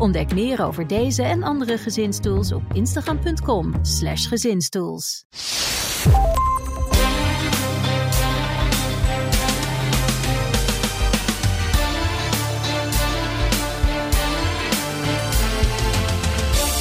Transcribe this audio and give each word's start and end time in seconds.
Ontdek 0.00 0.34
meer 0.34 0.64
over 0.64 0.86
deze 0.86 1.22
en 1.22 1.42
andere 1.42 1.78
gezinstools 1.78 2.52
op 2.52 2.62
instagram.com/slash 2.72 4.26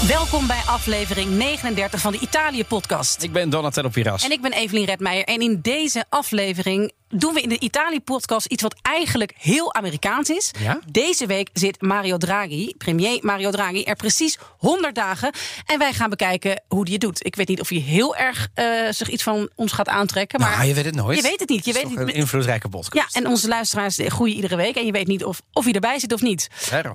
Welkom 0.10 0.48
bij 0.48 0.62
aflevering 0.66 1.30
39 1.30 2.02
van 2.02 2.12
de 2.12 2.20
Italië-podcast. 2.20 3.24
Ik 3.24 3.32
ben 3.32 3.50
Donatello 3.50 3.90
Piras. 3.90 4.24
En 4.24 4.32
ik 4.32 4.42
ben 4.42 4.52
Evelien 4.52 4.86
Redmeijer. 4.86 5.24
En 5.26 5.40
in 5.42 5.60
deze 5.62 6.06
aflevering 6.10 6.92
doen 7.08 7.34
we 7.34 7.42
in 7.42 7.50
de 7.50 7.60
Italië-podcast 7.60 8.46
iets 8.46 8.62
wat 8.62 8.76
eigenlijk 8.82 9.34
heel 9.38 9.74
Amerikaans 9.74 10.30
is. 10.30 10.52
Ja? 10.60 10.80
Deze 10.92 11.26
week 11.26 11.50
zit 11.54 11.82
Mario 11.82 12.18
Draghi, 12.18 12.74
premier 12.78 13.20
Mario 13.22 13.52
Draghi, 13.52 13.84
er 13.84 13.96
precies 13.96 14.38
100 14.58 14.96
dagen. 14.96 15.32
En 15.66 15.80
wij 15.80 15.94
gaan 15.94 16.10
bekijken 16.10 16.62
hoe 16.68 16.84
hij 16.84 16.92
het 16.92 17.02
doet. 17.02 17.26
Ik 17.26 17.36
weet 17.36 17.48
niet 17.48 17.62
of 17.62 17.70
hij 17.70 17.78
heel 17.78 18.16
erg 18.16 18.48
eh, 18.54 18.66
zich 18.90 19.10
iets 19.10 19.24
van 19.24 19.50
ons 19.56 19.72
gaat 19.72 19.88
aantrekken. 19.88 20.40
Maar 20.40 20.56
Nou, 20.56 20.68
je 20.68 20.74
weet 20.74 20.86
het 20.86 20.96
nooit. 20.96 21.18
Je 21.18 21.24
weet 21.24 21.40
het 21.40 21.50
niet. 21.50 21.66
Je 21.66 21.72
Het 21.72 21.82
weet 21.82 21.90
niet. 21.90 22.00
een 22.00 22.14
invloedrijke 22.14 22.70
podcast. 22.70 23.14
Ja, 23.14 23.22
en 23.22 23.28
onze 23.28 23.48
luisteraars 23.48 24.00
groeien 24.02 24.36
iedere 24.36 24.56
week. 24.56 24.76
En 24.76 24.86
je 24.86 24.92
weet 24.92 25.08
niet 25.08 25.24
of, 25.24 25.42
of 25.54 25.64
hij 25.64 25.74
erbij 25.74 26.00
zit 26.00 26.14
of 26.14 26.22
niet. 26.22 26.48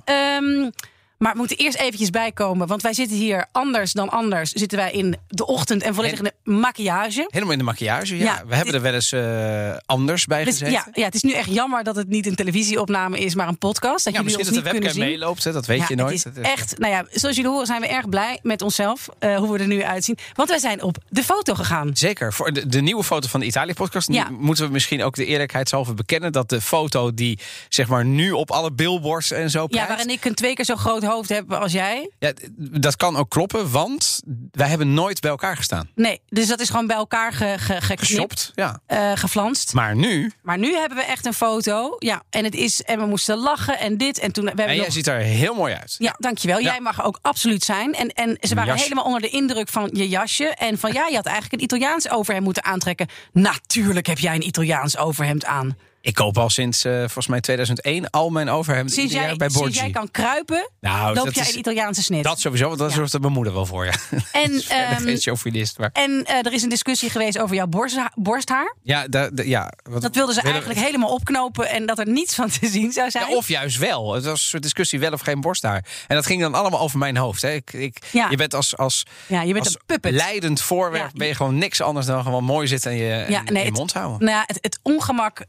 Ehm, 0.05 0.70
maar 1.19 1.33
we 1.33 1.39
moeten 1.39 1.57
eerst 1.57 1.79
eventjes 1.79 2.11
bijkomen. 2.11 2.67
Want 2.67 2.83
wij 2.83 2.93
zitten 2.93 3.17
hier 3.17 3.47
anders 3.53 3.93
dan 3.93 4.09
anders. 4.11 4.51
Zitten 4.53 4.79
wij 4.79 4.93
in 4.93 5.17
de 5.29 5.47
ochtend 5.47 5.83
en 5.83 5.95
volledig 5.95 6.19
in 6.19 6.25
de 6.25 6.51
maquillage. 6.51 7.25
Helemaal 7.29 7.53
in 7.53 7.59
de 7.59 7.65
maquillage, 7.65 8.17
ja. 8.17 8.25
Ja, 8.25 8.43
we 8.47 8.55
hebben 8.57 8.75
er 8.75 8.81
wel 8.83 8.95
eens 8.95 9.12
eh, 9.12 9.77
anders 9.87 10.25
bij 10.27 10.45
Dus, 10.45 10.53
gezeten. 10.59 10.73
ja, 10.75 10.87
ja, 10.92 11.05
het 11.05 11.15
is 11.15 11.23
nu 11.23 11.33
echt 11.33 11.51
jammer 11.55 11.85
dat 11.85 11.97
het 11.97 12.09
niet 12.09 12.27
een 12.27 12.35
televisieopname 12.35 13.19
is, 13.19 13.35
maar 13.35 13.48
een 13.48 13.59
podcast. 13.59 14.05
Dat 14.05 14.15
Ja, 14.15 14.20
jullie 14.20 14.25
misschien 14.37 14.47
ons 14.47 14.55
dat 14.55 14.65
de 14.65 14.73
niet 14.73 14.83
webcam 14.83 14.92
kunnen 14.92 15.11
zien. 15.11 15.19
meeloopt, 15.19 15.45
hè, 15.45 15.53
dat 15.53 15.67
weet 15.67 15.79
Ja, 15.79 15.87
je 15.89 15.95
nooit. 15.95 16.25
Het 16.25 16.37
is 16.37 16.42
echt, 16.47 16.79
nou 16.79 16.92
ja, 16.92 17.05
zoals 17.11 17.37
jullie 17.37 17.51
horen 17.51 17.67
zijn 17.67 17.81
we 17.81 17.87
erg 17.87 18.09
blij 18.09 18.39
met 18.42 18.62
onszelf. 18.62 19.09
eh, 19.19 19.37
hoe 19.37 19.53
we 19.53 19.59
er 19.59 19.67
nu 19.67 19.83
uitzien. 19.85 20.19
Want 20.35 20.48
wij 20.48 20.59
zijn 20.59 20.83
op 20.83 20.97
de 21.09 21.23
foto 21.23 21.55
gegaan. 21.55 21.91
Zeker. 21.97 22.33
Voor 22.33 22.53
de, 22.53 22.67
de 22.67 22.81
nieuwe 22.81 23.05
foto 23.05 23.29
van 23.29 23.41
de 23.41 23.47
Italië-podcast 23.47 24.12
Ja. 24.12 24.29
moeten 24.31 24.67
we 24.67 24.73
misschien 24.73 25.03
ook 25.03 25.15
de 25.15 25.25
eerlijkheidshalve 25.27 25.95
bekennen 25.95 26.33
dat 26.33 26.48
de 26.48 26.61
foto 26.61 27.15
die 27.15 27.39
zeg 27.69 27.89
maar 27.89 28.05
nu 28.05 28.31
op 28.33 28.51
alle 28.51 28.73
billboards 28.73 29.31
en 29.31 29.51
zo 29.51 29.61
Ja, 29.61 29.67
prijst, 29.67 29.89
waarin 29.89 30.09
ik 30.11 30.25
een 30.25 30.35
twee 30.35 30.55
keer 30.55 30.65
zo 30.65 30.77
groot 30.77 31.03
hoofd 31.05 31.28
heb 31.28 31.52
als 31.52 31.72
jij. 31.72 32.10
ja, 32.19 32.33
dat 32.56 32.97
kan 32.97 33.16
ook 33.16 33.30
kloppen, 33.30 33.70
want 33.70 34.20
wij 34.50 34.69
hebben 34.69 34.94
nooit 34.94 35.20
bij 35.20 35.30
elkaar 35.30 35.56
gestaan. 35.56 35.91
Nee, 35.94 36.20
dus 36.28 36.46
dat 36.46 36.61
is 36.61 36.69
gewoon 36.70 36.86
bij 36.86 36.96
elkaar 36.96 37.33
ge, 37.33 37.55
ge, 37.58 37.80
geknipt, 37.80 38.00
Geshopt, 38.00 38.52
ja. 38.55 38.80
eh, 38.86 39.12
geflanst. 39.14 39.72
Maar 39.72 39.96
nu, 39.96 40.33
Maar 40.42 40.58
nu 40.58 40.74
hebben 40.74 40.98
we 40.98 41.05
echt 41.05 41.27
een 41.27 41.34
foto. 41.34 41.96
Ja, 41.98 42.22
en 42.30 42.44
het 42.44 42.55
is. 42.55 42.83
En 42.83 42.98
we 42.98 43.06
moesten 43.06 43.36
lachen 43.36 43.78
en 43.78 43.96
dit. 43.96 44.19
En 44.19 44.33
toen. 44.33 44.42
We 44.42 44.48
hebben 44.48 44.66
en 44.69 44.74
jij 44.74 44.84
nog, 44.84 44.94
ziet 44.94 45.06
er 45.06 45.19
heel 45.19 45.55
mooi 45.55 45.74
uit. 45.74 45.94
ja, 45.98 46.14
dankjewel. 46.19 46.58
Ja. 46.58 46.70
Jij 46.70 46.80
mag 46.80 47.05
ook 47.05 47.18
absoluut 47.22 47.64
zijn. 47.64 47.94
En, 47.94 48.08
en 48.08 48.36
ze 48.41 48.55
waren 48.55 48.77
helemaal 48.77 49.05
onder 49.05 49.20
de 49.20 49.28
indruk 49.28 49.68
van 49.68 49.91
je 49.92 50.08
jasje. 50.08 50.44
En 50.44 50.78
van 50.78 50.92
ja, 50.92 51.06
je 51.06 51.14
had 51.16 51.27
eigenlijk 51.27 51.55
een 51.55 51.62
Italiaans 51.62 52.08
overhemd 52.11 52.44
moeten 52.44 52.64
aantrekken. 52.64 53.08
Natuurlijk 53.33 54.06
heb 54.06 54.18
jij 54.18 54.34
een 54.34 54.46
Italiaans 54.46 54.96
overhemd 54.96 55.44
aan. 55.44 55.77
Ik 56.05 56.14
koop 56.14 56.38
al 56.38 56.50
sinds 56.50 56.84
eh, 56.84 56.98
volgens 56.98 57.27
mij 57.27 57.41
2001 57.41 58.10
al 58.10 58.30
mijn 58.30 58.48
overhemd 58.48 58.92
Sinds 58.92 59.12
jij, 59.12 59.22
jaar 59.27 59.36
bij 59.36 59.48
sinds 59.48 59.62
Borgi. 59.62 59.79
jij 59.79 59.90
kan 59.90 60.11
kruipen, 60.11 60.70
Nou, 60.80 61.14
loop 61.14 61.24
dat 61.24 61.34
jij 61.34 61.45
is- 61.45 61.52
een 61.52 61.58
Italiaanse 61.58 62.02
snit. 62.02 62.24
Dat 62.24 62.40
sowieso, 62.40 62.67
want 62.67 62.79
dat 62.79 62.90
Ja. 62.90 62.96
zorgt 62.96 63.20
mijn 63.20 63.33
moeder 63.33 63.52
wel 63.52 63.67
voor, 63.67 63.84
ja. 63.84 63.92
en 64.33 64.62
ehm, 64.68 65.02
geen 65.02 65.18
chauvinist, 65.18 65.79
maar... 65.79 65.90
en 65.92 66.24
eh, 66.24 66.36
er 66.46 66.52
is 66.52 66.62
een 66.62 66.68
discussie 66.68 67.11
geweest 67.11 67.39
over 67.39 67.55
jouw 67.56 67.67
borstha- 67.67 68.12
borsthaar. 68.14 68.74
Ja, 68.83 69.08
da, 69.08 69.30
da- 69.30 69.42
ja 69.42 69.73
wat, 69.83 70.02
Dat 70.02 70.14
wilden 70.14 70.34
ze 70.34 70.40
willen- 70.40 70.56
eigenlijk 70.56 70.86
helemaal 70.86 71.11
opknopen 71.14 71.68
en 71.68 71.86
dat 71.86 71.98
er 71.98 72.08
niets 72.08 72.34
van 72.34 72.48
te 72.48 72.67
zien 72.67 72.92
zou 72.92 73.11
zijn. 73.11 73.29
Ja, 73.30 73.36
of 73.36 73.48
juist 73.48 73.79
wel. 73.79 74.12
Het 74.14 74.24
was 74.24 74.33
een 74.42 74.48
soort 74.48 74.62
discussie 74.62 74.98
wel 75.00 75.12
of 75.12 75.20
geen 75.20 75.40
borsthaar. 75.40 75.84
En 76.06 76.14
dat 76.17 76.27
ging 76.27 76.40
dan 76.40 76.55
allemaal 76.55 76.80
over 76.80 76.98
mijn 76.98 77.17
hoofd. 77.17 77.42
Hè. 77.42 77.50
Ik, 77.52 77.73
ik. 77.73 77.96
Je 78.30 78.36
bent 78.36 78.55
als, 78.55 78.77
als, 78.77 79.02
ja, 79.27 79.42
je 79.42 79.52
bent 79.52 79.64
als 79.64 79.74
een 79.74 79.80
puppet. 79.86 80.12
leidend 80.12 80.61
voorwerp... 80.61 81.11
Ben 81.14 81.27
je 81.27 81.34
gewoon 81.34 81.58
niks 81.58 81.80
anders 81.80 82.06
dan 82.06 82.23
gewoon 82.23 82.45
mooi 82.45 82.67
zitten... 82.67 82.90
en 82.90 82.96
je, 82.96 83.11
en 83.12 83.45
nee, 83.45 83.62
je 83.62 83.68
het- 83.68 83.79
mond 83.79 83.92
houden. 83.92 84.18
Nou 84.18 84.30
ja, 84.30 84.42
het, 84.46 84.58
het 84.61 84.79
ongemak, 84.83 85.45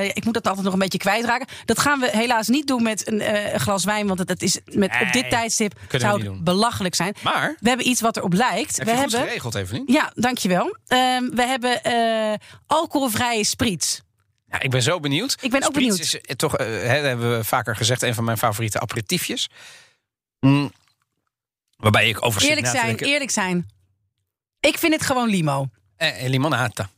eh, 0.00 0.08
ik 0.08 0.24
moet 0.24 0.34
dat 0.34 0.46
altijd 0.46 0.64
nog 0.64 0.72
een 0.72 0.78
beetje 0.78 0.98
kwijtraken. 0.98 1.46
Dat 1.64 1.78
gaan 1.78 2.00
we 2.00 2.08
helaas 2.10 2.48
niet 2.48 2.66
doen 2.66 2.82
met 2.82 3.08
een 3.08 3.20
eh, 3.20 3.60
glas 3.60 3.84
wijn, 3.84 4.06
want 4.06 4.18
het, 4.18 4.28
het 4.28 4.42
is 4.42 4.58
met, 4.64 4.90
op 5.00 5.12
dit 5.12 5.30
tijdstip 5.30 5.80
zou 5.90 6.22
het 6.22 6.44
belachelijk 6.44 6.94
zijn. 6.94 7.14
Maar, 7.22 7.56
We 7.60 7.68
hebben 7.68 7.88
iets 7.88 8.00
wat 8.00 8.16
erop 8.16 8.32
lijkt. 8.32 8.76
heb 8.76 8.86
we 8.86 8.92
je 8.92 8.98
goed 8.98 9.10
hebben, 9.10 9.28
geregeld 9.28 9.54
even 9.54 9.78
niet? 9.78 9.92
ja, 9.92 10.12
dankjewel. 10.14 10.76
Ehm 10.86 11.28
we 11.30 11.42
hebben 11.42 11.82
eh, 11.82 12.34
alcoholvrije 12.66 13.44
spriet. 13.44 14.02
Ja, 14.50 14.60
ik 14.60 14.70
ben 14.70 14.82
zo 14.82 15.00
benieuwd. 15.00 15.36
Ik 15.40 15.50
ben 15.50 15.62
ook 15.62 15.74
Spritz 15.74 15.96
benieuwd. 15.96 16.20
is 16.26 16.36
toch, 16.36 16.52
hè, 16.56 16.94
dat 16.94 17.04
hebben 17.04 17.36
we 17.36 17.44
vaker 17.44 17.76
gezegd, 17.76 18.02
een 18.02 18.14
van 18.14 18.24
mijn 18.24 18.38
favoriete 18.38 18.80
aperitiefjes. 18.80 19.48
Mm. 20.40 20.72
Waarbij 21.76 22.08
ik 22.08 22.24
over 22.24 22.42
Eerlijk 22.42 22.66
zijn, 22.66 22.96
eerlijk 22.96 23.30
zijn. 23.30 23.68
Ik 24.60 24.78
vind 24.78 24.92
het 24.92 25.02
gewoon 25.02 25.28
limo. 25.28 25.68
Eh, 25.96 26.28
limonata. 26.28 26.90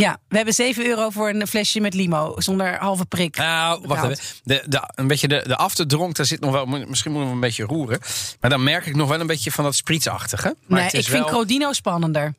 Ja, 0.00 0.18
we 0.28 0.36
hebben 0.36 0.54
7 0.54 0.86
euro 0.86 1.10
voor 1.10 1.28
een 1.28 1.46
flesje 1.46 1.80
met 1.80 1.94
limo 1.94 2.34
zonder 2.36 2.76
halve 2.78 3.06
prik. 3.06 3.36
Nou, 3.36 3.86
wacht 3.86 4.02
even. 4.04 4.24
De, 4.44 4.62
de, 4.66 4.90
een 4.94 5.06
beetje 5.06 5.28
de, 5.28 5.44
de 5.46 5.56
afterdronk, 5.56 6.16
daar 6.16 6.26
zit 6.26 6.40
nog 6.40 6.52
wel. 6.52 6.66
Misschien 6.66 7.10
moeten 7.10 7.28
we 7.28 7.34
een 7.34 7.40
beetje 7.40 7.64
roeren. 7.64 8.00
Maar 8.40 8.50
dan 8.50 8.62
merk 8.62 8.86
ik 8.86 8.96
nog 8.96 9.08
wel 9.08 9.20
een 9.20 9.26
beetje 9.26 9.50
van 9.52 9.64
dat 9.64 9.74
sprietsachtige. 9.74 10.56
Maar 10.66 10.78
nee, 10.80 10.86
ik 10.90 10.92
vind 11.08 11.24
wel, 11.24 11.26
Crodino 11.26 11.72
spannender. 11.72 12.34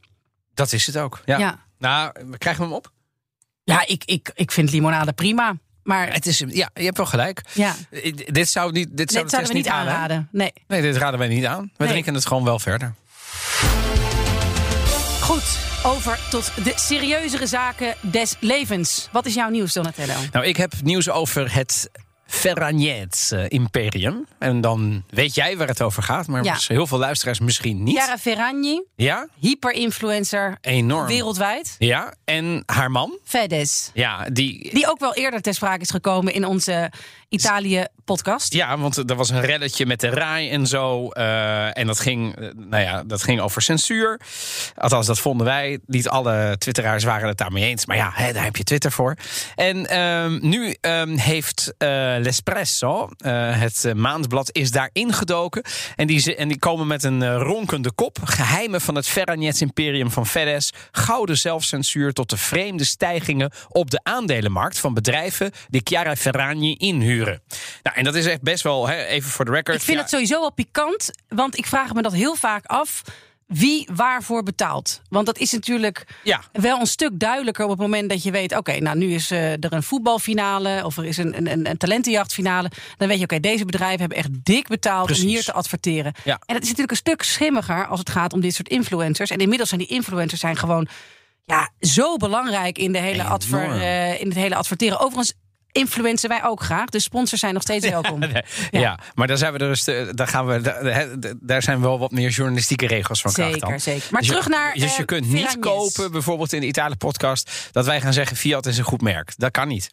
Dat 0.53 0.74
is 0.74 0.86
het 0.86 0.98
ook. 0.98 1.22
Ja. 1.25 1.38
Ja, 1.38 1.59
Nou, 1.78 2.12
krijgen 2.38 2.62
we 2.64 2.68
hem 2.68 2.78
op? 2.78 2.92
ja 3.64 3.84
ik, 3.88 4.03
ik, 4.06 4.31
ik 4.34 4.52
vind 4.52 4.72
limonade 4.72 5.14
prima. 5.14 5.56
Maar 5.84 6.14
Het 6.14 6.25
is, 6.25 6.44
ja, 6.48 6.69
je 6.74 6.84
hebt 6.84 6.98
wel 6.98 7.06
gelijk. 7.06 7.42
ja, 7.53 7.75
Dit 8.25 8.50
zou, 8.50 8.72
niet, 8.72 8.88
dit 8.98 9.12
zou 9.12 9.24
dit 9.24 9.24
de 9.24 9.30
zouden 9.30 9.48
we 9.52 9.58
niet 9.58 9.68
aanraden. 9.68 10.28
Nee. 10.31 10.53
Nee, 10.68 10.81
dit 10.81 10.96
raden 10.98 11.19
wij 11.19 11.28
niet 11.28 11.46
aan. 11.46 11.62
We 11.62 11.69
Nee. 11.84 11.88
drinken 11.88 12.14
het 12.14 12.25
gewoon 12.25 12.44
wel 12.44 12.59
verder. 12.59 12.94
Goed, 15.22 15.59
over 15.84 16.20
tot 16.30 16.52
de 16.64 16.74
serieuzere 16.76 17.48
zaken 17.48 17.96
des 18.02 18.36
levens. 18.40 19.10
Wat 19.12 19.26
is 19.26 19.34
jouw 19.34 19.50
nieuws, 19.50 19.74
Donatello? 19.74 20.14
Nou, 20.32 20.46
ik 20.46 20.58
heb 20.58 20.74
nieuws 20.84 21.10
over 21.10 21.54
het 21.54 21.90
Ferragnez 22.32 23.32
eh, 23.32 23.44
Imperium. 23.48 24.26
En 24.40 24.62
dan 24.62 25.04
weet 25.10 25.36
jij 25.36 25.58
waar 25.58 25.68
het 25.68 25.82
over 25.82 26.04
gaat, 26.04 26.28
maar 26.28 26.44
Ja. 26.44 26.56
heel 26.68 26.88
veel 26.88 26.98
luisteraars 26.98 27.40
misschien 27.40 27.84
niet. 27.84 27.96
Chiara 27.98 28.18
Ferragni, 28.18 28.84
Ja, 28.96 29.28
hyperinfluencer 29.40 30.58
enorm. 30.62 31.08
wereldwijd. 31.08 31.76
Ja, 31.80 32.14
en 32.26 32.64
haar 32.66 32.92
man. 32.92 33.18
Fedez. 33.24 33.90
Ja, 33.94 34.26
die, 34.32 34.74
Die 34.74 34.90
ook 34.90 35.00
wel 35.00 35.14
eerder 35.14 35.42
ter 35.42 35.54
sprake 35.54 35.82
is 35.82 35.90
gekomen 35.90 36.34
in 36.34 36.46
onze 36.46 36.92
Italië-podcast. 37.30 38.54
Ja, 38.54 38.78
want 38.78 38.98
er 39.10 39.16
was 39.16 39.30
een 39.30 39.42
reddetje 39.42 39.86
met 39.86 40.00
de 40.00 40.10
RAI 40.10 40.50
en 40.50 40.68
zo. 40.68 41.10
eh, 41.10 41.78
en 41.78 41.88
dat 41.88 42.00
ging, 42.00 42.36
eh, 42.36 42.48
nou 42.56 42.84
ja, 42.84 43.04
dat 43.04 43.24
ging 43.24 43.40
over 43.42 43.62
censuur. 43.62 44.20
Althans, 44.76 45.06
dat 45.08 45.20
vonden 45.20 45.46
wij. 45.46 45.80
Niet 45.86 46.08
alle 46.10 46.56
twitteraars 46.58 47.04
waren 47.04 47.28
het 47.28 47.38
daarmee 47.38 47.64
eens. 47.64 47.86
Maar 47.86 47.98
ja, 47.98 48.12
hè, 48.14 48.34
daar 48.34 48.44
heb 48.44 48.56
je 48.56 48.64
Twitter 48.64 48.92
voor. 48.92 49.16
En 49.56 49.86
ehm, 49.90 50.38
nu 50.42 50.76
ehm, 50.82 51.16
heeft 51.18 51.74
L'Espresso, 52.22 53.09
eh, 53.18 53.59
het 53.59 53.85
eh, 53.85 53.94
maandblad, 53.94 54.50
is 54.52 54.72
daar 54.72 54.90
ingedoken. 54.94 55.63
En 55.96 56.07
die, 56.07 56.19
ze- 56.19 56.35
en 56.35 56.47
die 56.47 56.59
komen 56.59 56.88
met 56.88 57.03
een 57.03 57.22
eh, 57.24 57.35
ronkende 57.41 57.91
kop. 57.91 58.18
Geheimen 58.24 58.81
van 58.81 58.96
het 58.96 59.07
Ferragnez 59.07 59.62
Imperium 59.62 60.12
van 60.12 60.25
Fedez. 60.28 60.69
Gouden 60.91 61.38
zelfcensuur 61.38 62.13
tot 62.13 62.30
de 62.30 62.38
vreemde 62.38 62.83
stijgingen 62.83 63.51
op 63.69 63.92
de 63.92 64.00
aandelenmarkt 64.04 64.80
van 64.80 64.94
bedrijven 64.94 65.51
die 65.68 65.81
Chiara 65.83 66.16
Ferragni 66.16 66.75
inhuren. 66.77 67.42
Nou, 67.83 67.98
en 67.98 68.04
dat 68.04 68.16
is 68.16 68.25
echt 68.25 68.42
best 68.42 68.63
wel, 68.63 68.88
hè, 68.88 69.04
even 69.06 69.30
voor 69.30 69.45
de 69.45 69.51
record. 69.51 69.77
Ik 69.77 69.83
vind 69.83 69.95
ja, 69.98 70.01
het 70.01 70.12
sowieso 70.12 70.39
wel 70.39 70.51
pikant, 70.54 71.12
want 71.27 71.57
ik 71.57 71.65
vraag 71.65 71.94
me 71.94 72.01
dat 72.01 72.13
heel 72.13 72.36
vaak 72.36 72.65
af. 72.65 73.01
Wie 73.50 73.88
waarvoor 73.94 74.44
betaalt? 74.44 75.01
Want 75.10 75.25
dat 75.25 75.38
is 75.38 75.51
natuurlijk 75.51 76.06
Ja. 76.24 76.42
wel 76.51 76.80
een 76.80 76.88
stuk 76.88 77.19
duidelijker 77.19 77.63
op 77.63 77.69
het 77.69 77.80
moment 77.80 78.10
dat 78.10 78.24
je 78.24 78.31
weet: 78.31 78.57
oké, 78.57 78.80
nou 78.80 78.98
nu 78.98 79.13
is 79.13 79.31
eh, 79.31 79.51
er 79.51 79.74
een 79.74 79.84
voetbalfinale 79.84 80.81
of 80.86 80.98
er 80.98 81.06
is 81.06 81.18
een, 81.18 81.51
een, 81.51 81.69
een, 81.69 81.78
talentenjachtfinale. 81.78 82.72
Dan 82.98 83.07
weet 83.07 83.18
je, 83.18 83.24
oké, 83.24 83.40
deze 83.40 83.66
bedrijven 83.66 84.00
hebben 84.00 84.18
echt 84.18 84.30
dik 84.44 84.68
betaald 84.68 85.06
Precies. 85.06 85.24
om 85.24 85.30
hier 85.30 85.44
te 85.44 85.54
adverteren. 85.54 86.13
Ja. 86.24 86.40
En 86.46 86.54
het 86.54 86.63
is 86.63 86.69
natuurlijk 86.69 86.92
een 86.92 86.98
stuk 86.98 87.22
schimmiger 87.24 87.88
als 87.88 88.00
het 88.00 88.10
gaat 88.10 88.34
om 88.34 88.42
dit 88.42 88.54
soort 88.54 88.69
influencers. 88.69 89.30
En 89.30 89.38
inmiddels 89.40 89.69
zijn 89.69 89.81
die 89.81 89.90
influencers 89.90 90.42
zijn 90.42 90.57
gewoon 90.57 90.88
ja, 91.46 91.69
zo 91.80 92.18
belangrijk 92.18 92.78
in, 92.78 92.92
de 92.92 93.00
hele 93.00 93.24
adver, 93.24 93.81
eh, 93.81 94.22
in 94.22 94.28
het 94.28 94.38
hele 94.38 94.56
adverteren. 94.56 95.00
Overigens, 95.00 95.34
influencen 95.71 96.30
wij 96.30 96.44
ook 96.44 96.62
graag. 96.63 96.86
Dus 96.89 97.04
sponsors 97.04 97.42
zijn 97.42 97.54
nog 97.54 97.62
steeds 97.62 97.89
welkom. 98.00 98.24
Ja, 98.24 98.44
ja. 98.71 99.00
maar 99.16 99.27
daar 99.27 99.38
zijn 99.38 99.54
we 99.54 99.57
dus, 99.60 99.83
daar 100.12 100.27
gaan 100.27 100.45
we, 100.48 100.62
daar, 100.62 101.07
daar 101.39 101.62
zijn 101.63 101.81
wel 101.81 102.00
wat 102.00 102.12
meer 102.12 102.30
journalistieke 102.30 102.88
regels 102.88 103.21
van 103.21 103.31
kracht 103.33 103.51
Zeker, 103.51 103.69
dan. 103.69 103.80
zeker. 103.80 104.07
Maar 104.12 104.19
Dus 104.19 104.30
je- 104.30 104.36
terug 104.36 104.50
naar. 104.50 104.74
Dus 104.74 104.94
je 104.95 105.00
eh, 105.00 105.06
kunt 105.06 105.27
niet 105.31 105.57
kopen, 105.60 106.12
bijvoorbeeld 106.12 106.54
in 106.54 106.62
de 106.62 106.68
Italië 106.68 106.95
podcast, 106.95 107.51
dat 107.71 107.86
wij 107.86 108.01
gaan 108.01 108.13
zeggen 108.13 108.38
Fiat 108.38 108.66
is 108.66 108.77
een 108.77 108.83
goed 108.83 109.01
merk. 109.01 109.33
Dat 109.38 109.51
kan 109.51 109.68
niet. 109.68 109.89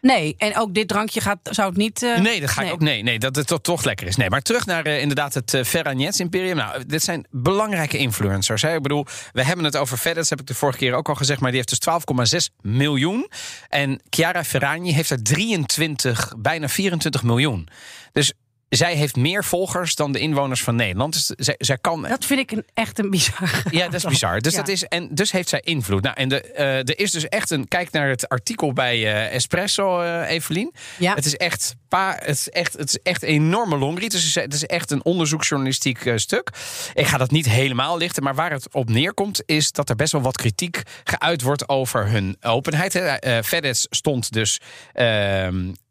Nee, 0.00 0.34
en 0.38 0.56
ook 0.56 0.74
dit 0.74 0.88
drankje 0.88 1.20
gaat, 1.20 1.38
zou 1.42 1.68
het 1.68 1.76
niet. 1.76 2.02
eh, 2.02 2.18
Nee, 2.18 2.40
dat 2.40 2.50
ga 2.50 2.62
ik 2.62 2.72
ook. 2.72 2.80
Nee, 2.80 3.02
nee, 3.02 3.18
dat 3.18 3.36
het 3.36 3.46
toch, 3.46 3.60
toch 3.60 3.84
lekker 3.84 4.06
is. 4.06 4.16
Nee, 4.16 4.30
maar 4.30 4.42
terug 4.42 4.66
naar 4.66 4.84
eh, 4.84 5.00
inderdaad 5.00 5.34
het 5.34 5.54
uh, 5.54 5.64
Ferragnez 5.64 6.18
Imperium. 6.18 6.56
Nou, 6.56 6.86
dit 6.86 7.02
zijn 7.02 7.26
belangrijke 7.30 7.96
influencers. 7.98 8.62
Hè. 8.62 8.74
Ik 8.74 8.82
bedoel, 8.82 9.06
we 9.32 9.42
hebben 9.44 9.64
het 9.64 9.76
over 9.76 9.96
FedEx, 9.96 10.30
heb 10.30 10.40
ik 10.40 10.46
de 10.46 10.54
vorige 10.54 10.78
keer 10.78 10.94
ook 10.94 11.08
al 11.08 11.14
gezegd, 11.14 11.40
maar 11.40 11.50
die 11.50 11.62
heeft 11.66 11.82
dus 12.24 12.40
12,6 12.50 12.54
miljoen. 12.62 13.28
En 13.68 14.00
Chiara 14.10 14.44
Ferragni 14.44 14.92
heeft 14.92 15.10
er 15.10 15.22
23, 15.22 16.32
bijna 16.38 16.68
24 16.68 17.22
miljoen. 17.22 17.68
Dus 18.12 18.32
zij 18.68 18.94
heeft 18.94 19.16
meer 19.16 19.44
volgers 19.44 19.94
dan 19.94 20.12
de 20.12 20.18
inwoners 20.18 20.62
van 20.62 20.76
Nederland. 20.76 21.12
Dus 21.12 21.26
zij, 21.26 21.54
zij 21.58 21.78
kan 21.78 22.02
Dat 22.02 22.24
vind 22.24 22.40
ik 22.40 22.50
een, 22.50 22.64
echt 22.74 22.98
een 22.98 23.10
bizar. 23.10 23.62
ja, 23.70 23.84
dat 23.84 23.94
is 23.94 24.04
bizar. 24.04 24.40
Dus, 24.40 24.52
Ja. 24.52 24.58
dat 24.58 24.68
is, 24.68 24.84
en 24.84 25.08
dus 25.10 25.32
heeft 25.32 25.48
zij 25.48 25.60
invloed. 25.60 26.02
Nou, 26.02 26.16
en 26.16 26.28
de, 26.28 26.40
eh, 26.40 26.76
er 26.78 26.98
is 26.98 27.10
dus 27.10 27.28
echt 27.28 27.50
een. 27.50 27.68
Kijk 27.68 27.90
naar 27.90 28.08
het 28.08 28.28
artikel 28.28 28.72
bij 28.72 28.94
eh, 28.96 29.34
Espresso, 29.34 30.00
eh 30.00 30.30
Evelien. 30.30 30.74
Ja. 30.98 31.14
Het 31.14 31.24
is 31.26 31.36
echt. 31.36 31.74
Pa, 31.88 32.16
het, 32.18 32.28
is 32.28 32.50
echt, 32.50 32.72
het 32.72 32.88
is 32.88 32.98
echt 33.02 33.22
een 33.22 33.28
enorme 33.28 33.76
longread. 33.78 34.10
Dus 34.10 34.34
het 34.34 34.54
is 34.54 34.64
echt 34.66 34.90
een 34.90 35.04
onderzoeksjournalistiek 35.04 36.12
stuk. 36.16 36.50
Ik 36.94 37.06
ga 37.06 37.18
dat 37.18 37.30
niet 37.30 37.48
helemaal 37.48 37.96
lichten. 37.96 38.22
Maar 38.22 38.34
waar 38.34 38.50
het 38.50 38.74
op 38.74 38.88
neerkomt, 38.88 39.42
is 39.46 39.72
dat 39.72 39.88
er 39.88 39.96
best 39.96 40.12
wel 40.12 40.22
wat 40.22 40.36
kritiek 40.36 40.82
geuit 41.04 41.42
wordt 41.42 41.68
over 41.68 42.08
hun 42.08 42.36
openheid. 42.40 42.92
hè. 42.92 43.74
Stond 43.90 44.32
dus. 44.32 44.60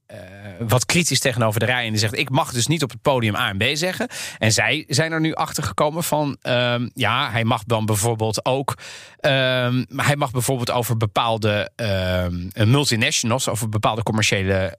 Eh, 0.07 0.17
wat 0.59 0.85
kritisch 0.85 1.19
tegenover 1.19 1.59
de 1.59 1.65
rij. 1.65 1.85
En 1.85 1.89
die 1.89 1.99
zegt: 1.99 2.17
Ik 2.17 2.29
mag 2.29 2.51
dus 2.51 2.67
niet 2.67 2.83
op 2.83 2.89
het 2.89 3.01
podium 3.01 3.35
A 3.35 3.49
en 3.49 3.57
B 3.57 3.63
zeggen. 3.73 4.07
En 4.37 4.51
zij 4.51 4.83
zijn 4.87 5.11
er 5.11 5.19
nu 5.19 5.33
achter 5.33 5.63
gekomen 5.63 6.03
van: 6.03 6.37
ehm, 6.41 6.89
ja, 6.93 7.31
hij 7.31 7.43
mag 7.43 7.63
dan 7.63 7.85
bijvoorbeeld 7.85 8.45
ook. 8.45 8.77
ehm, 9.19 9.83
hij 9.95 10.15
mag 10.15 10.31
bijvoorbeeld 10.31 10.71
over 10.71 10.97
bepaalde 10.97 11.69
ehm, 11.75 12.69
multinationals, 12.69 13.49
over 13.49 13.69
bepaalde 13.69 14.03
commerciële. 14.03 14.77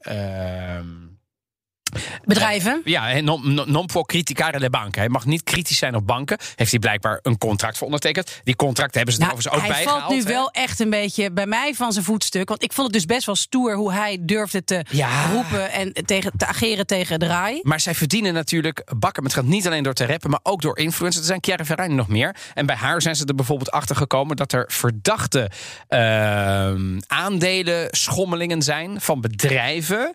Bedrijven. 2.24 2.80
ja, 2.84 3.06
hè, 3.06 3.20
non, 3.20 3.86
può 3.92 4.02
criticare 4.02 4.58
le 4.58 4.70
banken. 4.70 5.00
Hij 5.00 5.08
mag 5.10 5.24
niet 5.24 5.42
kritisch 5.42 5.78
zijn 5.78 5.94
op 5.94 6.06
banken. 6.06 6.38
Heeft 6.54 6.70
hij 6.70 6.80
blijkbaar 6.80 7.18
een 7.22 7.38
contract 7.38 7.76
voor 7.76 7.86
ondertekend. 7.86 8.40
Die 8.44 8.56
contracten 8.56 8.96
hebben 8.96 9.14
ze 9.14 9.20
er 9.20 9.26
Nou, 9.26 9.38
overigens 9.38 9.68
ook 9.68 9.74
hij 9.76 9.84
bij 9.84 9.92
valt 10.00 10.12
nu 10.12 10.22
hè. 10.22 10.28
wel 10.38 10.50
echt 10.50 10.80
een 10.80 10.90
beetje 10.90 11.30
bij 11.32 11.46
mij 11.46 11.74
van 11.74 11.92
zijn 11.92 12.04
voetstuk. 12.04 12.48
Want 12.48 12.62
ik 12.62 12.72
vond 12.72 12.86
het 12.86 12.96
dus 12.96 13.04
best 13.04 13.26
wel 13.26 13.34
stoer 13.34 13.74
hoe 13.74 13.92
hij 13.92 14.18
durfde 14.20 14.64
te 14.64 14.84
Ja. 14.90 15.30
roepen 15.30 15.70
en 15.72 15.92
tegen, 15.92 16.32
te 16.36 16.46
ageren 16.46 16.86
tegen 16.86 17.18
de 17.20 17.26
raai. 17.26 17.60
Maar 17.62 17.80
zij 17.80 17.94
verdienen 17.94 18.34
natuurlijk 18.34 18.82
bakken 18.98 19.22
met 19.22 19.32
geld. 19.34 19.46
Niet 19.46 19.66
alleen 19.66 19.82
door 19.82 19.94
te 19.94 20.06
rappen, 20.06 20.30
maar 20.30 20.40
ook 20.42 20.62
door 20.62 20.78
influencers. 20.78 21.20
Er 21.22 21.28
zijn 21.28 21.44
Chiara 21.44 21.64
Ferragni 21.64 21.94
nog 21.94 22.08
meer. 22.08 22.36
En 22.54 22.66
bij 22.66 22.76
haar 22.76 23.02
zijn 23.02 23.16
ze 23.16 23.24
er 23.24 23.34
bijvoorbeeld 23.34 23.70
achter 23.70 23.96
gekomen 23.96 24.36
dat 24.36 24.52
er 24.52 24.64
verdachte 24.68 25.50
ehm 25.88 26.98
aandelen 27.06 27.88
schommelingen 27.90 28.62
zijn 28.62 29.00
van 29.00 29.20
bedrijven. 29.20 30.14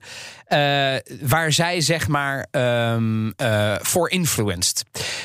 Eh, 0.51 0.95
waar 1.21 1.51
zij 1.51 1.81
zeg 1.81 2.07
maar 2.07 2.47
eh, 2.51 3.75
voor 3.81 4.09
influenced. 4.09 4.83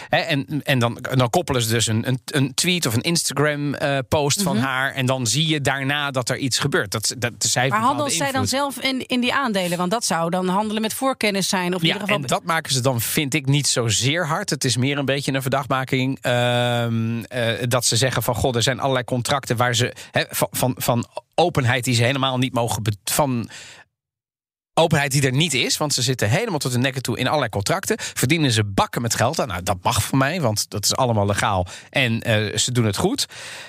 Hè, 0.08 0.18
en 0.18 0.62
en 0.64 0.78
dan, 0.78 0.98
dan 1.14 1.30
koppelen 1.30 1.62
ze 1.62 1.68
dus 1.68 1.86
een, 1.86 2.08
een, 2.08 2.20
een 2.24 2.54
tweet 2.54 2.86
of 2.86 2.94
een 2.94 3.02
Instagram 3.02 3.74
eh, 3.74 3.98
post 4.08 4.42
van 4.42 4.56
haar. 4.58 4.92
En 4.92 5.06
dan 5.06 5.26
zie 5.26 5.48
je 5.48 5.60
daarna 5.60 6.10
dat 6.10 6.28
er 6.28 6.36
iets 6.36 6.58
gebeurt. 6.58 6.90
Dat, 6.90 7.14
dat, 7.18 7.32
zij 7.38 7.68
Maar 7.68 7.80
handelt 7.80 8.12
zij 8.12 8.32
dan 8.32 8.46
zelf 8.46 8.78
in, 8.78 9.06
in 9.06 9.20
die 9.20 9.34
aandelen? 9.34 9.78
Want 9.78 9.90
dat 9.90 10.04
zou 10.04 10.30
dan 10.30 10.48
handelen 10.48 10.82
met 10.82 10.94
voorkennis 10.94 11.48
zijn. 11.48 11.74
Of 11.74 11.80
in 11.80 11.86
Ja, 11.86 11.92
ieder 11.92 12.08
geval. 12.08 12.22
en 12.22 12.28
dat 12.28 12.44
maken 12.44 12.72
ze 12.72 12.80
dan, 12.80 13.00
vind 13.00 13.34
ik, 13.34 13.46
niet 13.46 13.66
zozeer 13.66 14.26
hard. 14.26 14.50
Het 14.50 14.64
is 14.64 14.76
meer 14.76 14.98
een 14.98 15.04
beetje 15.04 15.32
een 15.32 15.42
verdachtmaking. 15.42 16.18
ehm, 16.20 17.22
eh, 17.24 17.48
dat 17.68 17.84
ze 17.84 17.96
zeggen 17.96 18.22
van, 18.22 18.34
god, 18.34 18.56
er 18.56 18.62
zijn 18.62 18.80
allerlei 18.80 19.04
contracten 19.04 19.56
waar 19.56 19.74
ze 19.74 19.92
hè, 20.10 20.22
van, 20.30 20.48
van, 20.50 20.74
van 20.78 21.06
openheid 21.34 21.84
die 21.84 21.94
ze 21.94 22.02
helemaal 22.02 22.38
niet 22.38 22.52
mogen. 22.54 22.82
van 23.04 23.48
openheid 24.78 25.10
die 25.10 25.26
er 25.26 25.32
niet 25.32 25.54
is, 25.54 25.76
want 25.76 25.94
ze 25.94 26.02
zitten 26.02 26.28
helemaal 26.28 26.58
tot 26.58 26.72
de 26.72 26.78
nekken 26.78 27.02
toe 27.02 27.18
in 27.18 27.26
allerlei 27.26 27.50
contracten. 27.50 27.96
Verdienen 27.98 28.50
ze 28.50 28.64
bakken 28.64 29.02
met 29.02 29.14
geld. 29.14 29.36
Nou, 29.36 29.62
dat 29.62 29.76
mag 29.82 30.02
voor 30.02 30.18
mij, 30.18 30.40
want 30.40 30.70
dat 30.70 30.84
is 30.84 30.96
allemaal 30.96 31.26
legaal. 31.26 31.66
En 31.90 32.22
eh, 32.22 32.56
ze 32.56 32.72
doen 32.72 32.84
het 32.84 32.96
goed. 32.96 33.26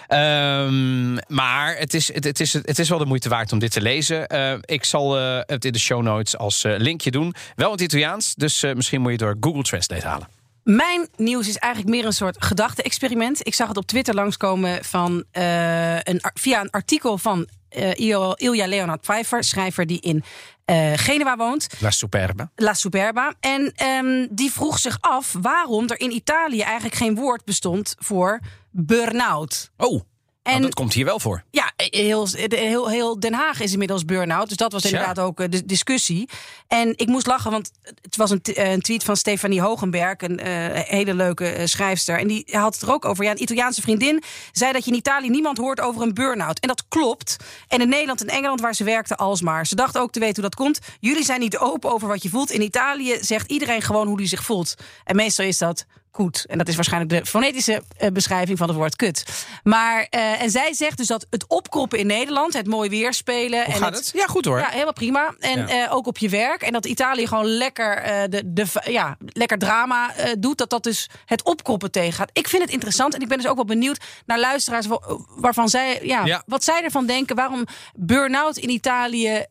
Ehm, 0.07 1.13
maar 1.13 1.77
het 1.77 1.93
is, 1.93 2.13
het, 2.13 2.39
is, 2.39 2.53
het 2.53 2.79
is 2.79 2.89
wel 2.89 2.97
de 2.97 3.05
moeite 3.05 3.29
waard 3.29 3.51
om 3.51 3.59
dit 3.59 3.71
te 3.71 3.81
lezen. 3.81 4.27
Eh, 4.27 4.53
ik 4.61 4.85
zal 4.85 5.17
eh, 5.17 5.39
het 5.45 5.65
in 5.65 5.71
de 5.71 5.79
show 5.79 6.01
notes 6.01 6.37
als 6.37 6.63
linkje 6.63 7.11
doen. 7.11 7.33
Wel 7.55 7.67
in 7.67 7.73
het 7.73 7.81
Italiaans, 7.81 8.33
dus 8.35 8.61
misschien 8.73 9.01
moet 9.01 9.11
je 9.11 9.17
door 9.17 9.37
Google 9.39 9.63
Translate 9.63 10.07
halen. 10.07 10.27
Mijn 10.63 11.07
nieuws 11.15 11.47
is 11.47 11.57
eigenlijk 11.57 11.95
meer 11.95 12.05
een 12.05 12.13
soort 12.13 12.45
gedachte-experiment. 12.45 13.47
Ik 13.47 13.53
zag 13.53 13.67
het 13.67 13.77
op 13.77 13.85
Twitter 13.85 14.13
langskomen 14.13 14.85
van, 14.85 15.23
een, 15.31 16.21
via 16.33 16.61
een 16.61 16.69
artikel 16.69 17.17
van 17.17 17.47
Il- 17.95 18.33
Ilja 18.35 18.67
Leonard 18.67 19.01
Pfeiffer, 19.01 19.43
schrijver 19.43 19.85
die 19.85 19.99
in 19.99 20.23
eh, 20.65 20.91
Genua 20.95 21.35
woont. 21.37 21.67
La 21.79 21.91
Superbe. 21.91 22.49
La 22.55 22.73
Superba. 22.73 23.33
En 23.39 23.71
ehm, 23.75 24.27
die 24.31 24.51
vroeg 24.51 24.79
zich 24.79 24.97
af 25.01 25.35
waarom 25.41 25.87
er 25.87 25.99
in 25.99 26.11
Italië 26.11 26.61
eigenlijk 26.61 26.95
geen 26.95 27.15
woord 27.15 27.45
bestond 27.45 27.95
voor 27.99 28.39
burn-out. 28.71 29.71
Oh, 29.77 30.01
En 30.47 30.53
nou, 30.53 30.65
dat 30.65 30.73
komt 30.73 30.93
hier 30.93 31.05
wel 31.05 31.19
voor. 31.19 31.43
ja, 31.51 31.71
heel, 31.75 32.27
heel, 32.47 32.89
heel 32.89 33.19
Den 33.19 33.33
Haag 33.33 33.59
is 33.59 33.71
inmiddels 33.71 34.05
burn-out. 34.05 34.47
Dus 34.47 34.57
dat 34.57 34.71
was 34.71 34.85
inderdaad 34.85 35.19
ook 35.19 35.39
eh, 35.39 35.49
de 35.49 35.65
discussie. 35.65 36.29
En 36.67 36.93
ik 36.95 37.07
moest 37.07 37.27
lachen, 37.27 37.51
want 37.51 37.71
het 38.01 38.15
was 38.15 38.31
een, 38.31 38.41
eh, 38.41 38.73
tweet 38.73 39.03
van 39.03 39.15
Stefanie 39.17 39.61
Hogenberg, 39.61 40.21
een 40.21 40.39
eh, 40.39 40.81
hele 40.83 41.13
leuke 41.13 41.49
eh, 41.49 41.65
schrijfster. 41.65 42.19
En 42.19 42.27
die 42.27 42.47
had 42.51 42.73
het 42.73 42.83
er 42.83 42.91
ook 42.91 43.05
over. 43.05 43.23
Ja, 43.23 43.31
een 43.31 43.41
Italiaanse 43.41 43.81
vriendin 43.81 44.23
zei 44.51 44.71
dat 44.71 44.85
je 44.85 44.91
in 44.91 44.97
Italië 44.97 45.29
niemand 45.29 45.57
hoort 45.57 45.81
over 45.81 46.01
een 46.01 46.13
burn-out. 46.13 46.59
En 46.59 46.67
dat 46.67 46.83
klopt. 46.87 47.37
En 47.67 47.81
in 47.81 47.89
Nederland 47.89 48.21
en 48.21 48.27
Engeland, 48.27 48.61
waar 48.61 48.75
ze 48.75 48.83
werkte, 48.83 49.15
alsmaar. 49.15 49.65
Ze 49.67 49.75
dacht 49.75 49.97
ook 49.97 50.11
te 50.11 50.19
weten 50.19 50.41
hoe 50.41 50.49
dat 50.49 50.55
komt. 50.55 50.79
Jullie 50.99 51.25
zijn 51.25 51.39
niet 51.39 51.57
open 51.57 51.91
over 51.91 52.07
wat 52.07 52.23
je 52.23 52.29
voelt. 52.29 52.51
In 52.51 52.61
Italië 52.61 53.17
zegt 53.21 53.51
iedereen 53.51 53.81
gewoon 53.81 54.07
hoe 54.07 54.17
hij 54.17 54.27
zich 54.27 54.43
voelt. 54.43 54.75
En 55.03 55.15
meestal 55.15 55.45
is 55.45 55.57
dat 55.57 55.85
En 56.21 56.57
dat 56.57 56.67
is 56.67 56.75
waarschijnlijk 56.75 57.11
de 57.23 57.29
fonetische 57.29 57.83
eh, 57.97 58.09
beschrijving 58.11 58.57
van 58.57 58.67
het 58.67 58.77
woord 58.77 58.95
kut. 58.95 59.23
Maar, 59.63 60.07
eh, 60.09 60.41
en 60.41 60.49
zij 60.49 60.73
zegt 60.73 60.97
dus 60.97 61.07
dat 61.07 61.25
het 61.29 61.45
opkroppen 61.47 61.99
in 61.99 62.07
Nederland, 62.07 62.53
het 62.53 62.67
mooi 62.67 62.89
weer 62.89 63.13
spelen. 63.13 63.65
En 63.65 63.83
het? 63.83 64.11
Ja, 64.15 64.25
goed 64.25 64.45
hoor. 64.45 64.59
Ja, 64.59 64.69
helemaal 64.69 64.93
prima. 64.93 65.35
En 65.39 65.67
Ja. 65.67 65.85
eh, 65.85 65.93
ook 65.95 66.07
op 66.07 66.17
je 66.17 66.29
werk. 66.29 66.61
En 66.61 66.73
dat 66.73 66.85
Italië 66.85 67.27
gewoon 67.27 67.45
lekker, 67.45 68.03
de, 68.29 68.41
de, 68.45 68.65
ja, 68.85 69.17
lekker 69.19 69.57
drama 69.57 70.13
doet. 70.39 70.57
Dat 70.57 70.69
dat 70.69 70.83
dus 70.83 71.09
het 71.25 71.43
opkroppen 71.43 71.91
tegengaat. 71.91 72.29
Ik 72.33 72.47
vind 72.47 72.61
het 72.63 72.71
interessant. 72.71 73.13
En 73.13 73.21
ik 73.21 73.27
ben 73.27 73.37
dus 73.37 73.47
ook 73.47 73.55
wel 73.55 73.65
benieuwd 73.65 73.97
naar 74.25 74.39
luisteraars 74.39 74.85
wa- 74.87 75.01
waarvan 75.27 75.69
zij, 75.69 75.99
ja, 76.03 76.25
Ja. 76.25 76.43
wat 76.45 76.63
zij 76.63 76.83
ervan 76.83 77.05
denken. 77.05 77.35
Waarom 77.35 77.65
burn-out 77.95 78.57
in 78.57 78.69
Italië 78.69 79.25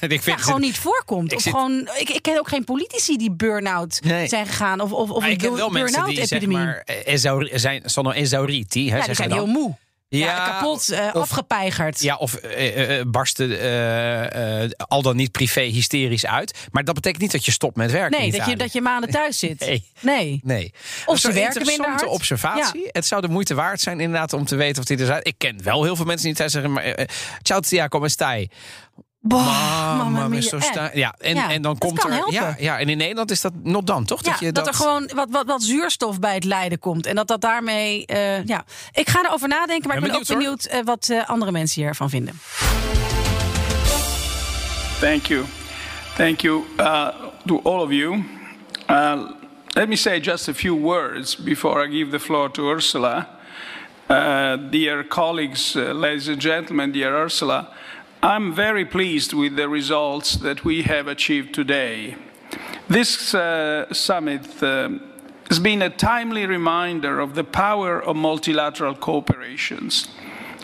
Ik 0.00 0.22
vind- 0.22 0.24
ja, 0.24 0.36
gewoon 0.36 0.60
niet 0.60 0.78
voorkomt. 0.78 1.30
ik 1.32 1.36
of 1.36 1.42
zit- 1.42 1.52
gewoon, 1.52 1.88
ik, 1.98 2.08
ik 2.10 2.22
ken 2.22 2.38
ook 2.38 2.48
geen 2.48 2.64
politici 2.64 3.16
die 3.16 3.32
burn-out 3.32 4.00
Nee. 4.04 4.28
zijn 4.28 4.46
gegaan. 4.46 4.80
Of, 4.80 4.92
of, 4.92 5.10
of 5.10 5.24
ik 5.26 5.38
ken 5.38 5.54
wel 5.54 5.70
mensen 5.82 6.04
die 6.04 6.26
zeg 6.26 6.46
maar 6.46 6.82
eh, 6.84 7.16
zijn, 7.54 7.82
esauriti. 8.14 8.90
Hè, 8.90 8.96
ja, 8.96 9.04
die 9.04 9.14
zijn 9.14 9.32
heel 9.32 9.46
moe. 9.46 9.76
Ja, 10.08 10.26
Ja, 10.26 10.48
kapot, 10.48 10.88
eh, 10.90 11.06
of- 11.06 11.22
afgepeigerd. 11.22 12.00
Ja, 12.02 12.16
of 12.16 12.34
eh, 12.34 13.00
barsten 13.06 13.48
al 14.76 15.02
dan 15.02 15.16
niet 15.16 15.32
privé 15.32 15.60
hysterisch 15.60 16.26
uit. 16.26 16.58
Maar 16.70 16.84
dat 16.84 16.94
betekent 16.94 17.22
niet 17.22 17.32
dat 17.32 17.44
je 17.44 17.50
stopt 17.52 17.76
met 17.76 17.90
werken. 17.90 18.20
nee, 18.20 18.32
dat 18.32 18.46
je, 18.46 18.56
dat 18.56 18.72
je 18.72 18.80
maanden 18.80 19.10
thuis 19.10 19.38
zit. 19.38 19.60
Nee. 19.66 19.84
nee. 20.00 20.40
Nee. 20.42 20.72
Of 21.06 21.18
ze 21.18 21.32
werken 21.32 21.66
minder 21.66 21.88
hard. 21.90 22.06
observatie. 22.06 22.88
Het 22.92 23.06
zou 23.06 23.20
de 23.20 23.28
moeite 23.28 23.54
waard 23.54 23.80
zijn 23.80 24.00
inderdaad 24.00 24.32
om 24.32 24.44
te 24.44 24.56
weten 24.56 24.82
of 24.82 24.88
dit 24.88 25.00
er 25.00 25.06
zijn. 25.06 25.20
Ik 25.24 25.34
ken 25.38 25.62
wel 25.62 25.84
heel 25.84 25.96
veel 25.96 26.04
mensen 26.04 26.26
die 26.26 26.36
thuis 26.36 26.52
zeggen... 26.52 26.72
Maar, 26.72 27.08
Ciao 27.42 27.60
Tia, 27.60 27.88
come 27.88 28.08
stai? 28.08 28.48
Boah, 29.26 29.44
Mama, 29.46 30.04
mamma 30.04 30.22
me 30.22 30.28
mia. 30.28 30.40
so 30.42 30.56
Eh. 30.56 30.62
sta- 30.62 30.90
Ja, 30.94 31.14
en, 31.18 31.34
Ja, 31.34 31.50
en 31.50 31.62
dan 31.62 31.72
dat 31.72 31.78
komt 31.88 32.04
er... 32.04 32.12
helpen. 32.12 32.32
Ja, 32.32 32.54
ja, 32.58 32.78
en 32.78 32.88
in 32.88 32.96
Nederland 32.96 33.30
is 33.30 33.40
dat 33.40 33.52
not 33.62 33.86
dan, 33.86 34.04
toch? 34.04 34.24
Ja, 34.24 34.36
je 34.40 34.52
dat, 34.52 34.66
er 34.66 34.74
gewoon 34.74 35.10
wat, 35.14 35.28
wat, 35.30 35.46
wat 35.46 35.62
zuurstof 35.62 36.18
bij 36.18 36.34
het 36.34 36.44
lijden 36.44 36.78
komt. 36.78 37.06
En 37.06 37.14
dat 37.14 37.28
dat 37.28 37.40
daarmee. 37.40 38.06
eh, 38.06 38.44
ja. 38.44 38.64
Ik 38.92 39.08
ga 39.08 39.24
erover 39.24 39.48
nadenken, 39.48 39.88
maar 39.88 39.96
Ben 40.00 40.06
ik 40.06 40.12
ben 40.12 40.20
ook 40.20 40.26
benieuwd, 40.38 40.64
eh, 40.64 40.80
wat 40.84 41.08
eh, 41.08 41.28
andere 41.28 41.52
mensen 41.52 41.82
hiervan 41.82 42.10
vinden. 42.10 42.40
Thank 45.00 45.26
you. 45.26 45.44
Thank 46.16 46.40
you 46.40 46.64
uh, 46.80 47.08
to 47.46 47.60
all 47.64 47.80
of 47.80 47.90
you. 47.90 48.24
Uh, 48.90 49.20
let 49.74 49.88
me 49.88 49.96
say 49.96 50.20
just 50.20 50.48
a 50.48 50.54
few 50.54 50.80
words 50.80 51.36
before 51.36 51.86
I 51.88 51.90
give 51.98 52.10
the 52.10 52.20
floor 52.20 52.50
to 52.50 52.70
Ursula. 52.70 53.28
Uh, 54.10 54.52
dear 54.70 55.06
colleagues, 55.06 55.74
uh, 55.76 55.92
ladies 55.92 56.28
and 56.28 56.42
gentlemen, 56.42 56.92
dear 56.92 57.12
Ursula, 57.24 57.68
I'm 58.24 58.54
very 58.54 58.86
pleased 58.86 59.34
with 59.34 59.56
the 59.56 59.68
results 59.68 60.36
that 60.36 60.64
we 60.64 60.80
have 60.84 61.08
achieved 61.08 61.54
today. 61.54 62.16
This 62.88 63.34
uh, 63.34 63.92
summit 63.92 64.62
um 64.62 65.00
has 65.50 65.58
been 65.58 65.82
a 65.82 65.90
timely 65.90 66.46
reminder 66.46 67.20
of 67.20 67.34
the 67.34 67.44
power 67.44 68.02
of 68.02 68.16
multilateral 68.16 68.94
cooperations. 68.94 70.08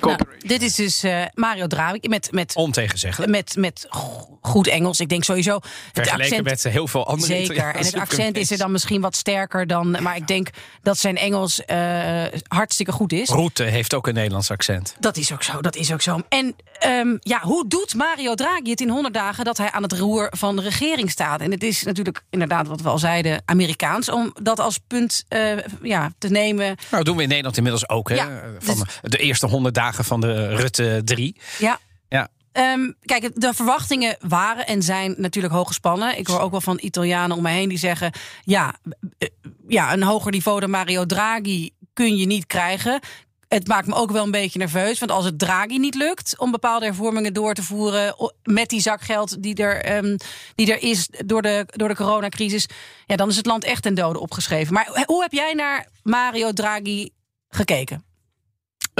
Cooperation. 0.00 0.48
dit 0.48 0.62
is 0.62 0.74
dus 0.74 1.02
eh, 1.02 1.22
Mario 1.34 1.66
Draghi 1.66 2.08
met, 2.08 2.28
met, 2.32 2.54
Ontegenzeggelijk. 2.54 3.30
met, 3.32 3.56
met 3.56 3.86
go- 3.88 4.38
goed 4.40 4.66
Engels. 4.66 5.00
Ik 5.00 5.08
denk 5.08 5.24
sowieso. 5.24 5.58
Vergeleken 5.92 6.24
accent, 6.24 6.44
met 6.44 6.62
heel 6.72 6.86
veel 6.86 7.06
andere 7.06 7.32
Zeker. 7.32 7.74
En 7.74 7.84
het 7.84 7.94
accent 7.94 8.36
is 8.36 8.50
er 8.50 8.58
dan 8.58 8.72
misschien 8.72 9.00
wat 9.00 9.16
sterker 9.16 9.66
dan. 9.66 9.96
Maar 10.02 10.16
ik 10.16 10.26
denk 10.26 10.48
dat 10.82 10.98
zijn 10.98 11.16
Engels 11.16 11.64
eh, 11.64 12.22
hartstikke 12.48 12.92
goed 12.92 13.12
is. 13.12 13.28
Rutte 13.28 13.62
heeft 13.64 13.94
ook 13.94 14.06
een 14.06 14.14
Nederlands 14.14 14.50
accent. 14.50 14.96
Dat 14.98 15.16
is 15.16 15.32
ook 15.32 15.42
zo, 15.42 15.60
dat 15.60 15.76
is 15.76 15.92
ook 15.92 16.02
zo. 16.02 16.20
En 16.28 16.56
ehm, 16.78 17.16
ja, 17.20 17.40
hoe 17.42 17.68
doet 17.68 17.94
Mario 17.94 18.34
Draghi 18.34 18.70
het 18.70 18.80
in 18.80 18.88
100 18.88 19.14
dagen 19.14 19.44
dat 19.44 19.56
hij 19.56 19.70
aan 19.70 19.82
het 19.82 19.92
roer 19.92 20.32
van 20.36 20.56
de 20.56 20.62
regering 20.62 21.10
staat? 21.10 21.40
En 21.40 21.50
het 21.50 21.62
is 21.62 21.82
natuurlijk 21.82 22.22
inderdaad 22.30 22.66
wat 22.66 22.80
we 22.80 22.88
al 22.88 22.98
zeiden, 22.98 23.42
Amerikaans, 23.44 24.08
om 24.08 24.34
dat 24.42 24.60
als 24.60 24.78
punt 24.86 25.24
eh, 25.28 25.52
ja, 25.82 26.12
te 26.18 26.28
nemen. 26.28 26.64
Nou, 26.66 26.76
dat 26.90 27.04
doen 27.04 27.16
we 27.16 27.22
in 27.22 27.28
Nederland 27.28 27.56
inmiddels 27.56 27.88
ook. 27.88 28.08
Hè? 28.08 28.14
Ja, 28.14 28.42
Van 28.58 28.74
dus- 29.02 29.10
de 29.10 29.18
eerste 29.18 29.46
honderd 29.46 29.74
dagen 29.74 29.89
van 29.92 30.20
de 30.20 30.56
Rutte 30.56 31.02
3. 31.04 31.36
Ja. 31.58 31.78
Ja. 32.08 32.28
Ehm, 32.52 32.90
kijk, 33.00 33.30
de 33.34 33.54
verwachtingen 33.54 34.16
waren 34.20 34.66
en 34.66 34.82
zijn 34.82 35.14
natuurlijk 35.18 35.54
hoog 35.54 35.66
gespannen. 35.66 36.18
Ik 36.18 36.26
hoor 36.26 36.40
ook 36.40 36.50
wel 36.50 36.60
van 36.60 36.78
Italianen 36.82 37.36
om 37.36 37.42
mij 37.42 37.54
heen 37.54 37.68
die 37.68 37.78
zeggen: 37.78 38.12
ja, 38.44 38.74
eh, 39.18 39.28
ja, 39.68 39.92
een 39.92 40.02
hoger 40.02 40.30
niveau 40.30 40.60
dan 40.60 40.70
Mario 40.70 41.06
Draghi 41.06 41.70
kun 41.92 42.16
je 42.16 42.26
niet 42.26 42.46
krijgen. 42.46 43.00
Het 43.48 43.66
maakt 43.66 43.86
me 43.86 43.94
ook 43.94 44.10
wel 44.10 44.24
een 44.24 44.30
beetje 44.30 44.58
nerveus. 44.58 44.98
Want 44.98 45.10
als 45.10 45.24
het 45.24 45.38
Draghi 45.38 45.78
niet 45.78 45.94
lukt 45.94 46.38
om 46.38 46.50
bepaalde 46.50 46.84
hervormingen 46.84 47.32
door 47.32 47.54
te 47.54 47.62
voeren. 47.62 48.14
met 48.42 48.68
die 48.68 48.80
zakgeld 48.80 49.42
die 49.42 49.54
er, 49.54 49.82
ehm, 49.82 50.16
die 50.54 50.72
er 50.72 50.82
is 50.82 51.08
door 51.26 51.42
de, 51.42 51.66
door 51.66 51.88
de 51.88 51.94
coronacrisis. 51.94 52.66
Ja, 53.06 53.16
dan 53.16 53.28
is 53.28 53.36
het 53.36 53.46
land 53.46 53.64
echt 53.64 53.82
ten 53.82 53.94
dode 53.94 54.18
opgeschreven. 54.18 54.74
Maar 54.74 55.02
hoe 55.06 55.22
heb 55.22 55.32
jij 55.32 55.52
naar 55.52 55.88
Mario 56.02 56.52
Draghi 56.52 57.10
gekeken? 57.48 58.09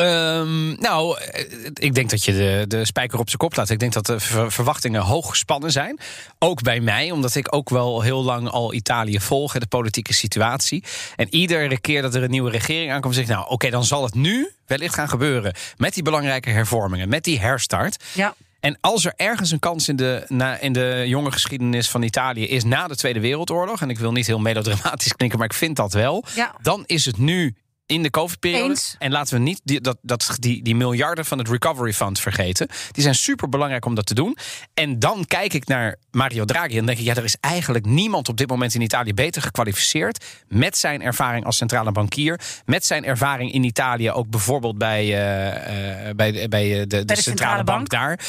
Ehm, 0.01 0.81
nou, 0.81 1.19
eh, 1.21 1.45
ik 1.75 1.95
denk 1.95 2.11
dat 2.11 2.25
je 2.25 2.33
de, 2.33 2.65
de 2.69 2.85
spijker 2.85 3.19
op 3.19 3.27
zijn 3.27 3.39
kop 3.39 3.57
laat. 3.57 3.71
Ik 3.71 3.79
denk 3.79 3.93
dat 3.93 4.07
de 4.07 4.21
ver- 4.21 4.53
verwachtingen 4.53 5.01
hoog 5.03 5.29
gespannen 5.29 5.73
zijn. 5.73 5.99
Ook 6.39 6.63
bij 6.63 6.81
mij, 6.81 7.11
omdat 7.11 7.35
ik 7.35 7.55
ook 7.55 7.69
wel 7.71 8.01
heel 8.03 8.25
lang 8.25 8.49
al 8.49 8.75
Italië 8.75 9.21
volg, 9.21 9.53
de 9.59 9.67
politieke 9.67 10.13
situatie. 10.15 10.85
En 11.17 11.35
iedere 11.35 11.81
keer 11.81 12.03
dat 12.03 12.15
er 12.15 12.23
een 12.23 12.31
nieuwe 12.31 12.51
regering 12.51 12.93
aankomt, 12.93 13.15
zeg 13.15 13.25
ik, 13.25 13.31
nou, 13.31 13.49
oké, 13.49 13.71
dan 13.71 13.85
zal 13.85 14.05
het 14.05 14.15
nu 14.15 14.51
wellicht 14.67 14.95
gaan 14.95 15.09
gebeuren. 15.09 15.55
Met 15.77 15.95
die 15.95 16.03
belangrijke 16.03 16.51
hervormingen, 16.51 17.09
met 17.09 17.25
die 17.25 17.41
herstart. 17.41 18.05
Ja. 18.13 18.35
En 18.61 18.79
als 18.81 19.05
er 19.05 19.13
ergens 19.17 19.51
een 19.51 19.59
kans 19.59 19.89
in 19.89 19.97
de, 19.97 20.25
na, 20.29 20.59
in 20.59 20.73
de 20.73 21.05
jonge 21.07 21.33
geschiedenis 21.33 21.89
van 21.91 22.03
Italië 22.03 22.47
is 22.49 22.65
na 22.65 22.87
de 22.89 22.97
Tweede 22.97 23.21
Wereldoorlog, 23.21 23.81
en 23.81 23.91
ik 23.91 23.99
wil 23.99 24.13
niet 24.13 24.27
heel 24.27 24.39
melodramatisch 24.39 25.13
klinken, 25.17 25.39
maar 25.39 25.47
ik 25.47 25.55
vind 25.55 25.77
dat 25.77 25.93
wel, 25.93 26.25
Ja. 26.35 26.55
dan 26.63 26.83
is 26.87 27.05
het 27.05 27.19
nu 27.19 27.55
in 27.91 28.03
de 28.03 28.11
COVID-periode. 28.11 28.69
Eens. 28.69 28.97
En 28.99 29.11
laten 29.11 29.35
we 29.35 29.41
niet 29.41 29.61
die, 29.65 29.81
dat, 29.81 29.99
dat, 30.03 30.37
die, 30.39 30.63
die 30.63 30.75
miljarden 30.75 31.25
van 31.25 31.39
het 31.39 31.49
Recovery 31.49 31.93
Fund 31.93 32.21
vergeten. 32.21 32.69
Die 32.93 33.03
zijn 33.03 33.15
super 33.15 33.49
belangrijk 33.49 33.85
om 33.85 33.95
dat 33.95 34.07
te 34.07 34.15
doen. 34.15 34.37
En 34.75 34.99
dan 34.99 35.25
kijk 35.27 35.53
ik 35.53 35.67
naar 35.67 35.97
Mario 36.11 36.45
Draghi 36.45 36.79
en 36.79 36.87
denk 36.87 36.99
ik, 36.99 37.05
ja, 37.05 37.15
er 37.15 37.25
is 37.25 37.37
eigenlijk 37.41 37.85
niemand 37.87 38.29
op 38.29 38.37
dit 38.37 38.49
moment 38.49 38.75
in 38.75 38.81
Italië 38.81 39.15
beter 39.15 39.43
gekwalificeerd 39.43 40.25
met 40.49 40.77
zijn 40.77 41.03
ervaring 41.03 41.45
als 41.45 41.57
centrale 41.57 41.93
bankier, 41.93 42.41
met 42.65 42.85
zijn 42.85 43.05
ervaring 43.05 43.53
in 43.53 43.65
Italië 43.65 44.11
ook 44.11 44.29
bijvoorbeeld 44.31 44.79
bij, 44.79 45.05
eh, 45.05 46.09
eh, 46.09 46.15
bij, 46.17 46.33
de- 46.33 46.49
bij 46.49 46.73
eh, 46.73 46.79
de, 46.79 46.87
de, 46.87 46.97
centrale, 46.97 47.23
centrale 47.23 47.65
bank 47.65 47.89
bank. 47.89 47.91
daar. 47.91 48.21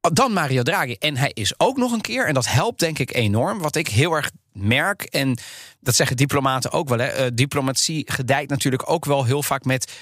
Dan 0.00 0.32
Mario 0.32 0.62
Draghi. 0.62 0.96
En 0.98 1.16
hij 1.16 1.30
is 1.34 1.54
ook 1.56 1.76
nog 1.76 1.92
een 1.92 2.00
keer, 2.00 2.26
en 2.26 2.34
dat 2.34 2.46
helpt 2.46 2.80
denk 2.80 2.98
ik 2.98 3.14
enorm, 3.14 3.58
wat 3.58 3.76
ik 3.76 3.88
heel 3.88 4.12
erg 4.12 4.30
merk. 4.52 5.02
En 5.02 5.38
dat 5.80 5.94
zeggen 5.94 6.16
diplomaten 6.16 6.72
ook 6.72 6.88
wel. 6.88 6.98
Hè, 6.98 7.06
eh, 7.06 7.30
diplomatie 7.34 8.12
gedijt 8.12 8.48
natuurlijk 8.48 8.90
ook 8.90 9.04
wel 9.04 9.24
heel 9.24 9.42
vaak 9.42 9.64
met. 9.64 9.92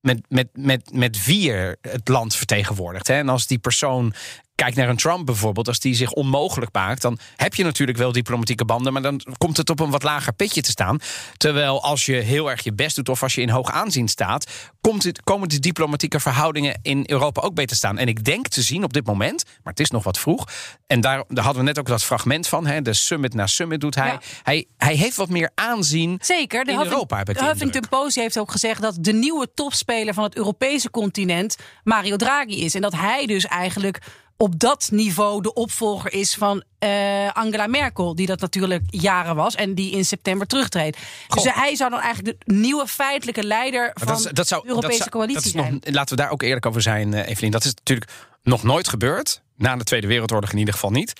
Met, 0.00 0.20
met, 0.28 0.48
met, 0.52 0.92
met 0.92 1.24
wie 1.24 1.52
er 1.52 1.76
het 1.80 2.08
land 2.08 2.36
vertegenwoordigt. 2.36 3.06
Hè. 3.06 3.14
En 3.14 3.28
als 3.28 3.46
die 3.46 3.58
persoon 3.58 4.14
Kijk 4.60 4.74
naar 4.74 4.88
een 4.88 4.96
Trump 4.96 5.26
bijvoorbeeld. 5.26 5.68
Als 5.68 5.78
die 5.78 5.94
zich 5.94 6.12
onmogelijk 6.12 6.72
maakt, 6.72 7.02
dan 7.02 7.18
heb 7.36 7.54
je 7.54 7.64
natuurlijk 7.64 7.98
wel 7.98 8.12
diplomatieke 8.12 8.64
banden. 8.64 8.92
Maar 8.92 9.02
dan 9.02 9.20
komt 9.38 9.56
het 9.56 9.70
op 9.70 9.80
een 9.80 9.90
wat 9.90 10.02
lager 10.02 10.32
pitje 10.32 10.60
te 10.60 10.70
staan. 10.70 10.98
Terwijl 11.36 11.82
als 11.82 12.06
je 12.06 12.12
heel 12.12 12.50
erg 12.50 12.64
je 12.64 12.72
best 12.72 12.96
doet 12.96 13.08
of 13.08 13.22
als 13.22 13.34
je 13.34 13.40
in 13.40 13.48
hoog 13.48 13.70
aanzien 13.70 14.08
staat. 14.08 14.50
Komt 14.80 15.02
het, 15.02 15.22
komen 15.22 15.48
de 15.48 15.58
diplomatieke 15.58 16.20
verhoudingen 16.20 16.78
in 16.82 17.04
Europa 17.06 17.40
ook 17.40 17.54
beter 17.54 17.76
staan. 17.76 17.98
En 17.98 18.08
ik 18.08 18.24
denk 18.24 18.48
te 18.48 18.62
zien 18.62 18.84
op 18.84 18.92
dit 18.92 19.06
moment, 19.06 19.44
maar 19.44 19.72
het 19.72 19.80
is 19.80 19.90
nog 19.90 20.04
wat 20.04 20.18
vroeg. 20.18 20.44
En 20.86 21.00
daar, 21.00 21.24
daar 21.28 21.44
hadden 21.44 21.62
we 21.62 21.68
net 21.68 21.78
ook 21.78 21.86
dat 21.86 22.04
fragment 22.04 22.46
van. 22.46 22.66
Hè, 22.66 22.82
de 22.82 22.92
summit 22.92 23.34
na 23.34 23.46
summit 23.46 23.80
doet 23.80 23.94
hij. 23.94 24.08
Ja. 24.12 24.20
hij. 24.42 24.66
Hij 24.76 24.96
heeft 24.96 25.16
wat 25.16 25.28
meer 25.28 25.50
aanzien. 25.54 26.18
Zeker. 26.22 26.64
De 26.64 26.70
In 26.70 26.76
Huffing- 26.76 26.92
Europa 26.94 27.16
heb 27.16 27.28
ik 27.28 27.34
de 27.34 27.40
de 27.40 27.46
Huffington 27.48 27.88
Post 27.88 28.16
heeft 28.16 28.38
ook 28.38 28.50
gezegd 28.50 28.80
dat 28.82 28.96
de 29.00 29.12
nieuwe 29.12 29.48
topspeler 29.54 30.14
van 30.14 30.24
het 30.24 30.36
Europese 30.36 30.90
continent 30.90 31.56
Mario 31.84 32.16
Draghi 32.16 32.64
is. 32.64 32.74
En 32.74 32.80
dat 32.80 32.94
hij 32.94 33.26
dus 33.26 33.46
eigenlijk 33.46 33.98
op 34.40 34.58
dat 34.58 34.88
niveau 34.92 35.42
de 35.42 35.52
opvolger 35.54 36.12
is 36.12 36.34
van 36.34 36.62
eh, 36.78 36.88
Angela 37.32 37.66
Merkel. 37.66 38.14
Die 38.14 38.26
dat 38.26 38.40
natuurlijk 38.40 38.82
jaren 38.90 39.36
was 39.36 39.54
en 39.54 39.74
die 39.74 39.90
in 39.92 40.04
september 40.04 40.46
terugtreedt. 40.46 40.96
Dus 41.28 41.42
Goh. 41.44 41.54
hij 41.56 41.76
zou 41.76 41.90
dan 41.90 42.00
eigenlijk 42.00 42.38
de 42.46 42.52
nieuwe 42.54 42.86
feitelijke 42.86 43.42
leider 43.42 43.90
van 43.94 44.06
Maar 44.06 44.16
dat, 44.16 44.26
is- 44.26 44.32
dat 44.32 44.46
zou, 44.48 44.62
de 44.62 44.68
Europese 44.68 44.98
dat 44.98 45.06
zou- 45.08 45.10
coalitie 45.10 45.52
dat 45.52 45.54
is 45.54 45.60
zijn. 45.68 45.80
nog, 45.84 45.94
laten 45.94 46.16
we 46.16 46.22
daar 46.22 46.30
ook 46.30 46.42
eerlijk 46.42 46.66
over 46.66 46.82
zijn, 46.82 47.14
eh, 47.14 47.28
Evelien. 47.28 47.50
Dat 47.50 47.64
is 47.64 47.74
natuurlijk 47.74 48.10
nog 48.42 48.62
nooit 48.62 48.88
gebeurd. 48.88 49.42
Na 49.56 49.76
de 49.76 49.84
Tweede 49.84 50.06
Wereldoorlog 50.06 50.52
in 50.52 50.58
ieder 50.58 50.74
geval 50.74 50.90
niet. 50.90 51.12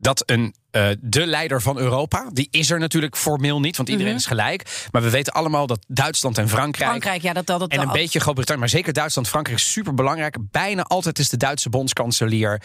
Dat 0.00 0.22
een, 0.26 0.54
eh, 0.70 0.88
de 1.00 1.26
leider 1.26 1.62
van 1.62 1.78
Europa, 1.78 2.26
die 2.32 2.48
is 2.50 2.70
er 2.70 2.78
natuurlijk 2.78 3.16
formeel 3.16 3.60
niet, 3.60 3.76
want 3.76 3.88
iedereen 3.88 4.12
Mhm. 4.12 4.20
is 4.20 4.26
gelijk. 4.26 4.86
Maar 4.90 5.02
we 5.02 5.10
weten 5.10 5.32
allemaal 5.32 5.66
dat 5.66 5.84
Duitsland 5.88 6.38
en 6.38 6.48
Frankrijk. 6.48 6.88
Frankrijk, 6.90 7.22
ja, 7.22 7.32
dat 7.32 7.46
dat, 7.46 7.60
dat 7.60 7.70
en 7.70 7.80
een 7.80 7.92
beetje 7.92 8.20
Groot-Brittannië, 8.20 8.60
maar 8.62 8.70
zeker 8.70 8.92
Duitsland, 8.92 9.28
Frankrijk 9.28 9.58
is 9.58 9.72
super 9.72 9.94
belangrijk. 9.94 10.36
Bijna 10.50 10.82
altijd 10.82 11.18
is 11.18 11.28
de 11.28 11.36
Duitse 11.36 11.68
bondskanselier 11.68 12.62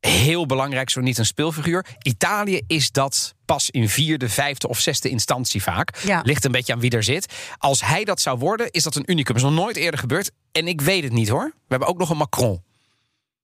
heel 0.00 0.46
belangrijk, 0.46 0.90
zo 0.90 1.00
niet 1.00 1.18
een 1.18 1.26
speelfiguur. 1.26 1.86
Italië 2.02 2.60
is 2.66 2.90
dat 2.90 3.34
pas 3.44 3.70
in 3.70 3.88
vierde, 3.88 4.28
vijfde 4.28 4.68
of 4.68 4.78
zesde 4.80 5.08
instantie 5.08 5.62
vaak. 5.62 5.96
Ja. 6.04 6.20
Ligt 6.24 6.44
een 6.44 6.52
beetje 6.52 6.72
aan 6.72 6.80
wie 6.80 6.90
er 6.90 7.02
zit. 7.02 7.32
Als 7.58 7.84
hij 7.84 8.04
dat 8.04 8.20
zou 8.20 8.38
worden, 8.38 8.70
is 8.70 8.82
dat 8.82 8.94
een 8.94 9.02
unicum. 9.10 9.36
is 9.36 9.42
nog 9.42 9.52
nooit 9.52 9.76
eerder 9.76 10.00
gebeurd. 10.00 10.30
En 10.52 10.68
ik 10.68 10.80
weet 10.80 11.02
het 11.02 11.12
niet 11.12 11.28
hoor. 11.28 11.44
We 11.44 11.52
hebben 11.68 11.88
ook 11.88 11.98
nog 11.98 12.10
een 12.10 12.16
Macron. 12.16 12.64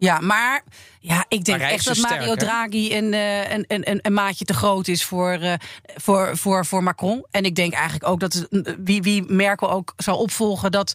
Ja, 0.02 0.20
maar 0.20 0.62
ja, 1.00 1.24
ik 1.28 1.44
denk 1.44 1.60
echt 1.60 1.84
dat 1.84 1.96
Mario 1.96 2.22
sterk? 2.22 2.38
Draghi 2.38 2.96
een, 2.96 3.14
eh, 3.14 3.50
een, 3.50 3.64
een, 3.68 3.90
een, 3.90 3.98
een 4.02 4.12
maatje 4.12 4.44
te 4.44 4.54
groot 4.54 4.88
is 4.88 5.04
voor, 5.04 5.32
eh, 5.32 5.52
voor, 5.96 6.36
voor, 6.36 6.66
voor 6.66 6.82
Macron. 6.82 7.26
En 7.30 7.44
ik 7.44 7.54
denk 7.54 7.72
eigenlijk 7.72 8.06
ook 8.08 8.20
dat 8.20 8.32
het- 8.32 8.76
wie, 8.84 9.02
wie 9.02 9.22
Merkel 9.22 9.70
ook 9.70 9.92
zal 9.96 10.18
opvolgen, 10.18 10.70
dat. 10.70 10.92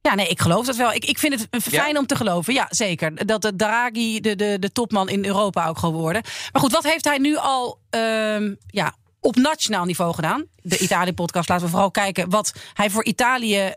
Ja, 0.00 0.14
nee, 0.14 0.28
ik 0.28 0.40
geloof 0.40 0.66
dat 0.66 0.76
wel. 0.76 0.92
Ik, 0.92 1.04
ik 1.04 1.18
vind 1.18 1.48
het 1.50 1.62
fijn 1.62 1.98
om 1.98 2.06
te 2.06 2.16
geloven. 2.16 2.54
Ja, 2.54 2.66
zeker. 2.70 3.26
Dat 3.26 3.42
de 3.42 3.56
Draghi 3.56 4.20
de, 4.20 4.36
de, 4.36 4.56
de 4.60 4.72
topman 4.72 5.08
in 5.08 5.24
Europa 5.24 5.66
ook 5.68 5.78
geworden. 5.78 6.22
Maar 6.52 6.62
goed, 6.62 6.72
wat 6.72 6.84
heeft 6.84 7.04
hij 7.04 7.18
nu 7.18 7.36
al 7.36 7.78
ehm, 7.90 8.54
ja, 8.66 8.94
op 9.20 9.36
nationaal 9.36 9.84
niveau 9.84 10.14
gedaan? 10.14 10.44
De 10.62 10.78
Italië-podcast 10.78 11.48
laten 11.48 11.64
we 11.64 11.70
vooral 11.70 11.90
kijken 11.90 12.30
wat 12.30 12.52
hij 12.74 12.90
voor 12.90 13.04
Italië 13.04 13.74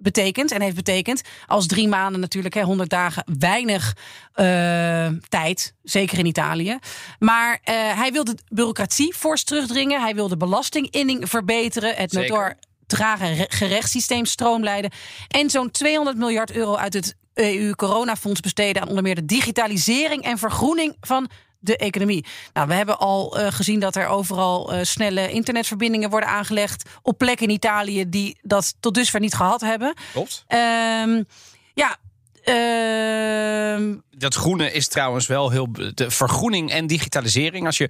betekent 0.00 0.52
en 0.52 0.60
heeft 0.60 0.76
betekend. 0.76 1.22
Als 1.46 1.66
drie 1.66 1.88
maanden 1.88 2.20
natuurlijk, 2.20 2.54
hè, 2.54 2.62
100 2.62 2.90
dagen, 2.90 3.24
weinig 3.38 3.96
eh, 4.32 5.06
tijd. 5.28 5.74
Zeker 5.82 6.18
in 6.18 6.26
Italië. 6.26 6.78
Maar 7.18 7.58
eh, 7.64 7.74
hij 7.74 8.12
wil 8.12 8.24
de 8.24 8.36
bureaucratie 8.48 9.14
fors 9.14 9.44
terugdringen. 9.44 10.00
Hij 10.00 10.14
wil 10.14 10.28
de 10.28 10.36
belastinginning 10.36 11.28
verbeteren. 11.28 11.94
Het 11.94 12.12
Zeker. 12.12 12.30
notoor 12.30 12.54
trage 12.86 13.32
re- 13.32 13.46
gerechtssysteem 13.48 14.24
stroomlijnen. 14.24 14.90
En 15.28 15.50
zo'n 15.50 15.70
200 15.70 16.16
miljard 16.16 16.50
euro 16.50 16.76
uit 16.76 16.94
het 16.94 17.16
EU-coronafonds 17.34 18.40
besteden 18.40 18.82
aan 18.82 18.88
onder 18.88 19.02
meer 19.02 19.14
de 19.14 19.24
digitalisering 19.24 20.22
en 20.22 20.38
vergroening 20.38 20.96
van 21.00 21.30
de 21.60 21.76
economie. 21.76 22.24
Nou, 22.52 22.68
we 22.68 22.74
hebben 22.74 22.98
al 22.98 23.38
eh, 23.38 23.52
gezien 23.52 23.80
dat 23.80 23.96
er 23.96 24.06
overal 24.06 24.72
eh, 24.72 24.78
snelle 24.82 25.30
internetverbindingen 25.30 26.10
worden 26.10 26.28
aangelegd 26.28 26.88
op 27.02 27.18
plekken 27.18 27.46
in 27.46 27.54
Italië 27.54 28.08
die 28.08 28.38
dat 28.42 28.74
tot 28.80 28.94
dusver 28.94 29.20
niet 29.20 29.34
gehad 29.34 29.60
hebben. 29.60 29.94
Klopt. 30.12 30.44
Ehm, 30.46 31.22
ja. 31.74 31.96
ehm, 32.42 33.96
Dat 34.10 34.34
groene 34.34 34.72
is 34.72 34.88
trouwens 34.88 35.26
wel 35.26 35.50
heel. 35.50 35.68
De 35.94 36.10
vergroening 36.10 36.70
en 36.70 36.86
digitalisering. 36.86 37.66
Als 37.66 37.78
je. 37.78 37.88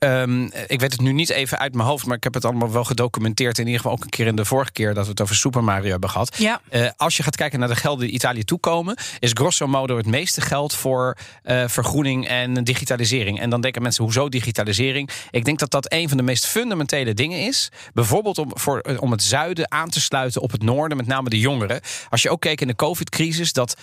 Ehm, 0.00 0.42
ik 0.66 0.80
weet 0.80 0.92
het 0.92 1.00
nu 1.00 1.12
niet 1.12 1.30
even 1.30 1.58
uit 1.58 1.74
mijn 1.74 1.88
hoofd, 1.88 2.06
maar 2.06 2.16
ik 2.16 2.24
heb 2.24 2.34
het 2.34 2.44
allemaal 2.44 2.72
wel 2.72 2.84
gedocumenteerd. 2.84 3.58
In 3.58 3.64
ieder 3.64 3.80
geval 3.80 3.96
ook 3.96 4.04
een 4.04 4.10
keer 4.10 4.26
in 4.26 4.36
de 4.36 4.44
vorige 4.44 4.72
keer 4.72 4.94
dat 4.94 5.04
we 5.04 5.10
het 5.10 5.20
over 5.20 5.36
Super 5.36 5.64
Mario 5.64 5.90
hebben 5.90 6.10
gehad. 6.10 6.36
Ja. 6.38 6.60
Eh, 6.68 6.88
als 6.96 7.16
je 7.16 7.22
gaat 7.22 7.36
kijken 7.36 7.58
naar 7.58 7.68
de 7.68 7.76
gelden 7.76 8.06
die 8.06 8.14
Italië 8.14 8.44
toekomen, 8.44 8.96
is 9.18 9.30
grosso 9.34 9.66
modo 9.66 9.96
het 9.96 10.06
meeste 10.06 10.40
geld 10.40 10.74
voor 10.74 11.16
eh, 11.42 11.64
vergroening 11.66 12.28
en 12.28 12.64
digitalisering. 12.64 13.40
En 13.40 13.50
dan 13.50 13.60
denken 13.60 13.82
mensen, 13.82 14.04
hoezo 14.04 14.28
digitalisering? 14.28 15.10
Ik 15.30 15.44
denk 15.44 15.58
dat 15.58 15.70
dat 15.70 15.92
een 15.92 16.08
van 16.08 16.16
de 16.16 16.22
meest 16.22 16.46
fundamentele 16.46 17.14
dingen 17.14 17.46
is. 17.46 17.70
Bijvoorbeeld 17.94 18.38
om, 18.38 18.50
voor, 18.54 18.78
eh, 18.78 19.02
om 19.02 19.10
het 19.10 19.22
zuiden 19.22 19.70
aan 19.70 19.88
te 19.88 20.00
sluiten 20.00 20.42
op 20.42 20.50
het 20.50 20.62
noorden, 20.62 20.96
met 20.96 21.06
name 21.06 21.28
de 21.28 21.38
jongeren. 21.38 21.80
Als 22.08 22.22
je 22.22 22.30
ook 22.30 22.40
keek 22.40 22.60
in 22.60 22.66
de 22.66 22.74
COVID-crisis, 22.74 23.52
dat 23.52 23.76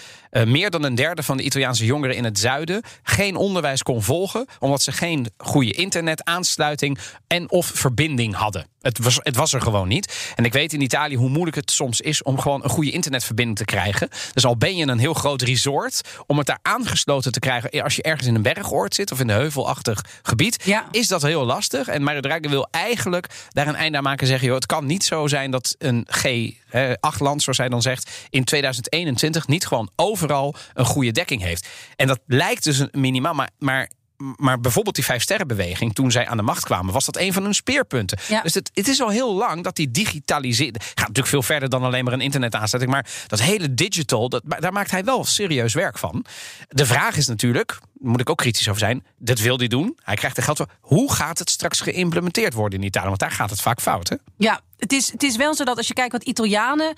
meer 0.45 0.69
dan 0.69 0.83
een 0.83 0.95
derde 0.95 1.24
van 1.24 1.38
de 1.38 1.43
Italiaanse 1.43 1.86
jongeren 1.86 2.15
in 2.15 2.24
het 2.24 2.39
zuiden 2.39 2.81
geen 3.03 3.36
onderwijs 3.36 3.83
kon 3.83 4.03
volgen, 4.03 4.45
omdat 4.59 4.81
ze 4.81 4.91
geen 4.91 5.27
goede 5.38 5.71
internet 5.71 6.06
internetaansluiting 6.07 6.97
en 7.27 7.51
of 7.51 7.71
verbinding 7.73 8.35
hadden. 8.35 8.67
Het 8.81 8.99
was, 8.99 9.19
het 9.21 9.35
was 9.35 9.53
er 9.53 9.61
gewoon 9.61 9.87
niet. 9.87 10.31
En 10.35 10.45
ik 10.45 10.53
weet 10.53 10.73
in 10.73 10.81
Italië 10.81 11.15
hoe 11.15 11.29
moeilijk 11.29 11.55
het 11.55 11.71
soms 11.71 12.01
is 12.01 12.23
om 12.23 12.39
gewoon 12.39 12.63
een 12.63 12.69
goede 12.69 12.91
internetverbinding 12.91 13.57
te 13.57 13.65
krijgen. 13.65 14.09
Dus 14.33 14.45
al 14.45 14.57
ben 14.57 14.75
je 14.75 14.87
een 14.87 14.97
heel 14.99 15.13
groot 15.13 15.41
resort, 15.41 16.01
om 16.27 16.37
het 16.37 16.47
daar 16.47 16.59
aangesloten 16.61 17.31
te 17.31 17.39
krijgen 17.39 17.83
als 17.83 17.95
je 17.95 18.01
ergens 18.01 18.27
in 18.27 18.35
een 18.35 18.41
bergoord 18.41 18.95
zit 18.95 19.11
of 19.11 19.19
in 19.19 19.29
een 19.29 19.35
heuvelachtig 19.35 20.01
gebied, 20.21 20.63
Ja. 20.63 20.87
is 20.91 21.07
dat 21.07 21.21
heel 21.21 21.45
lastig. 21.45 21.87
En 21.87 22.03
Mario 22.03 22.19
Draghi 22.19 22.49
wil 22.49 22.67
eigenlijk 22.71 23.27
daar 23.49 23.67
een 23.67 23.75
einde 23.75 23.97
aan 23.97 24.03
maken 24.03 24.21
en 24.21 24.27
zeggen: 24.27 24.45
joh, 24.47 24.55
het 24.55 24.65
kan 24.65 24.85
niet 24.85 25.03
zo 25.03 25.27
zijn 25.27 25.51
dat 25.51 25.75
een 25.77 26.07
G8-land, 26.17 27.41
zoals 27.41 27.57
hij 27.57 27.69
dan 27.69 27.81
zegt, 27.81 28.11
in 28.29 28.43
2021 28.43 29.47
niet 29.47 29.65
gewoon 29.67 29.89
overal 29.95 30.55
een 30.73 30.85
goede 30.85 31.11
dekking 31.11 31.41
heeft. 31.41 31.67
En 31.95 32.07
dat 32.07 32.19
lijkt 32.27 32.63
dus 32.63 32.79
een 32.79 32.89
minimaal, 32.91 33.33
maar. 33.33 33.49
maar 33.59 33.89
maar 34.17 34.59
bijvoorbeeld 34.59 34.95
die 34.95 35.03
vijf 35.03 35.21
sterrenbeweging, 35.21 35.93
toen 35.93 36.12
zij 36.12 36.27
aan 36.27 36.38
de 36.38 36.43
macht 36.43 36.63
kwamen, 36.63 36.93
was 36.93 37.05
dat 37.05 37.17
een 37.17 37.33
van 37.33 37.43
hun 37.43 37.53
speerpunten. 37.53 38.19
Ja. 38.27 38.41
Dus 38.41 38.53
het, 38.53 38.71
het 38.74 38.88
is 38.88 39.01
al 39.01 39.09
heel 39.09 39.33
lang 39.33 39.63
dat 39.63 39.75
die 39.75 39.91
digitalisering. 39.91 40.83
Gaat 40.83 40.95
natuurlijk 40.95 41.27
veel 41.27 41.43
verder 41.43 41.69
dan 41.69 41.83
alleen 41.83 42.03
maar 42.03 42.13
een 42.13 42.21
internetaansluiting. 42.21 42.95
Maar 42.95 43.12
dat 43.27 43.41
hele 43.41 43.74
digital, 43.74 44.29
dat, 44.29 44.43
daar 44.45 44.74
maakt 44.74 44.91
hij 44.91 45.03
wel 45.03 45.25
serieus 45.25 45.74
werk 45.74 45.97
van. 45.97 46.25
De 46.69 46.86
vraag 46.86 47.15
is 47.15 47.27
natuurlijk, 47.27 47.77
daar 47.93 48.12
moet 48.12 48.21
ik 48.21 48.29
ook 48.29 48.38
kritisch 48.38 48.67
over 48.67 48.79
zijn. 48.79 49.05
Dat 49.17 49.39
wil 49.39 49.57
hij 49.57 49.67
doen. 49.67 49.97
Hij 50.03 50.15
krijgt 50.15 50.38
er 50.38 50.43
geld 50.43 50.57
voor. 50.57 50.69
Hoe 50.79 51.13
gaat 51.13 51.39
het 51.39 51.50
straks 51.50 51.81
geïmplementeerd 51.81 52.53
worden 52.53 52.79
in 52.79 52.86
Italië? 52.86 53.07
Want 53.07 53.19
daar 53.19 53.31
gaat 53.31 53.50
het 53.50 53.62
vaak 53.62 53.81
fout. 53.81 54.09
Hè? 54.09 54.15
Ja, 54.38 54.62
het 54.77 54.93
is, 54.93 55.12
het 55.12 55.24
is 55.24 55.36
wel 55.36 55.55
zo 55.55 55.63
dat 55.63 55.77
als 55.77 55.88
je 55.88 55.93
kijkt 55.93 56.12
wat 56.12 56.24
Italianen. 56.24 56.95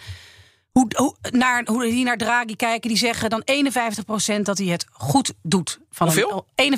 Hoe, 0.72 0.88
hoe, 0.96 1.16
naar, 1.32 1.62
hoe 1.66 1.84
die 1.84 2.04
naar 2.04 2.18
Draghi 2.18 2.56
kijken, 2.56 2.90
die 2.90 2.98
zeggen 2.98 3.30
dan 3.30 3.44
51% 4.38 4.42
dat 4.42 4.58
hij 4.58 4.68
het 4.68 4.86
goed 4.92 5.34
doet. 5.42 5.80
Van 5.92 6.08
Hoeveel? 6.08 6.46
Een, 6.56 6.78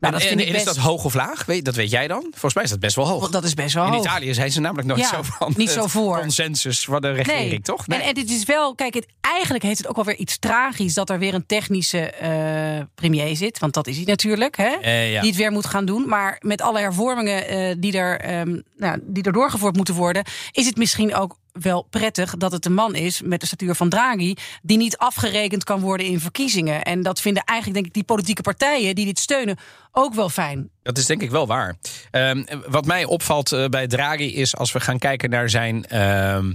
Nou, 0.00 0.12
dat 0.12 0.22
en, 0.22 0.28
vind 0.28 0.40
en 0.40 0.48
ik 0.48 0.54
is 0.54 0.64
dat 0.64 0.76
hoog 0.76 1.04
of 1.04 1.14
laag? 1.14 1.44
Weet, 1.44 1.64
dat 1.64 1.74
weet 1.74 1.90
jij 1.90 2.08
dan? 2.08 2.26
Volgens 2.30 2.54
mij 2.54 2.64
is 2.64 2.70
dat 2.70 2.80
best 2.80 2.96
wel 2.96 3.06
hoog. 3.06 3.30
Dat 3.30 3.44
is 3.44 3.54
best 3.54 3.74
wel 3.74 3.86
in 3.86 3.92
hoog. 3.92 4.04
Italië 4.04 4.34
zijn 4.34 4.52
ze 4.52 4.60
namelijk 4.60 4.88
nooit 4.88 5.00
Ja, 5.00 5.08
zo 5.08 5.22
van 5.22 5.52
niet 5.56 5.70
zo 5.70 5.86
voor. 5.86 6.20
consensus 6.20 6.84
van 6.84 7.00
de 7.00 7.12
regering, 7.12 7.64
toch? 7.64 7.86
En, 7.86 8.00
en 8.00 8.18
het 8.18 8.30
is 8.30 8.44
wel, 8.44 8.74
kijk, 8.74 8.94
het, 8.94 9.06
eigenlijk 9.20 9.64
heeft 9.64 9.78
het 9.78 9.86
ook 9.86 9.96
wel 9.96 10.04
weer 10.04 10.16
iets 10.16 10.38
tragisch 10.38 10.94
dat 10.94 11.10
er 11.10 11.18
weer 11.18 11.34
een 11.34 11.46
technische 11.46 12.10
eh, 12.10 12.84
premier 12.94 13.36
zit. 13.36 13.58
Want 13.58 13.74
dat 13.74 13.86
is 13.86 13.96
hij 13.96 14.04
natuurlijk, 14.04 14.56
hè? 14.56 14.68
Ja. 14.68 15.20
Die 15.20 15.30
het 15.30 15.38
weer 15.38 15.52
moet 15.52 15.66
gaan 15.66 15.84
doen. 15.84 16.08
Maar 16.08 16.36
met 16.40 16.60
alle 16.62 16.78
hervormingen 16.78 17.48
eh, 17.48 17.74
die, 17.78 17.98
er, 17.98 18.20
ehm, 18.20 18.60
nou, 18.76 18.98
die 19.02 19.22
er 19.22 19.32
doorgevoerd 19.32 19.76
moeten 19.76 19.94
worden, 19.94 20.24
is 20.52 20.66
het 20.66 20.76
misschien 20.76 21.14
ook 21.14 21.36
wel 21.60 21.82
prettig 21.90 22.36
dat 22.36 22.52
het 22.52 22.64
een 22.66 22.74
man 22.74 22.94
is 22.94 23.22
met 23.22 23.40
de 23.40 23.46
statuur 23.46 23.74
van 23.74 23.88
Draghi, 23.88 24.34
die 24.62 24.76
niet 24.76 24.96
afgerekend 24.96 25.64
kan 25.64 25.80
worden 25.80 26.06
in 26.06 26.20
verkiezingen. 26.20 26.82
En 26.82 27.02
dat 27.02 27.20
vinden 27.20 27.42
eigenlijk, 27.44 27.76
denk 27.78 27.86
ik, 27.88 27.94
die 27.94 28.04
politieke 28.14 28.42
partijen 28.42 28.94
die 28.94 29.04
dit 29.06 29.18
steunen 29.18 29.56
ook 29.92 30.14
wel 30.14 30.28
fijn. 30.28 30.70
Dat 30.82 30.98
is 30.98 31.06
denk 31.06 31.22
ik 31.22 31.30
wel 31.30 31.46
waar. 31.46 31.76
Ehm, 32.10 32.44
wat 32.68 32.86
mij 32.86 33.04
opvalt 33.04 33.52
eh, 33.52 33.64
bij 33.64 33.86
Draghi 33.86 34.34
is 34.34 34.56
als 34.56 34.72
we 34.72 34.80
gaan 34.80 34.98
kijken 34.98 35.30
naar 35.30 35.50
zijn. 35.50 35.86
ehm, 35.86 36.52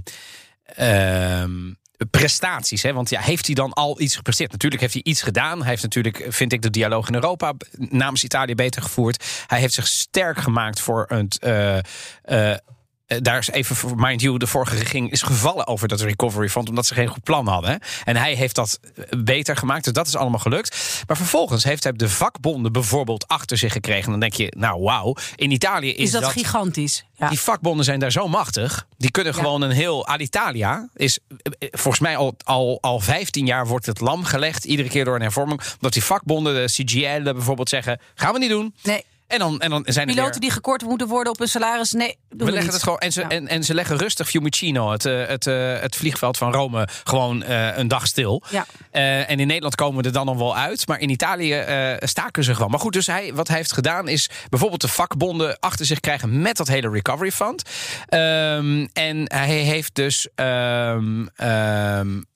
ehm, 0.64 1.72
prestaties. 2.10 2.82
Hè? 2.82 2.92
Want 2.92 3.10
ja, 3.10 3.20
heeft 3.20 3.46
hij 3.46 3.54
dan 3.54 3.72
al 3.72 4.00
iets 4.00 4.16
gepresteerd? 4.16 4.52
Natuurlijk 4.52 4.80
heeft 4.80 4.94
hij 4.94 5.02
iets 5.02 5.22
gedaan. 5.22 5.58
Hij 5.60 5.68
heeft 5.68 5.82
natuurlijk, 5.82 6.26
vind 6.28 6.52
ik, 6.52 6.62
de 6.62 6.70
dialoog 6.70 7.08
in 7.08 7.14
Europa 7.14 7.52
namens 7.78 8.24
Italië 8.24 8.54
beter 8.54 8.82
gevoerd. 8.82 9.24
Hij 9.46 9.60
heeft 9.60 9.74
zich 9.74 9.86
sterk 9.86 10.38
gemaakt 10.38 10.80
voor 10.80 11.04
het. 11.08 11.38
eh, 11.38 11.78
eh, 12.22 12.58
daar 13.06 13.38
is 13.38 13.50
even 13.50 13.76
voor 13.76 13.92
mind 13.96 14.20
you, 14.20 14.38
de 14.38 14.46
vorige 14.46 14.76
regering 14.76 15.10
is 15.10 15.22
gevallen 15.22 15.66
over 15.66 15.88
dat 15.88 16.00
recovery 16.00 16.48
fund 16.48 16.68
omdat 16.68 16.86
ze 16.86 16.94
geen 16.94 17.06
goed 17.08 17.22
plan 17.22 17.46
hadden. 17.46 17.80
En 18.04 18.16
hij 18.16 18.34
heeft 18.34 18.54
dat 18.54 18.80
eh, 18.82 19.04
beter 19.24 19.56
gemaakt, 19.56 19.84
dus 19.84 19.92
dat 19.92 20.06
is 20.06 20.16
allemaal 20.16 20.38
gelukt. 20.38 21.02
Maar 21.06 21.16
vervolgens 21.16 21.64
heeft 21.64 21.82
hij 21.82 21.92
de 21.92 22.08
vakbonden 22.08 22.72
bijvoorbeeld 22.72 23.28
achter 23.28 23.56
zich 23.58 23.72
gekregen. 23.72 24.10
Dan 24.10 24.20
denk 24.20 24.32
je, 24.34 24.52
nou 24.56 24.82
wauw, 24.82 25.16
in 25.36 25.50
Italië 25.50 25.90
is, 25.94 26.04
Is, 26.04 26.10
dat, 26.10 26.24
gigantisch? 26.26 27.04
Ja. 27.16 27.28
die 27.28 27.40
vakbonden 27.40 27.84
zijn 27.84 27.98
daar 28.00 28.12
zo 28.12 28.28
machtig. 28.28 28.86
Die 28.96 29.10
kunnen 29.10 29.32
Ja. 29.34 29.38
gewoon 29.42 29.62
een 29.62 29.70
heel. 29.70 30.06
Alitalia 30.06 30.88
is 30.94 31.18
eh, 31.28 31.52
eh, 31.58 31.68
volgens 31.70 32.02
mij 32.02 32.16
al, 32.16 32.34
al, 32.44 32.78
al 32.80 33.00
15 33.00 33.46
jaar 33.46 33.66
wordt 33.66 33.86
het 33.86 34.00
lam 34.00 34.24
gelegd. 34.24 34.64
Iedere 34.64 34.88
keer 34.88 35.04
door 35.04 35.14
een 35.14 35.20
hervorming. 35.22 35.60
Omdat 35.74 35.92
die 35.92 36.04
vakbonden, 36.04 36.54
de 36.54 36.64
CGL 36.84 37.22
bijvoorbeeld, 37.32 37.68
zeggen: 37.68 38.00
gaan 38.14 38.32
we 38.32 38.38
niet 38.38 38.48
doen. 38.50 38.74
Nee. 38.82 39.04
En 39.34 39.40
dan, 39.40 39.60
en 39.60 39.70
dan 39.70 39.82
zijn 39.86 40.08
er 40.08 40.14
Piloten 40.14 40.32
weer- 40.32 40.40
die 40.40 40.50
gekort 40.50 40.82
moeten 40.82 41.06
worden 41.08 41.32
op 41.32 41.38
hun 41.38 41.48
salaris, 41.48 41.92
nee, 41.92 42.06
doen 42.28 42.38
we, 42.38 42.44
we 42.44 42.44
leggen 42.44 42.62
niet. 42.62 42.72
het 42.72 42.82
gewoon. 42.82 42.98
En 42.98 43.12
ze, 43.12 43.20
Ja. 43.20 43.28
en, 43.28 43.48
en 43.48 43.64
ze 43.64 43.74
leggen 43.74 43.96
rustig 43.96 44.28
Fiumicino, 44.28 44.90
het, 44.90 45.04
eh, 45.06 45.26
het, 45.26 45.46
eh, 45.46 45.80
het 45.80 45.96
vliegveld 45.96 46.36
van 46.38 46.52
Rome, 46.52 46.88
gewoon 47.04 47.42
eh, 47.42 47.76
een 47.76 47.88
dag 47.88 48.06
stil. 48.06 48.42
Ja. 48.50 48.66
En 49.26 49.40
in 49.40 49.46
Nederland 49.46 49.74
komen 49.74 50.00
we 50.02 50.06
er 50.08 50.12
dan 50.14 50.26
nog 50.26 50.36
wel 50.38 50.56
uit. 50.56 50.86
Maar 50.88 51.00
in 51.00 51.10
Italië 51.10 51.52
eh, 51.54 51.92
staken 51.98 52.44
ze 52.44 52.54
gewoon. 52.54 52.70
Maar 52.70 52.80
goed, 52.80 52.92
dus 52.92 53.06
hij, 53.06 53.34
wat 53.34 53.48
hij 53.48 53.56
heeft 53.56 53.72
gedaan 53.72 54.08
is 54.08 54.28
bijvoorbeeld 54.48 54.80
de 54.80 54.88
vakbonden 54.88 55.56
achter 55.60 55.86
zich 55.86 56.00
krijgen 56.00 56.40
met 56.42 56.56
dat 56.56 56.68
hele 56.68 56.90
recovery 56.90 57.30
fund. 57.30 57.62
Ehm, 58.08 58.86
en 58.92 59.22
hij 59.32 59.48
heeft 59.56 59.94
dus. 59.94 60.28
ehm, 60.34 61.26
ehm, 61.36 62.16
eh, 62.16 62.32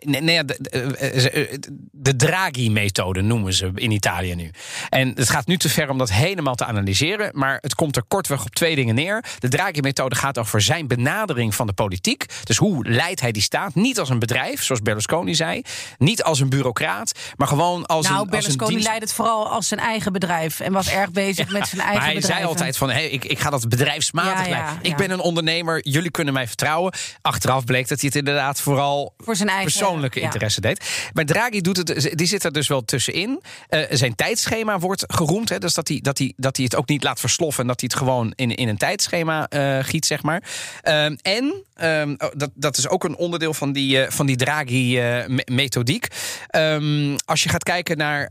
nee, 0.00 0.20
nee, 0.20 0.34
ja, 0.34 0.42
de, 0.42 0.56
de, 0.60 1.30
eh, 1.30 1.58
de 1.92 2.16
Draghi-methode 2.16 3.20
noemen 3.20 3.52
ze 3.52 3.70
in 3.74 3.90
Italië 3.90 4.34
nu. 4.34 4.50
En 4.88 5.08
het 5.08 5.30
gaat 5.30 5.46
nu 5.46 5.56
te 5.56 5.68
ver 5.68 5.90
om 5.90 5.98
dat 5.98 6.10
helemaal 6.12 6.54
te 6.54 6.64
analyseren. 6.64 7.30
Maar 7.32 7.58
het 7.60 7.74
komt 7.74 7.96
er 7.96 8.02
kortweg 8.08 8.44
op 8.44 8.54
twee 8.54 8.74
dingen 8.74 8.94
neer. 8.94 9.24
De 9.38 9.48
Draghi-methode 9.48 10.14
gaat 10.14 10.38
over 10.38 10.60
zijn 10.60 10.86
benadering 10.86 11.54
van 11.54 11.66
de 11.66 11.72
politiek. 11.72 12.24
Dus 12.44 12.56
hoe 12.56 12.88
leidt 12.88 13.20
hij 13.20 13.32
die 13.32 13.42
staat? 13.42 13.74
Niet 13.74 13.98
als 13.98 14.08
een 14.08 14.18
bedrijf, 14.18 14.62
zoals 14.62 14.80
Berlusconi 14.82 15.34
zei. 15.34 15.62
Niet 15.98 16.22
als 16.22 16.40
een 16.40 16.48
bureaucraat, 16.48 17.12
maar 17.36 17.48
gewoon 17.48 17.86
als 17.86 18.08
Nou, 18.08 18.14
een, 18.14 18.20
als 18.20 18.24
een 18.24 18.30
Berlusconi 18.30 18.70
dienst... 18.70 18.86
leidt 18.86 19.02
het 19.02 19.12
vooral 19.12 19.48
als 19.48 19.68
zijn 19.68 19.80
eigen 19.80 20.12
bedrijf 20.12 20.60
en 20.60 20.72
was 20.72 20.88
erg 20.88 21.10
bezig 21.10 21.50
met 21.50 21.68
zijn 21.68 21.80
eigen 21.90 21.98
Maar 21.98 22.04
hij 22.04 22.14
bedrijf. 22.14 22.34
zei 22.36 22.48
altijd 22.48 22.76
van, 22.76 22.90
hey, 22.90 23.08
ik, 23.08 23.24
ik 23.24 23.38
ga 23.38 23.50
dat 23.50 23.68
bedrijfsmatig 23.68 24.48
Ja. 24.48 24.78
Ik 24.82 24.96
ben 24.96 25.10
een 25.10 25.20
ondernemer, 25.20 25.88
jullie 25.88 26.10
kunnen 26.10 26.34
mij 26.34 26.46
vertrouwen. 26.46 26.92
Achteraf 27.22 27.64
bleek 27.64 27.88
dat 27.88 28.00
hij 28.00 28.08
het 28.08 28.18
inderdaad 28.18 28.60
vooral 28.60 29.14
Voor 29.16 29.36
zijn 29.36 29.48
eigen, 29.48 29.61
persoonlijke 29.62 30.18
ja. 30.20 30.24
interesse 30.24 30.60
deed. 30.60 31.10
Maar 31.12 31.24
Draghi 31.24 31.60
doet 31.60 31.76
het, 31.76 32.12
die 32.14 32.26
zit 32.26 32.44
er 32.44 32.52
dus 32.52 32.68
wel 32.68 32.84
tussenin. 32.84 33.42
Eh, 33.68 33.80
zijn 33.90 34.14
tijdschema 34.14 34.78
wordt 34.78 35.04
geroemd. 35.06 35.48
Hè, 35.48 35.58
dus 35.58 35.74
dat 35.74 35.88
hij, 35.88 35.98
dat, 36.02 36.18
hij, 36.18 36.32
dat 36.36 36.56
hij 36.56 36.64
het 36.64 36.76
ook 36.76 36.88
niet 36.88 37.02
laat 37.02 37.20
versloffen. 37.20 37.62
En 37.62 37.68
dat 37.68 37.80
hij 37.80 37.88
het 37.92 37.98
gewoon 38.02 38.32
in, 38.34 38.54
in 38.54 38.68
een 38.68 38.76
tijdschema 38.76 39.48
eh, 39.48 39.78
giet, 39.82 40.06
zeg 40.06 40.22
maar. 40.22 40.42
Ehm, 40.82 41.16
en 41.22 41.64
ehm, 41.74 42.14
oh, 42.18 42.28
dat, 42.34 42.50
dat 42.54 42.76
is 42.76 42.88
ook 42.88 43.04
een 43.04 43.16
onderdeel 43.16 43.54
van 43.54 43.72
die, 43.72 44.02
eh, 44.02 44.10
van 44.10 44.26
die 44.26 44.36
Draghi-methodiek. 44.36 46.06
Ehm, 46.46 47.16
als 47.24 47.42
je 47.42 47.48
gaat 47.48 47.62
kijken 47.62 47.96
naar. 47.96 48.30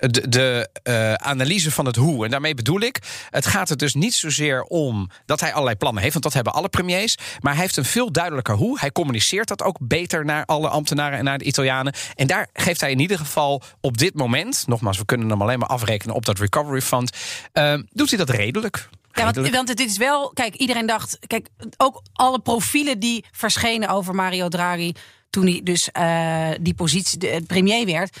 De, 0.00 0.28
de 0.28 0.68
eh, 0.82 1.14
analyse 1.14 1.70
van 1.70 1.86
het 1.86 1.96
hoe. 1.96 2.24
En 2.24 2.30
daarmee 2.30 2.54
bedoel 2.54 2.80
ik, 2.80 2.98
het 3.30 3.46
gaat 3.46 3.70
er 3.70 3.76
dus 3.76 3.94
niet 3.94 4.14
zozeer 4.14 4.62
om 4.62 5.10
dat 5.26 5.40
hij 5.40 5.52
allerlei 5.52 5.76
plannen 5.76 6.00
heeft, 6.02 6.12
want 6.12 6.24
dat 6.24 6.34
hebben 6.34 6.52
alle 6.52 6.68
premiers. 6.68 7.16
Maar 7.40 7.52
hij 7.52 7.62
heeft 7.62 7.76
een 7.76 7.84
veel 7.84 8.12
duidelijker 8.12 8.54
hoe. 8.54 8.78
Hij 8.78 8.92
communiceert 8.92 9.48
dat 9.48 9.62
ook 9.62 9.76
beter 9.80 10.24
naar 10.24 10.44
alle 10.44 10.68
ambtenaren 10.68 11.18
en 11.18 11.24
naar 11.24 11.38
de 11.38 11.44
Italianen. 11.44 11.94
En 12.14 12.26
daar 12.26 12.48
geeft 12.52 12.80
hij 12.80 12.90
in 12.90 13.00
ieder 13.00 13.18
geval 13.18 13.62
op 13.80 13.98
dit 13.98 14.14
moment, 14.14 14.64
nogmaals, 14.66 14.98
we 14.98 15.04
kunnen 15.04 15.30
hem 15.30 15.42
alleen 15.42 15.58
maar 15.58 15.68
afrekenen 15.68 16.14
op 16.14 16.24
dat 16.24 16.38
recovery 16.38 16.80
fund, 16.80 17.16
eh, 17.52 17.74
doet 17.92 18.08
hij 18.08 18.18
dat 18.18 18.30
redelijk. 18.30 18.88
Ja, 19.12 19.32
want, 19.32 19.50
want 19.50 19.68
het 19.68 19.80
is 19.80 19.96
wel, 19.96 20.30
kijk, 20.30 20.54
iedereen 20.54 20.86
dacht, 20.86 21.18
kijk, 21.26 21.48
ook 21.76 22.02
alle 22.12 22.40
profielen 22.40 22.98
die 22.98 23.24
verschenen 23.32 23.88
over 23.88 24.14
Mario 24.14 24.48
Draghi 24.48 24.92
toen 25.30 25.46
hij 25.46 25.60
dus 25.64 25.90
eh, 25.90 26.48
die 26.60 26.74
positie, 26.74 27.18
de, 27.18 27.26
het 27.26 27.46
premier 27.46 27.86
werd. 27.86 28.16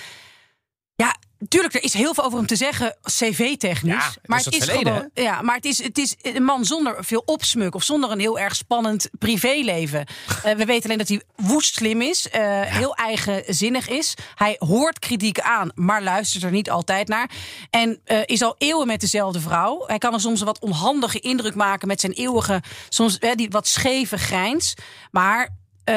Ja, 0.94 1.16
Tuurlijk, 1.48 1.74
er 1.74 1.82
is 1.82 1.92
heel 1.92 2.14
veel 2.14 2.24
over 2.24 2.38
hem 2.38 2.46
te 2.46 2.56
zeggen, 2.56 2.96
cv-technisch. 3.02 3.92
Ja, 3.92 4.12
maar 4.24 4.38
is 4.38 4.44
het 4.44 4.54
het 4.54 4.62
is 4.62 4.68
verleden, 4.68 4.94
gewoon, 4.94 5.10
ja, 5.14 5.42
maar 5.42 5.54
het 5.54 5.64
is, 5.64 5.82
het 5.82 5.98
is 5.98 6.16
een 6.22 6.44
man 6.44 6.64
zonder 6.64 7.04
veel 7.04 7.22
opsmuk 7.24 7.74
of 7.74 7.82
zonder 7.82 8.10
een 8.10 8.20
heel 8.20 8.38
erg 8.38 8.56
spannend 8.56 9.08
privéleven. 9.18 10.06
Eh, 10.40 10.54
we 10.54 10.64
weten 10.64 10.84
alleen 10.84 10.98
dat 10.98 11.08
hij 11.08 11.22
woest 11.36 11.74
slim 11.74 12.00
is, 12.00 12.28
eh, 12.28 12.60
heel 12.62 12.94
eigenzinnig 12.94 13.88
is. 13.88 14.14
Hij 14.34 14.56
hoort 14.58 14.98
kritiek 14.98 15.40
aan, 15.40 15.70
maar 15.74 16.02
luistert 16.02 16.42
er 16.42 16.50
niet 16.50 16.70
altijd 16.70 17.08
naar. 17.08 17.30
En 17.70 18.00
eh, 18.04 18.18
is 18.24 18.42
al 18.42 18.54
eeuwen 18.58 18.86
met 18.86 19.00
dezelfde 19.00 19.40
vrouw. 19.40 19.84
Hij 19.86 19.98
kan 19.98 20.14
er 20.14 20.20
soms 20.20 20.40
een 20.40 20.46
wat 20.46 20.60
onhandige 20.60 21.20
indruk 21.20 21.54
maken 21.54 21.88
met 21.88 22.00
zijn 22.00 22.12
eeuwige, 22.12 22.62
soms 22.88 23.18
die 23.18 23.50
wat 23.50 23.66
scheve 23.66 24.18
grijns. 24.18 24.74
Maar 25.10 25.59
eh, 25.84 25.94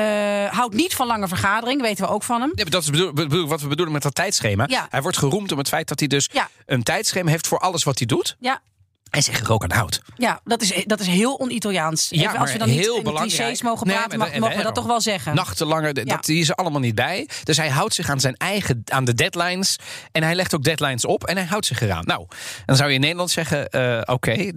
houdt 0.51 0.73
niet 0.75 0.95
van 0.95 1.07
lange 1.07 1.27
vergadering, 1.27 1.81
weten 1.81 2.05
we 2.05 2.11
ook 2.11 2.23
van 2.23 2.41
hem. 2.41 2.51
Maar 2.55 2.69
dat 2.69 2.83
is 2.83 2.89
bedoel, 2.89 3.13
bedoel- 3.13 3.47
wat 3.47 3.61
we 3.61 3.67
bedoelen 3.67 3.93
met 3.93 4.03
dat 4.03 4.15
tijdschema. 4.15 4.65
Ja. 4.67 4.87
Hij 4.89 5.01
wordt 5.01 5.17
geroemd 5.17 5.51
om 5.51 5.57
het 5.57 5.67
feit 5.67 5.87
dat 5.87 5.99
hij 5.99 6.07
dus 6.07 6.29
Ja. 6.31 6.49
een 6.65 6.83
tijdschema 6.83 7.29
heeft 7.29 7.47
voor 7.47 7.59
alles 7.59 7.83
wat 7.83 7.97
hij 7.97 8.07
doet. 8.07 8.35
Ja, 8.39 8.61
En 9.09 9.23
zich 9.23 9.39
er 9.39 9.51
ook 9.51 9.63
aan 9.63 9.71
houdt. 9.71 10.01
Ja, 10.17 10.39
dat 10.43 10.61
is, 10.61 10.83
dat 10.85 10.99
is 10.99 11.07
heel 11.07 11.33
on-Italiaans. 11.33 12.07
Ja, 12.09 12.27
Even 12.27 12.39
als 12.39 12.51
we 12.51 12.57
dan 12.57 12.67
niet 12.69 12.85
in 12.85 13.03
belangrijk. 13.03 13.33
clichés 13.35 13.61
mogen 13.61 13.87
Nee, 13.87 13.95
praten, 13.95 14.17
maar 14.19 14.29
mag- 14.29 14.39
mogen 14.39 14.57
we 14.57 14.63
dat 14.63 14.75
toch 14.75 14.85
wel 14.85 15.01
zeggen. 15.01 15.35
Nachtenlange, 15.35 15.91
Ja. 15.93 16.03
dat, 16.03 16.25
die 16.25 16.39
is 16.39 16.49
er 16.49 16.55
allemaal 16.55 16.79
niet 16.79 16.95
bij. 16.95 17.29
Dus 17.43 17.57
hij 17.57 17.69
houdt 17.69 17.93
zich 17.93 18.09
aan 18.09 18.19
zijn 18.19 18.35
eigen, 18.37 18.81
aan 18.85 19.05
de 19.05 19.13
deadlines. 19.13 19.75
En 20.11 20.23
hij 20.23 20.35
legt 20.35 20.55
ook 20.55 20.63
deadlines 20.63 21.05
op 21.05 21.23
en 21.23 21.37
hij 21.37 21.45
houdt 21.45 21.65
zich 21.65 21.81
eraan. 21.81 22.05
Nou, 22.05 22.27
dan 22.65 22.75
zou 22.75 22.89
je 22.89 22.95
in 22.95 23.01
Nederland 23.01 23.31
zeggen, 23.31 23.69
eh, 23.69 24.01
oké, 24.13 24.51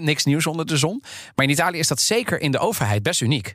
niks 0.00 0.24
nieuws 0.24 0.46
onder 0.46 0.66
de 0.66 0.76
zon. 0.76 1.02
Maar 1.34 1.44
in 1.46 1.50
Italië 1.52 1.78
is 1.78 1.88
dat 1.88 2.00
zeker 2.00 2.40
in 2.40 2.50
de 2.50 2.58
overheid 2.58 3.02
best 3.02 3.20
uniek. 3.20 3.54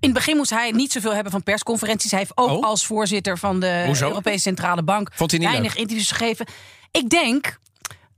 In 0.00 0.08
het 0.08 0.12
begin 0.12 0.36
moest 0.36 0.50
hij 0.50 0.70
niet 0.70 0.92
zoveel 0.92 1.14
hebben 1.14 1.32
van 1.32 1.42
persconferenties. 1.42 2.10
Hij 2.10 2.20
heeft 2.20 2.32
ook 2.36 2.48
Oh. 2.50 2.64
als 2.64 2.86
voorzitter 2.86 3.38
van 3.38 3.60
de 3.60 3.82
Hoezo? 3.86 4.08
Europese 4.08 4.38
Centrale 4.38 4.82
Bank 4.82 5.10
niet 5.18 5.42
weinig 5.42 5.76
interviews 5.76 6.10
gegeven. 6.10 6.46
Ik 6.90 7.08
denk 7.08 7.58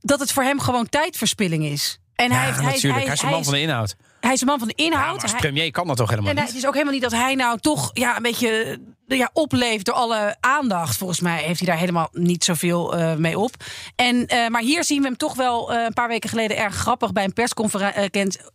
dat 0.01 0.21
het 0.21 0.33
voor 0.33 0.43
hem 0.43 0.61
gewoon 0.61 0.89
tijdverspilling 0.89 1.65
is. 1.65 1.99
En 2.15 2.33
hij, 2.33 2.45
heeft, 2.45 2.59
hij. 2.59 2.91
Hij 2.93 3.13
is 3.13 3.23
een 3.23 3.29
man 3.31 3.45
van 3.45 3.53
de 3.53 3.61
inhoud. 3.61 3.97
hij 4.21 4.33
is 4.33 4.41
een 4.41 4.47
man 4.47 4.59
van 4.59 4.69
de 4.69 4.75
inhoud. 4.75 5.23
als 5.23 5.33
premier 5.33 5.71
kan 5.71 5.87
dat 5.87 5.97
toch 5.97 6.09
helemaal 6.09 6.31
en 6.31 6.37
hij- 6.37 6.45
het 6.45 6.55
niet? 6.55 6.63
is 6.63 6.69
ook 6.69 6.75
helemaal 6.75 6.95
niet 6.95 7.03
dat 7.11 7.13
hij 7.13 7.35
nou 7.35 7.59
toch 7.59 7.91
ja, 7.93 8.17
een 8.17 8.23
beetje 8.23 8.81
ja, 9.07 9.31
opleeft 9.33 9.85
door 9.85 9.95
alle 9.95 10.37
aandacht. 10.41 10.97
Volgens 10.97 11.21
mij 11.21 11.43
heeft 11.43 11.59
hij 11.59 11.69
daar 11.69 11.79
helemaal 11.79 12.09
niet 12.13 12.45
zoveel 12.45 12.97
eh, 12.97 13.15
mee 13.15 13.39
op. 13.39 13.51
En, 13.97 14.27
eh, 14.27 14.49
maar 14.49 14.63
hier 14.63 14.85
zien 14.85 15.01
we 15.01 15.07
hem 15.07 15.17
toch 15.17 15.35
wel 15.35 15.73
eh, 15.73 15.85
een 15.85 15.93
paar 15.93 16.09
weken 16.09 16.29
geleden 16.29 16.57
erg 16.57 16.75
grappig 16.75 17.13
bij 17.13 17.25
een 17.25 17.33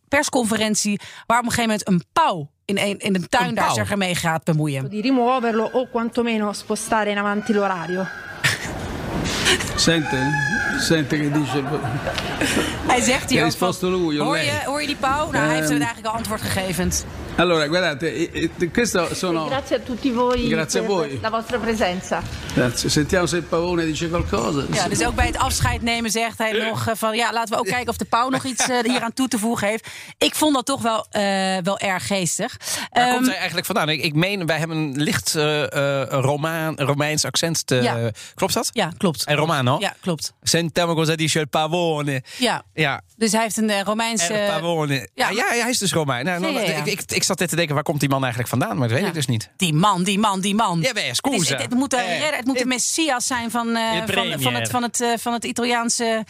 persconferentie. 0.07 0.99
Waar 1.27 1.39
op 1.39 1.45
een 1.45 1.51
gegeven 1.51 1.69
moment 1.69 1.87
een 1.87 2.03
pauw 2.13 2.49
in 2.65 2.77
een, 2.77 2.99
in 2.99 3.15
een 3.15 3.29
tuin 3.29 3.47
Een 3.49 3.55
daar 3.55 3.71
zich 3.73 3.91
ermee 3.91 4.15
gaat 4.15 4.43
bemoeien. 4.43 4.89
di 4.89 5.01
rimuoverlo 5.01 5.69
o 5.73 5.85
quantomeno 5.91 6.53
spostare 6.53 7.09
in 7.09 7.17
avanti 7.17 7.53
l'orario. 7.53 8.05
Sente, 9.75 10.17
sente 10.79 11.17
che 11.17 11.31
dice... 11.31 11.63
Hij 12.87 13.01
zegt 13.01 13.29
hier 13.29 13.39
Ja, 13.39 13.45
ook 13.45 13.51
is 13.51 13.57
van, 13.57 13.67
vast 13.67 13.81
een 13.81 13.89
loei, 13.89 14.19
hoor, 14.19 14.37
je, 14.37 14.61
hoor 14.65 14.81
je 14.81 14.87
die 14.87 14.95
pauw? 14.95 15.31
Nou, 15.31 15.45
hij 15.45 15.55
heeft 15.55 15.63
Ehm. 15.69 15.73
er 15.75 15.77
eigenlijk 15.85 16.07
al 16.07 16.13
antwoord 16.17 16.41
gegeven. 16.41 16.91
Allora, 17.37 17.67
guardate, 17.67 18.29
eh, 18.31 18.49
eh, 18.59 18.71
questo 18.71 19.13
sono... 19.15 19.45
Grazie 19.45 19.75
a 19.75 19.79
tutti 19.79 20.11
voi 20.11 20.47
Grazie 20.49 20.79
a 20.79 20.83
voi. 20.83 21.19
la 21.21 21.29
vostra 21.29 21.57
presenza. 21.57 22.21
Grazie. 22.53 22.89
Sentiamo 22.89 23.25
se 23.25 23.37
il 23.37 23.43
pavone 23.43 23.85
dice 23.85 24.07
qualcosa. 24.09 24.63
Ja, 24.71 24.87
dus 24.87 25.05
ook 25.05 25.15
bij 25.15 25.25
het 25.25 25.37
afscheid 25.37 25.81
nemen 25.81 26.11
zegt 26.11 26.37
hij 26.37 26.51
nog 26.51 26.87
eh, 26.87 26.93
van... 26.95 27.15
ja, 27.15 27.33
laten 27.33 27.53
we 27.53 27.59
ook 27.59 27.65
kijken 27.65 27.89
of 27.89 27.97
de 27.97 28.05
pauw 28.05 28.29
nog 28.29 28.43
iets 28.51 28.69
eh, 28.69 28.79
hier 28.83 29.01
aan 29.01 29.13
toe 29.13 29.27
te 29.27 29.37
voegen 29.39 29.67
heeft. 29.67 29.87
Ik 30.17 30.35
vond 30.35 30.53
dat 30.55 30.65
toch 30.65 30.81
wel, 30.81 31.05
eh, 31.09 31.21
wel 31.63 31.79
erg 31.79 32.07
geestig. 32.07 32.57
Waar 32.91 33.03
Ehm, 33.05 33.13
komt 33.13 33.25
hij 33.27 33.35
eigenlijk 33.35 33.65
vandaan? 33.65 33.89
Ik, 33.89 34.03
ik 34.03 34.13
meen, 34.15 34.45
wij 34.45 34.57
hebben 34.57 34.77
een 34.77 35.01
licht 35.01 35.35
eh, 35.35 36.01
eh, 36.01 36.07
Romaan, 36.09 36.75
Romeins 36.77 37.25
accent. 37.25 37.71
eh, 37.71 37.83
Ja. 37.83 38.11
Klopt 38.35 38.53
dat? 38.53 38.69
Ja, 38.73 38.91
klopt. 38.97 39.23
En 39.25 39.35
Romano? 39.35 39.77
Ja, 39.79 39.93
klopt. 40.01 40.33
Sentiamo 40.43 40.93
cosa 40.93 41.15
dice 41.15 41.39
il 41.39 41.47
pavone. 41.47 42.23
Ja, 42.37 42.63
Ja, 42.73 43.01
dus 43.17 43.31
hij 43.31 43.41
heeft 43.41 43.57
een 43.57 43.69
eh, 43.69 43.81
Romeinse... 43.81 44.45
Pavone. 44.47 45.09
ja, 45.13 45.29
Ja, 45.29 45.53
ja, 45.53 45.61
hij 45.61 45.69
is 45.69 45.77
dus 45.77 45.93
Romein. 45.93 46.25
Nou, 46.25 46.41
Ja, 46.41 46.49
ja, 46.49 46.61
ja. 46.61 46.77
Ik, 46.77 46.85
ik, 46.85 47.01
ik 47.11 47.23
zat 47.25 47.39
net 47.39 47.49
te 47.49 47.55
denken, 47.55 47.73
waar 47.75 47.83
komt 47.83 47.99
die 47.99 48.09
man 48.09 48.19
eigenlijk 48.21 48.49
vandaan? 48.49 48.77
Maar 48.77 48.87
dat 48.87 48.97
weet 48.97 49.07
ik 49.07 49.13
dus 49.13 49.25
niet. 49.25 49.49
Die 49.57 49.73
man, 49.73 50.03
die 50.03 50.19
man, 50.19 50.39
die 50.41 50.55
man. 50.55 50.81
Ja, 50.81 50.93
beh, 50.93 51.03
het, 51.07 51.27
is- 51.33 51.49
het, 51.49 51.61
het 51.61 51.73
moet 51.73 51.89
de 51.89 51.97
Eh, 51.97 52.19
redder, 52.19 52.35
het 52.37 52.45
moet 52.45 52.55
de 52.55 52.61
eh, 52.61 52.67
messias 52.67 53.25
zijn 53.27 53.51
van, 53.51 53.75
eh, 53.75 53.91
van, 53.91 54.41
van, 54.41 54.53
het, 54.53 54.69
van, 54.69 54.83
het, 54.83 55.01
eh, 55.01 55.09
van 55.17 55.33
het 55.33 55.43
Italiaanse... 55.45 56.23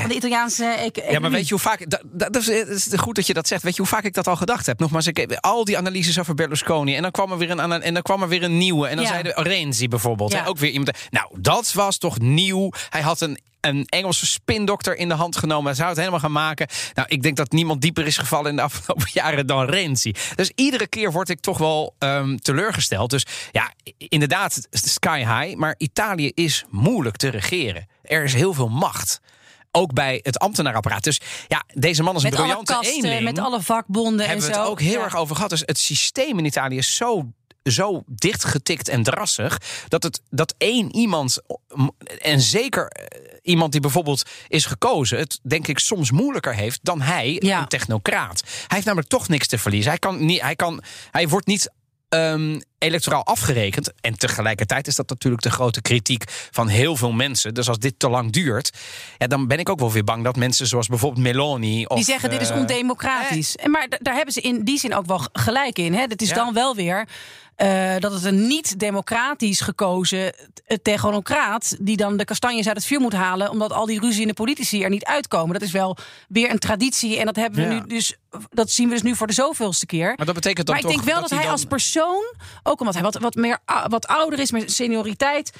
Van 0.00 0.08
de 0.08 0.14
Italiaanse 0.14 0.64
e- 0.64 1.10
Ja, 1.12 1.18
maar 1.20 1.30
weet 1.30 1.48
je 1.48 1.54
hoe 1.54 1.62
vaak... 1.62 1.90
Dat, 1.90 2.02
dat 2.32 2.36
is, 2.36 2.46
het 2.46 2.68
is 2.68 2.88
goed 2.96 3.14
dat 3.14 3.26
je 3.26 3.34
dat 3.34 3.48
zegt. 3.48 3.62
Weet 3.62 3.76
je 3.76 3.80
hoe 3.82 3.90
vaak 3.90 4.04
ik 4.04 4.14
dat 4.14 4.26
al 4.28 4.36
gedacht 4.36 4.66
heb? 4.66 4.78
Nogmaals, 4.78 5.06
ik 5.06 5.16
heb 5.16 5.36
al 5.40 5.64
die 5.64 5.78
analyses 5.78 6.18
over 6.18 6.34
Berlusconi. 6.34 6.96
En 6.96 7.02
dan 7.02 7.10
kwam 7.10 7.32
er 7.32 7.38
weer 7.38 7.50
een, 7.50 7.60
ana- 7.60 7.80
en 7.80 7.94
dan 7.94 8.02
kwam 8.02 8.22
er 8.22 8.28
weer 8.28 8.42
een 8.42 8.58
nieuwe. 8.58 8.88
En 8.88 8.94
dan 8.96 9.04
Ja. 9.04 9.10
zeiden 9.10 9.34
Renzi 9.42 9.88
bijvoorbeeld. 9.88 10.32
Ja. 10.32 10.44
Ook 10.44 10.58
weer 10.58 10.70
iemand... 10.70 10.90
Nou, 11.10 11.26
dat 11.38 11.72
was 11.72 11.98
toch 11.98 12.18
nieuw. 12.18 12.70
Hij 12.90 13.00
had 13.00 13.20
een... 13.20 13.38
Een 13.60 13.84
Engelse 13.86 14.26
spindokter 14.26 14.96
in 14.96 15.08
de 15.08 15.14
hand 15.14 15.36
genomen. 15.36 15.64
Hij 15.66 15.74
zou 15.74 15.88
het 15.88 15.98
helemaal 15.98 16.20
gaan 16.20 16.32
maken. 16.32 16.68
Nou, 16.94 17.08
ik 17.08 17.22
denk 17.22 17.36
dat 17.36 17.52
niemand 17.52 17.80
dieper 17.80 18.06
is 18.06 18.16
gevallen 18.16 18.50
in 18.50 18.56
de 18.56 18.62
afgelopen 18.62 19.08
jaren 19.22 19.46
dan 19.46 19.64
Renzi. 19.64 20.14
Dus 20.34 20.52
iedere 20.54 20.86
keer 20.86 21.12
word 21.12 21.28
ik 21.28 21.40
toch 21.40 21.58
wel 21.58 21.94
ehm, 21.98 22.36
teleurgesteld. 22.36 23.10
Dus 23.10 23.26
ja, 23.52 23.72
inderdaad, 23.98 24.66
sky 24.70 25.18
high. 25.18 25.56
Maar 25.56 25.74
Italië 25.78 26.30
is 26.34 26.64
moeilijk 26.70 27.16
te 27.16 27.28
regeren. 27.28 27.86
Er 28.02 28.24
is 28.24 28.34
heel 28.34 28.54
veel 28.54 28.68
macht. 28.68 29.20
Ook 29.70 29.92
bij 29.92 30.20
het 30.22 30.38
ambtenaarapparaat. 30.38 31.04
Dus 31.04 31.20
ja, 31.48 31.64
deze 31.74 32.02
man 32.02 32.16
is 32.16 32.22
een 32.22 32.30
met 32.30 32.38
alle 32.38 32.46
briljante 32.48 32.72
kasten, 32.72 32.94
eenling 32.94 33.22
met 33.24 33.38
alle 33.38 33.62
vakbonden 33.62 34.20
en 34.20 34.26
hebben 34.30 34.46
zo. 34.46 34.52
we 34.52 34.58
het 34.58 34.66
ook 34.68 34.80
heel 34.80 34.98
Ja. 34.98 35.04
erg 35.04 35.16
over 35.16 35.34
gehad. 35.34 35.50
Dus 35.50 35.62
het 35.64 35.78
systeem 35.78 36.38
in 36.38 36.44
Italië 36.44 36.76
is 36.76 36.96
zo, 36.96 37.32
zo 37.72 38.02
dichtgetikt 38.06 38.88
en 38.88 39.02
drassig... 39.02 39.58
dat, 39.88 40.02
het, 40.02 40.20
dat 40.30 40.54
één 40.58 40.94
iemand, 40.94 41.38
en 42.18 42.40
zeker 42.40 42.86
eh, 42.88 43.20
iemand 43.42 43.72
die 43.72 43.80
bijvoorbeeld 43.80 44.22
is 44.48 44.64
gekozen... 44.64 45.18
het 45.18 45.38
denk 45.42 45.66
ik 45.66 45.78
soms 45.78 46.10
moeilijker 46.10 46.54
heeft 46.54 46.78
dan 46.82 47.00
hij, 47.00 47.36
Ja. 47.40 47.60
een 47.60 47.68
technocraat. 47.68 48.42
Hij 48.44 48.66
heeft 48.68 48.84
namelijk 48.84 49.10
toch 49.10 49.28
niks 49.28 49.46
te 49.46 49.58
verliezen. 49.58 49.90
Hij, 49.90 49.98
kan 49.98 50.24
niet, 50.24 50.40
hij, 50.40 50.56
kan, 50.56 50.82
hij 51.10 51.28
wordt 51.28 51.46
niet 51.46 51.70
ehm, 52.08 52.60
electoraal 52.78 53.24
afgerekend. 53.24 53.92
En 54.00 54.18
tegelijkertijd 54.18 54.86
is 54.86 54.96
dat 54.96 55.08
natuurlijk 55.08 55.42
de 55.42 55.50
grote 55.50 55.82
kritiek 55.82 56.24
van 56.50 56.68
heel 56.68 56.96
veel 56.96 57.12
mensen. 57.12 57.54
Dus 57.54 57.68
als 57.68 57.78
dit 57.78 57.94
te 57.96 58.08
lang 58.08 58.32
duurt, 58.32 58.70
ja, 59.18 59.26
dan 59.26 59.46
ben 59.46 59.58
ik 59.58 59.68
ook 59.68 59.78
wel 59.80 59.92
weer 59.92 60.04
bang 60.04 60.24
dat 60.24 60.36
mensen 60.36 60.66
zoals 60.66 60.86
bijvoorbeeld 60.86 61.22
Meloni. 61.22 61.84
Of, 61.86 61.96
Die 61.96 62.04
zeggen 62.04 62.30
dit 62.30 62.40
is 62.40 62.50
eh, 62.50 62.56
ondemocratisch. 62.56 63.56
En 63.56 63.70
maar 63.70 63.88
da- 63.88 63.98
daar 64.00 64.14
hebben 64.14 64.34
ze 64.34 64.40
in 64.40 64.64
die 64.64 64.78
zin 64.78 64.94
ook 64.94 65.06
wel 65.06 65.20
gelijk 65.32 65.78
in. 65.78 65.94
Hè? 65.94 66.00
Het 66.00 66.22
is 66.22 66.28
Ja. 66.28 66.34
dan 66.34 66.54
wel 66.54 66.74
weer 66.74 67.08
eh, 67.56 67.94
dat 67.98 68.12
het 68.12 68.24
een 68.24 68.46
niet-democratisch 68.46 69.60
gekozen 69.60 70.32
eh, 70.66 70.76
technocraat... 70.82 71.76
die 71.80 71.96
dan 71.96 72.16
de 72.16 72.24
kastanjes 72.24 72.66
uit 72.66 72.76
het 72.76 72.86
vuur 72.86 73.00
moet 73.00 73.12
halen... 73.12 73.50
omdat 73.50 73.72
al 73.72 73.86
die 73.86 74.00
ruzie 74.00 74.22
in 74.22 74.28
de 74.28 74.34
politici 74.34 74.82
er 74.82 74.90
niet 74.90 75.04
uitkomen. 75.04 75.52
Dat 75.52 75.62
is 75.62 75.70
wel 75.72 75.96
weer 76.28 76.50
een 76.50 76.58
traditie. 76.58 77.18
En 77.18 77.24
dat, 77.26 77.36
hebben 77.36 77.68
we 77.68 77.74
Ja. 77.74 77.80
nu 77.80 77.86
dus, 77.86 78.16
dat 78.50 78.70
zien 78.70 78.88
we 78.88 78.94
dus 78.94 79.02
nu 79.02 79.14
voor 79.16 79.26
de 79.26 79.32
zoveelste 79.32 79.86
keer. 79.86 80.12
Maar 80.16 80.26
dat 80.26 80.34
betekent 80.34 80.66
dan 80.66 80.74
Maar 80.74 80.84
ik 80.84 80.90
toch 80.90 81.00
denk 81.04 81.12
wel 81.14 81.20
dat, 81.22 81.30
hij 81.30 81.42
dan- 81.42 81.50
als 81.52 81.64
persoon, 81.64 82.34
ook 82.68 82.78
omdat 82.80 82.94
hij 82.94 83.02
wat, 83.02 83.18
wat, 83.18 83.34
meer, 83.34 83.58
wat 83.88 84.06
ouder 84.06 84.38
is 84.38 84.50
met 84.50 84.72
senioriteit. 84.72 85.52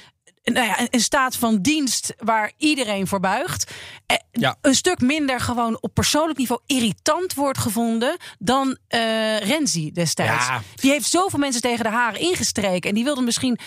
Nou 0.43 0.65
ja, 0.67 0.79
een- 0.89 0.99
staat 1.01 1.35
van 1.35 1.61
dienst 1.61 2.13
waar 2.17 2.51
iedereen 2.57 3.07
voor 3.07 3.19
buigt. 3.19 3.71
eh, 4.05 4.17
Ja. 4.31 4.55
Een 4.61 4.75
stuk 4.75 4.99
minder 5.01 5.39
gewoon 5.39 5.77
op 5.81 5.93
persoonlijk 5.93 6.37
niveau 6.37 6.61
irritant 6.65 7.33
wordt 7.33 7.57
gevonden 7.57 8.17
dan 8.39 8.77
eh 8.87 9.37
Renzi 9.39 9.91
destijds. 9.91 10.47
Ja. 10.47 10.61
Die 10.75 10.91
heeft 10.91 11.09
zoveel 11.09 11.39
mensen 11.39 11.61
tegen 11.61 11.83
de 11.83 11.89
haren 11.89 12.19
ingestreken. 12.19 12.89
En 12.89 12.95
die 12.95 13.03
wilde 13.03 13.21
misschien 13.21 13.59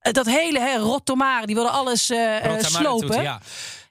eh, 0.00 0.12
dat 0.12 0.26
hele 0.26 0.58
hè, 0.60 0.76
Rottomare, 0.76 1.46
die 1.46 1.54
wilde 1.54 1.70
alles 1.70 2.10
slopen. 2.76 3.22
ja. 3.22 3.40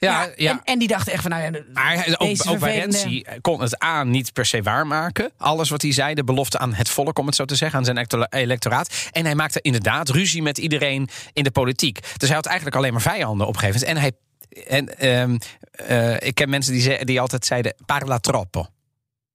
Ja, 0.01 0.29
ja. 0.35 0.51
En, 0.51 0.61
en 0.63 0.79
die 0.79 0.87
dachten 0.87 1.13
echt 1.13 1.21
van, 1.21 1.31
nou 1.31 1.43
ja, 1.43 1.61
Maar 1.73 2.15
ook, 2.17 2.35
ook 2.49 2.59
bij 2.59 2.79
Renzi 2.79 3.23
kon 3.41 3.61
het 3.61 3.79
aan 3.79 4.09
niet 4.09 4.33
per 4.33 4.45
se 4.45 4.61
waarmaken. 4.61 5.31
Alles 5.37 5.69
wat 5.69 5.81
hij 5.81 5.91
zei, 5.93 6.13
de 6.13 6.23
belofte 6.23 6.57
aan 6.57 6.73
het 6.73 6.89
volk, 6.89 7.19
om 7.19 7.25
het 7.25 7.35
zo 7.35 7.45
te 7.45 7.55
zeggen, 7.55 7.77
aan 7.79 7.85
zijn 7.85 7.97
electo- 7.97 8.23
electoraat. 8.29 9.09
En 9.11 9.25
hij 9.25 9.35
maakte 9.35 9.61
inderdaad 9.61 10.09
ruzie 10.09 10.41
met 10.41 10.57
iedereen 10.57 11.09
in 11.33 11.43
de 11.43 11.51
politiek. 11.51 11.99
Dus 12.17 12.27
hij 12.27 12.35
had 12.37 12.45
eigenlijk 12.45 12.75
alleen 12.77 12.91
maar 12.93 13.01
vijanden 13.01 13.47
op 13.47 13.53
een 13.53 13.59
gegeven 13.59 13.87
moment. 13.87 13.97
En 13.97 14.01
hij. 14.03 14.67
En, 14.67 14.97
ehm, 14.97 15.37
eh, 15.71 16.27
ik 16.27 16.35
ken 16.35 16.49
mensen 16.49 16.73
die, 16.73 16.81
ze- 16.81 17.01
die 17.03 17.21
altijd 17.21 17.45
zeiden: 17.45 17.75
parla 17.85 18.17
troppo. 18.17 18.65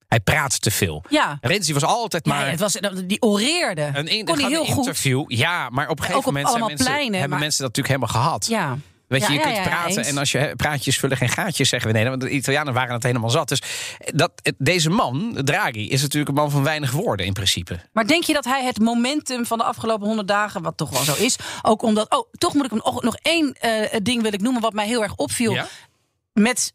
Hij 0.08 0.20
praat 0.20 0.60
te 0.62 0.70
veel. 0.70 1.04
Ja. 1.08 1.38
Renzi 1.40 1.72
was 1.72 1.84
altijd 1.84 2.26
Ja, 2.26 2.34
maar. 2.34 2.50
het 2.50 2.60
was, 2.60 2.78
die 3.04 3.22
oreerde. 3.22 3.90
een, 3.94 4.06
in, 4.06 4.24
kon 4.24 4.38
hij 4.40 4.48
heel 4.48 4.64
goed. 4.64 4.76
interview. 4.86 5.24
Ja, 5.28 5.68
maar 5.70 5.88
op 5.88 5.98
een 5.98 6.04
gegeven 6.04 6.32
moment 6.32 6.58
mensen, 6.58 6.76
pleinen, 6.86 7.12
hebben 7.12 7.30
maar- 7.30 7.38
mensen 7.38 7.64
dat 7.64 7.76
natuurlijk 7.76 8.00
helemaal 8.02 8.22
gehad. 8.24 8.46
Ja. 8.46 8.78
Weet 9.18 9.26
je, 9.28 9.32
Ja, 9.34 9.40
je 9.48 9.48
ja, 9.48 9.52
kunt 9.54 9.68
praten 9.68 9.96
eens. 9.98 10.08
en 10.08 10.18
als 10.18 10.32
je 10.32 10.52
praatjes 10.56 10.98
vullen 10.98 11.16
geen 11.16 11.28
gaatjes, 11.28 11.68
zeggen 11.68 11.92
we 11.92 11.98
nee. 11.98 12.08
Want 12.08 12.20
de 12.20 12.30
Italianen 12.30 12.74
waren 12.74 12.94
het 12.94 13.02
helemaal 13.02 13.30
zat. 13.30 13.48
Dus 13.48 13.62
dat, 13.98 14.32
het- 14.42 14.54
deze 14.58 14.90
man, 14.90 15.40
Draghi, 15.44 15.88
is 15.88 16.02
natuurlijk 16.02 16.28
een 16.28 16.34
man 16.42 16.50
van 16.50 16.62
weinig 16.62 16.90
woorden 16.90 17.26
in 17.26 17.32
principe. 17.32 17.80
Maar 17.92 18.06
denk 18.06 18.24
je 18.24 18.32
dat 18.32 18.44
hij 18.44 18.64
het 18.64 18.78
momentum 18.78 19.46
van 19.46 19.58
de 19.58 19.64
afgelopen 19.64 20.06
honderd 20.06 20.28
dagen, 20.28 20.62
wat 20.62 20.76
toch 20.76 20.90
wel 20.90 21.02
zo 21.02 21.14
is, 21.14 21.36
ook 21.62 21.82
omdat. 21.82 22.10
Oh, 22.10 22.28
toch 22.38 22.54
moet 22.54 22.64
ik 22.64 22.70
hem 22.70 22.80
nog, 22.84 23.02
nog 23.02 23.16
één 23.22 23.52
eh, 23.52 24.00
ding 24.02 24.22
wil 24.22 24.32
ik 24.32 24.40
noemen 24.40 24.62
wat 24.62 24.72
mij 24.72 24.86
heel 24.86 25.02
erg 25.02 25.14
opviel. 25.16 25.52
Ja? 25.52 25.66
Met 26.32 26.72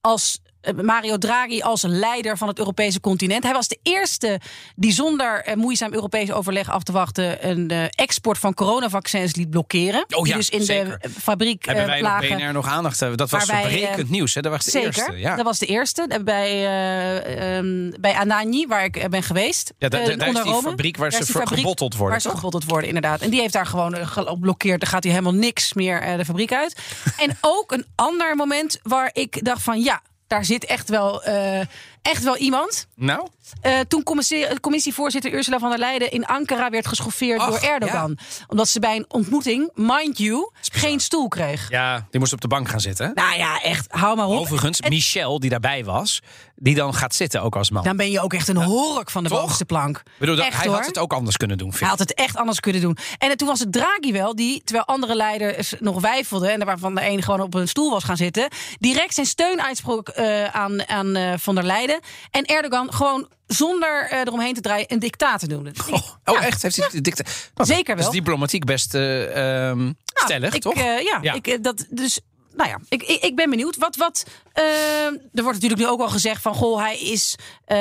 als 0.00 0.38
eh, 0.44 0.51
Mario 0.82 1.18
Draghi 1.18 1.60
als 1.60 1.82
leider 1.82 2.38
van 2.38 2.48
het 2.48 2.58
Europese 2.58 3.00
continent. 3.00 3.42
Hij 3.42 3.52
was 3.52 3.68
de 3.68 3.78
eerste 3.82 4.40
die 4.76 4.92
zonder 4.92 5.42
eh, 5.44 5.54
moeizaam 5.56 5.92
Europees 5.92 6.32
overleg 6.32 6.70
af 6.70 6.82
te 6.82 6.92
wachten 6.92 7.48
een 7.48 7.70
eh, 7.70 7.84
export 7.94 8.38
van 8.38 8.54
coronavaccins 8.54 9.34
liet 9.34 9.50
blokkeren. 9.50 10.04
Oh 10.08 10.26
ja, 10.26 10.36
dus 10.36 10.48
in 10.48 10.62
zeker. 10.64 10.98
de 11.00 11.10
fabriek 11.10 11.64
Hebben 11.64 11.84
eh, 11.84 11.90
wij 11.90 12.00
nog 12.00 12.10
lagen. 12.10 12.36
BNR 12.36 12.52
nog 12.52 12.66
aandacht? 12.66 13.02
eh, 13.02 13.10
Dat 13.14 13.30
was 13.30 13.46
wij, 13.46 13.92
eh, 13.92 14.04
nieuws. 14.04 14.34
Hè? 14.34 14.40
Dat 14.40 14.52
was 14.52 14.64
de 14.64 14.70
Zeker, 14.70 14.86
eerste. 14.86 15.18
Ja. 15.18 15.36
dat 15.36 15.44
was 15.44 15.58
de 15.58 15.66
eerste. 15.66 16.04
Eh, 16.08 16.18
Bij, 16.22 16.50
eh, 16.50 17.56
ehm, 17.58 17.90
bij 18.00 18.14
Anagni, 18.14 18.66
waar 18.66 18.84
ik 18.84 18.96
eh, 18.96 19.08
ben 19.08 19.22
geweest. 19.22 19.72
Ja, 19.78 19.88
da- 19.88 19.98
eh, 19.98 20.06
da- 20.06 20.16
daar 20.16 20.28
is 20.28 20.42
die 20.42 20.54
fabriek 20.54 20.96
waar 20.96 21.10
Daar 21.10 21.22
ze 21.24 21.32
ver- 21.32 21.46
gebotteld 21.46 21.92
worden, 21.96 22.10
Waar 22.22 22.30
ze 22.32 22.36
gebotteld 22.36 22.64
worden, 22.64 22.86
inderdaad. 22.88 23.20
En 23.20 23.30
die 23.30 23.40
heeft 23.40 23.52
daar 23.52 23.66
gewoon 23.66 23.94
eh, 23.94 24.06
geblokkeerd. 24.06 24.80
Dan 24.80 24.88
gaat 24.88 25.02
hij 25.04 25.12
helemaal 25.12 25.34
niks 25.34 25.72
meer 25.72 26.00
eh, 26.00 26.16
de 26.16 26.24
fabriek 26.24 26.52
uit. 26.52 26.76
en 27.24 27.36
ook 27.40 27.72
een 27.72 27.86
ander 27.94 28.36
moment 28.36 28.78
waar 28.82 29.10
ik 29.12 29.44
dacht 29.44 29.62
van... 29.62 29.80
ja, 29.82 30.02
daar 30.32 30.44
zit 30.44 30.64
echt 30.64 30.88
wel, 30.88 31.22
eh, 31.22 31.60
echt 32.02 32.22
wel 32.22 32.36
iemand. 32.36 32.86
Nou, 32.94 33.28
Eh, 33.60 33.78
toen 33.88 34.02
commissie- 34.02 34.60
commissievoorzitter 34.60 35.32
Ursula 35.32 35.58
van 35.58 35.70
der 35.70 35.78
Leyen 35.78 36.10
in 36.10 36.26
Ankara 36.26 36.70
werd 36.70 36.86
geschoffeerd 36.86 37.40
Ach, 37.40 37.48
door 37.48 37.58
Erdogan. 37.70 38.18
Omdat 38.48 38.68
ze 38.68 38.80
bij 38.80 38.96
een 38.96 39.04
ontmoeting, 39.08 39.70
mind 39.74 40.18
you, 40.18 40.50
geen 40.72 41.00
stoel 41.00 41.28
kreeg. 41.28 41.70
ja, 41.70 42.06
die 42.10 42.20
moest 42.20 42.32
op 42.32 42.40
de 42.40 42.48
bank 42.48 42.68
gaan 42.68 42.80
zitten. 42.80 43.12
Nou 43.14 43.36
ja, 43.36 43.62
echt, 43.62 43.86
hou 43.92 44.16
maar 44.16 44.26
op. 44.26 44.38
Overigens, 44.38 44.80
Michel, 44.80 45.40
die 45.40 45.50
daarbij 45.50 45.84
was, 45.84 46.20
die 46.56 46.74
dan 46.74 46.94
gaat 46.94 47.14
zitten 47.14 47.42
ook 47.42 47.56
als 47.56 47.70
man. 47.70 47.84
Dan 47.84 47.96
ben 47.96 48.10
je 48.10 48.20
ook 48.20 48.32
echt 48.32 48.48
een 48.48 48.56
hork 48.62 49.10
van 49.10 49.22
de 49.22 49.28
Toch? 49.28 49.38
bovenste 49.40 49.64
plank. 49.64 49.96
Ik 49.98 50.04
bedoel, 50.18 50.36
dat- 50.36 50.44
echt, 50.46 50.56
hij 50.56 50.66
hoor. 50.66 50.76
had 50.76 50.86
het 50.86 50.98
ook 50.98 51.12
anders 51.12 51.36
kunnen 51.36 51.58
doen, 51.58 51.68
Hij 51.68 51.78
vind 51.78 51.90
ik. 51.92 51.98
had 51.98 52.08
het 52.08 52.18
echt 52.18 52.36
anders 52.36 52.60
kunnen 52.60 52.80
doen. 52.80 52.96
En 53.18 53.28
eh, 53.30 53.34
toen 53.36 53.48
was 53.48 53.58
het 53.60 53.72
Draghi 53.72 54.12
wel, 54.12 54.34
die, 54.36 54.62
terwijl 54.64 54.86
andere 54.86 55.14
leiders 55.16 55.74
nog 55.80 56.00
weifelden... 56.00 56.50
en 56.50 56.64
waarvan 56.66 56.94
de 56.94 57.06
een 57.06 57.22
gewoon 57.22 57.40
op 57.40 57.54
een 57.54 57.68
stoel 57.68 57.90
was 57.90 58.04
gaan 58.04 58.16
zitten... 58.16 58.48
direct 58.78 59.14
zijn 59.14 59.26
steun 59.26 59.62
uitsprak 59.62 60.08
eh, 60.08 60.44
aan, 60.44 60.88
aan 60.88 61.16
eh, 61.16 61.32
Van 61.38 61.54
der 61.54 61.64
Leyen. 61.64 62.00
En 62.30 62.44
Erdogan 62.44 62.92
gewoon 62.94 63.28
zonder 63.52 64.08
eh, 64.10 64.18
eromheen 64.18 64.54
te 64.54 64.60
draaien 64.60 64.92
een 64.92 64.98
dictator 64.98 65.48
noemen. 65.48 65.72
Oh, 65.90 66.08
oh, 66.24 66.44
echt? 66.44 66.62
Heeft 66.62 66.76
hij 66.76 67.12
Nou, 67.54 67.68
Zeker 67.68 67.94
Dat 67.96 68.04
wel. 68.04 68.12
is 68.12 68.18
diplomatiek 68.18 68.64
best 68.64 68.92
Nou, 68.92 69.94
stellig, 70.14 70.54
ik, 70.54 70.62
toch? 70.62 70.74
eh, 70.74 71.00
ja, 71.00 71.18
Ja. 71.22 71.32
Ik, 71.32 71.62
dat, 71.62 71.86
dus, 71.90 72.20
nou 72.56 72.68
ja, 72.70 72.78
ik, 72.88 73.02
ik, 73.02 73.22
ik 73.22 73.36
ben 73.36 73.50
benieuwd. 73.50 73.76
Wat, 73.76 73.96
wat, 73.96 74.24
eh, 74.52 74.64
er 75.06 75.42
wordt 75.42 75.52
natuurlijk 75.52 75.80
nu 75.80 75.86
ook 75.88 76.00
al 76.00 76.08
gezegd 76.08 76.42
van... 76.42 76.54
goh, 76.54 76.80
hij 76.80 76.98
is 76.98 77.34
eh, 77.64 77.76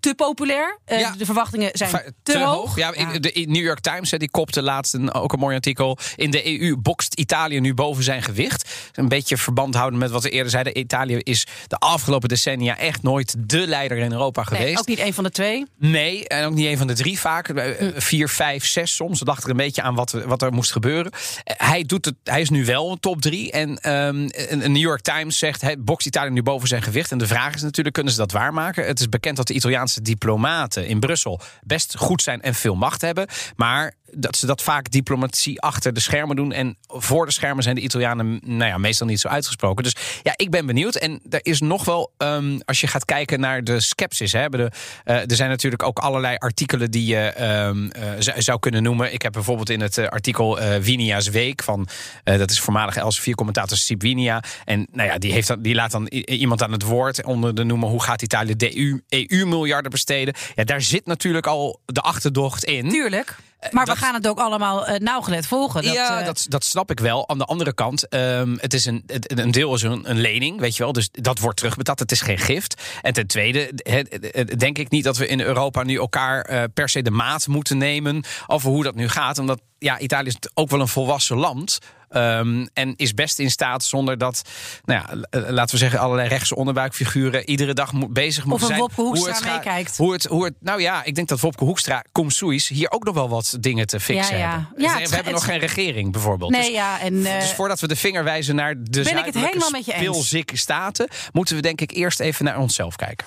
te 0.00 0.14
populair. 0.16 0.78
Eh, 0.84 1.00
Ja. 1.00 1.14
De 1.18 1.24
verwachtingen 1.24 1.70
zijn 1.72 1.90
Va- 1.90 2.02
te, 2.22 2.38
hoog. 2.38 2.76
Ja, 2.76 2.92
ik- 2.94 3.22
de 3.22 3.44
New 3.48 3.62
York 3.64 3.80
Times 3.80 4.10
hè, 4.10 4.18
die 4.18 4.30
kopte 4.30 4.62
laatst 4.62 4.94
een, 4.94 5.12
ook 5.14 5.32
een 5.32 5.38
mooi 5.38 5.54
artikel. 5.54 5.98
In 6.16 6.30
de 6.30 6.60
EU 6.60 6.76
bokst 6.76 7.14
Italië 7.14 7.60
nu 7.60 7.74
boven 7.74 8.04
zijn 8.04 8.22
gewicht. 8.22 8.70
Een 8.92 9.08
beetje 9.08 9.36
verband 9.36 9.74
houden 9.74 9.98
met 9.98 10.10
wat 10.10 10.22
we 10.22 10.30
eerder 10.30 10.50
zeiden. 10.50 10.78
Italië 10.78 11.16
is 11.16 11.46
de 11.66 11.76
afgelopen 11.76 12.28
decennia 12.28 12.78
echt 12.78 13.02
nooit 13.02 13.34
de 13.38 13.66
leider 13.66 13.96
in 13.98 14.12
Europa 14.12 14.44
Nee, 14.50 14.58
geweest. 14.58 14.78
ook 14.78 14.86
niet 14.86 14.98
een 14.98 15.14
van 15.14 15.24
de 15.24 15.30
twee. 15.30 15.66
Nee, 15.78 16.28
en 16.28 16.44
ook 16.46 16.54
niet 16.54 16.66
een 16.66 16.78
van 16.78 16.86
de 16.86 16.94
drie 16.94 17.18
vaak. 17.20 17.48
Eh, 17.48 17.88
Vier, 17.96 18.28
vijf, 18.28 18.66
zes 18.66 18.94
soms. 18.94 19.18
We 19.18 19.24
dachten 19.24 19.44
er 19.44 19.50
een 19.50 19.56
beetje 19.56 19.82
aan 19.82 19.94
wat, 19.94 20.10
wat 20.10 20.42
er 20.42 20.52
moest 20.52 20.72
gebeuren. 20.72 21.12
Hij, 21.44 21.82
doet 21.82 22.04
het, 22.04 22.14
hij 22.24 22.40
is 22.40 22.50
nu 22.50 22.64
wel 22.64 22.90
een 22.90 23.00
top 23.00 23.20
drie. 23.20 23.52
En 23.54 23.78
ehm, 23.78 24.28
een 24.48 24.72
New 24.72 24.82
York 24.82 25.00
Times 25.00 25.38
zegt, 25.38 25.84
bokst 25.84 26.06
Italië 26.06 26.30
nu 26.30 26.42
boven 26.42 26.68
zijn 26.68 26.82
gewicht. 26.82 27.10
En 27.10 27.18
de 27.18 27.26
vraag 27.26 27.54
is 27.54 27.62
natuurlijk, 27.62 27.94
kunnen 27.94 28.12
ze 28.12 28.18
dat 28.18 28.32
waarmaken? 28.32 28.86
Het 28.86 29.00
is 29.00 29.08
bekend 29.08 29.36
dat 29.36 29.46
de 29.46 29.54
Italiaanse 29.54 30.02
diplomaten 30.02 30.86
in 30.86 31.00
Brussel 31.00 31.40
best 31.62 31.96
goed 31.96 32.22
zijn 32.22 32.42
en 32.42 32.54
veel 32.54 32.74
macht 32.74 33.00
hebben. 33.00 33.26
Maar 33.56 33.94
dat 34.16 34.36
ze 34.36 34.46
dat 34.46 34.62
vaak 34.62 34.90
diplomatie 34.90 35.60
achter 35.60 35.92
de 35.92 36.00
schermen 36.00 36.36
doen. 36.36 36.52
En 36.52 36.76
voor 36.86 37.26
de 37.26 37.32
schermen 37.32 37.62
zijn 37.62 37.74
de 37.74 37.80
Italianen 37.80 38.40
nou 38.44 38.70
ja, 38.70 38.78
meestal 38.78 39.06
niet 39.06 39.20
zo 39.20 39.28
uitgesproken. 39.28 39.84
Dus 39.84 39.96
ja, 40.22 40.32
ik 40.36 40.50
ben 40.50 40.66
benieuwd. 40.66 40.94
En 40.94 41.20
er 41.30 41.40
is 41.42 41.60
nog 41.60 41.84
wel, 41.84 42.12
ehm, 42.16 42.58
als 42.64 42.80
je 42.80 42.86
gaat 42.86 43.04
kijken 43.04 43.40
naar 43.40 43.64
de 43.64 43.80
skepsis. 43.80 44.32
Hè, 44.32 44.46
eh, 44.48 44.70
er 45.04 45.36
zijn 45.36 45.50
natuurlijk 45.50 45.82
ook 45.82 45.98
allerlei 45.98 46.36
artikelen 46.36 46.90
die 46.90 47.06
je 47.06 47.16
ehm, 47.16 47.88
eh, 47.90 48.10
zou- 48.18 48.58
kunnen 48.58 48.82
noemen. 48.82 49.12
Ik 49.12 49.22
heb 49.22 49.32
bijvoorbeeld 49.32 49.70
in 49.70 49.80
het 49.80 49.98
eh, 49.98 50.08
artikel 50.08 50.60
eh 50.60 50.80
Winia's 50.80 51.28
Week 51.28 51.62
van, 51.62 51.88
dat 52.24 52.50
is 52.50 52.60
voormalig 52.60 52.96
Elsevier-commentator 52.96 53.76
Sip 53.76 54.02
Winia. 54.02 54.42
En 54.64 54.86
nou 54.92 55.08
ja, 55.08 55.18
die, 55.18 55.32
heeft 55.32 55.48
dan, 55.48 55.62
die 55.62 55.74
laat 55.74 55.90
dan 55.90 56.06
iemand 56.06 56.62
aan 56.62 56.72
het 56.72 56.82
woord 56.82 57.24
onder 57.24 57.54
de 57.54 57.64
noemen 57.64 57.88
hoe 57.88 58.02
gaat 58.02 58.22
Italië 58.22 58.56
de 58.56 58.78
EU, 58.78 59.00
EU-miljarden 59.08 59.90
besteden. 59.90 60.34
Ja, 60.54 60.64
daar 60.64 60.82
zit 60.82 61.06
natuurlijk 61.06 61.46
al 61.46 61.80
de 61.86 62.00
achterdocht 62.00 62.64
in. 62.64 62.88
Tuurlijk. 62.88 63.36
Maar 63.70 63.84
dat- 63.84 63.94
we 63.98 64.04
gaan 64.04 64.14
het 64.14 64.28
ook 64.28 64.38
allemaal 64.38 64.86
eh, 64.86 64.98
nauwgelet 65.00 65.46
volgen. 65.46 65.82
Dat, 65.82 65.92
ja, 65.92 66.20
eh, 66.20 66.26
dat, 66.26 66.46
dat 66.48 66.64
snap 66.64 66.90
ik 66.90 67.00
wel. 67.00 67.28
Aan 67.28 67.38
de 67.38 67.44
andere 67.44 67.72
kant, 67.74 68.08
ehm, 68.08 68.56
het 68.60 68.74
is 68.74 68.84
een, 68.84 69.02
een 69.06 69.50
deel 69.50 69.74
is 69.74 69.82
een, 69.82 70.10
een 70.10 70.20
lening, 70.20 70.60
weet 70.60 70.76
je 70.76 70.82
wel. 70.82 70.92
Dus 70.92 71.08
dat 71.12 71.38
wordt 71.38 71.56
terugbetaald. 71.56 71.98
Het 71.98 72.12
is 72.12 72.20
geen 72.20 72.38
gift. 72.38 72.82
En 73.02 73.12
ten 73.12 73.26
tweede, 73.26 73.70
he- 73.74 74.44
denk 74.44 74.78
ik 74.78 74.90
niet 74.90 75.04
dat 75.04 75.16
we 75.16 75.26
in 75.26 75.40
Europa 75.40 75.82
nu 75.82 75.96
elkaar 75.96 76.40
eh, 76.44 76.62
per 76.74 76.88
se 76.88 77.02
de 77.02 77.10
maat 77.10 77.46
moeten 77.46 77.78
nemen 77.78 78.24
over 78.46 78.70
hoe 78.70 78.82
dat 78.82 78.94
nu 78.94 79.08
gaat. 79.08 79.38
Omdat 79.38 79.60
ja, 79.78 79.98
Italië 79.98 80.28
is 80.28 80.36
ook 80.54 80.70
wel 80.70 80.80
een 80.80 80.88
volwassen 80.88 81.36
land. 81.36 81.78
Ehm, 82.14 82.66
en 82.72 82.94
is 82.96 83.14
best 83.14 83.38
in 83.38 83.50
staat 83.50 83.84
zonder 83.84 84.18
dat, 84.18 84.42
nou 84.84 85.02
ja, 85.02 85.40
laten 85.50 85.74
we 85.74 85.80
zeggen, 85.80 85.98
allerlei 85.98 86.28
rechtse 86.28 86.56
onderbuikfiguren 86.56 87.48
iedere 87.48 87.72
dag 87.72 87.92
bezig 88.08 88.44
moeten 88.44 88.68
een 88.68 88.74
zijn. 88.74 88.80
Wopke 88.80 89.00
Hoekstra 89.00 89.48
hoe 89.48 89.52
meekijkt. 89.52 89.96
Hoe 89.96 90.12
het, 90.12 90.24
hoe 90.24 90.44
het, 90.44 90.54
nou 90.60 90.80
ja, 90.80 91.04
ik 91.04 91.14
denk 91.14 91.28
dat 91.28 91.40
Wopke 91.40 91.64
Hoekstra, 91.64 92.04
cum 92.12 92.30
suis, 92.30 92.68
hier 92.68 92.90
ook 92.90 93.04
nog 93.04 93.14
wel 93.14 93.28
wat 93.28 93.56
dingen 93.60 93.86
te 93.86 94.00
fixen 94.00 94.38
Ja, 94.38 94.50
hebben. 94.50 94.84
Ja, 94.84 95.08
we 95.08 95.14
hebben 95.14 95.32
nog 95.32 95.44
geen 95.44 95.58
regering 95.58 96.12
bijvoorbeeld. 96.12 96.50
Nee, 96.50 96.60
Dus- 96.60 96.70
ja, 96.70 97.00
en, 97.00 97.26
eh, 97.26 97.40
dus 97.40 97.52
voordat 97.52 97.80
we 97.80 97.88
de 97.88 97.96
vinger 97.96 98.24
wijzen 98.24 98.54
naar 98.54 98.74
de 98.74 98.80
ik 98.80 98.94
het 98.94 99.06
zuidelijke 99.06 99.38
helemaal 99.38 99.70
met 99.70 99.84
je 99.84 99.92
eens. 99.92 100.00
spilzikke 100.02 100.56
staten... 100.56 101.08
moeten 101.32 101.56
we 101.56 101.62
denk 101.62 101.80
ik 101.80 101.90
eerst 101.90 102.20
even 102.20 102.44
naar 102.44 102.58
onszelf 102.58 102.96
kijken. 102.96 103.26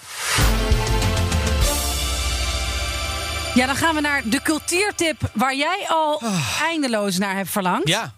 ja, 3.53 3.65
dan 3.65 3.75
gaan 3.75 3.95
we 3.95 4.01
naar 4.01 4.21
de 4.25 4.41
cultuurtip 4.41 5.17
waar 5.33 5.55
jij 5.55 5.85
al 5.87 6.21
eindeloos 6.61 7.17
naar 7.17 7.35
hebt 7.35 7.49
verlangd. 7.49 7.85
Ah. 7.85 7.91
Ja, 7.91 8.13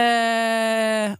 Eh, 0.00 1.16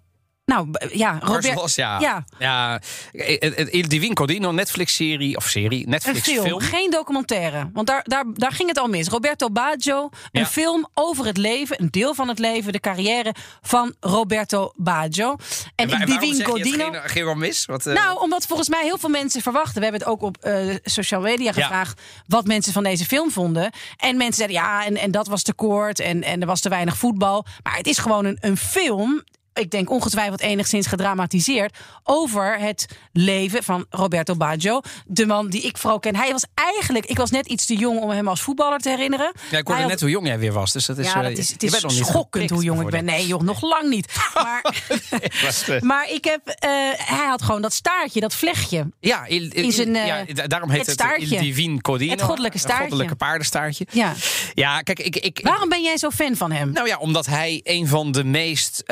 nou, 0.49 0.69
ja, 0.93 1.19
Robert, 1.23 1.45
Zoals, 1.45 1.75
ja. 1.75 2.01
ja. 2.01 2.25
ja. 2.39 2.81
eh, 3.13 3.43
eh, 3.59 3.67
Il 3.75 3.89
Divin 3.89 4.15
Codino, 4.15 4.51
Netflix-serie, 4.53 5.37
of 5.37 5.45
serie, 5.49 5.89
Netflix-film. 5.89 6.45
film, 6.45 6.61
geen 6.61 6.91
documentaire. 6.91 7.71
Want 7.73 7.87
daar, 7.87 8.01
daar, 8.05 8.25
daar 8.33 8.53
ging 8.53 8.69
het 8.69 8.79
al 8.79 8.87
mis. 8.89 9.09
Roberto 9.09 9.51
Baggio, 9.51 10.03
een 10.31 10.41
Ja. 10.41 10.47
film 10.47 10.89
over 10.95 11.27
het 11.27 11.37
leven, 11.37 11.81
een 11.83 11.89
deel 11.91 12.15
van 12.15 12.29
het 12.29 12.39
leven, 12.39 12.73
de 12.73 12.81
carrière 12.81 13.35
van 13.63 13.95
Roberto 14.01 14.73
Baggio. 14.77 15.31
En, 15.31 15.37
wa- 15.37 15.83
Il 15.83 15.89
waarom 15.89 16.07
Divin 16.07 16.35
zeg 16.35 16.47
je 16.47 16.53
het 16.53 16.63
Codino. 16.63 16.91
Ging, 16.91 17.11
ging 17.11 17.25
wel 17.25 17.35
mis? 17.35 17.65
Wat, 17.67 17.87
eh, 17.87 17.95
Nou, 17.95 18.21
omdat 18.21 18.47
volgens 18.47 18.69
mij 18.69 18.83
heel 18.85 18.99
veel 18.99 19.09
mensen 19.09 19.43
verwachten. 19.43 19.75
We 19.75 19.83
hebben 19.83 20.01
het 20.01 20.11
ook 20.11 20.23
op 20.23 20.37
eh, 20.37 20.75
social 20.85 21.21
media 21.21 21.47
Ja. 21.47 21.53
gevraagd. 21.53 22.01
wat 22.27 22.47
mensen 22.47 22.73
van 22.73 22.83
deze 22.83 23.05
film 23.05 23.31
vonden. 23.31 23.71
En 23.97 24.17
mensen 24.17 24.35
zeiden 24.37 24.57
ja, 24.57 24.85
en, 24.87 24.97
en 24.97 25.11
dat 25.11 25.27
was 25.27 25.43
te 25.43 25.53
kort. 25.55 26.01
En, 26.01 26.23
en 26.23 26.41
er 26.41 26.47
was 26.47 26.61
te 26.61 26.69
weinig 26.69 26.97
voetbal. 26.97 27.45
Maar 27.63 27.77
het 27.77 27.87
is 27.87 27.99
gewoon 27.99 28.25
een, 28.25 28.39
een 28.41 28.57
film. 28.57 29.23
Ik 29.59 29.71
denk 29.71 29.91
ongetwijfeld 29.91 30.41
enigszins 30.41 30.87
gedramatiseerd. 30.87 31.77
over 32.05 32.59
het 32.59 32.87
leven 33.13 33.63
van 33.65 33.87
Roberto 33.91 34.35
Baggio. 34.35 34.81
De 35.07 35.27
man 35.27 35.49
die 35.49 35.63
ik 35.63 35.79
vooral 35.79 35.99
ken. 35.99 36.17
Hij 36.17 36.33
was 36.33 36.45
eigenlijk. 36.55 37.07
Ik 37.07 37.17
was 37.17 37.31
net 37.31 37.47
iets 37.47 37.67
te 37.67 37.77
jong 37.77 38.01
om 38.01 38.11
hem 38.11 38.29
als 38.29 38.41
voetballer 38.41 38.79
te 38.79 38.89
herinneren. 38.89 39.33
ja, 39.35 39.41
ik 39.41 39.53
hoorde 39.53 39.73
Hij 39.73 39.81
had- 39.81 39.91
net 39.91 40.01
hoe 40.01 40.11
jong 40.11 40.27
jij 40.27 40.39
weer 40.39 40.53
was. 40.53 40.73
Dus 40.73 40.87
dat 40.87 40.99
is, 40.99 41.07
ja, 41.07 41.15
eh, 41.17 41.23
dat 41.23 41.39
is, 41.39 41.49
je 41.49 41.53
het 41.67 41.85
is 41.85 41.97
schokkend 41.97 42.51
hoe 42.51 42.63
jong 42.63 42.81
ik 42.81 42.89
ben. 42.91 43.05
Nee, 43.05 43.27
joh, 43.27 43.41
nog 43.41 43.63
lang 43.63 43.89
niet. 43.89 44.07
Maar, 44.35 44.75
maar 45.81 46.11
ik 46.11 46.25
heb, 46.25 46.41
eh, 46.47 46.71
hij 46.97 47.27
had 47.27 47.43
gewoon 47.43 47.63
dat 47.63 47.73
staartje, 47.73 48.21
dat 48.21 48.35
vlechtje. 48.35 48.89
Ja, 49.01 49.27
il, 49.27 49.43
il- 49.43 49.51
In 49.65 49.73
zijn, 49.73 49.97
eh, 49.97 50.07
ja, 50.07 50.25
da- 50.35 50.47
daarom 50.47 50.71
heet 50.71 50.79
het 50.79 50.87
het, 50.89 51.01
staartje. 51.01 51.35
Il 51.37 51.41
Divin 51.43 51.81
Codino. 51.81 52.11
Het 52.13 52.23
goddelijke 52.23 52.59
staartje. 52.59 52.81
goddelijke 52.81 53.15
paardenstaartje. 53.17 53.87
Ja. 53.91 54.13
Ja, 54.55 54.81
kijk, 54.81 54.99
ik, 54.99 55.17
ik, 55.17 55.41
Waarom 55.43 55.69
ben 55.69 55.83
jij 55.83 55.97
zo 55.99 56.11
fan 56.11 56.37
van 56.37 56.53
hem? 56.53 56.73
Nou 56.73 56.87
ja, 56.87 56.97
omdat 56.97 57.27
hij 57.27 57.61
een 57.65 57.87
van 57.87 58.13
de 58.13 58.25
meest 58.25 58.83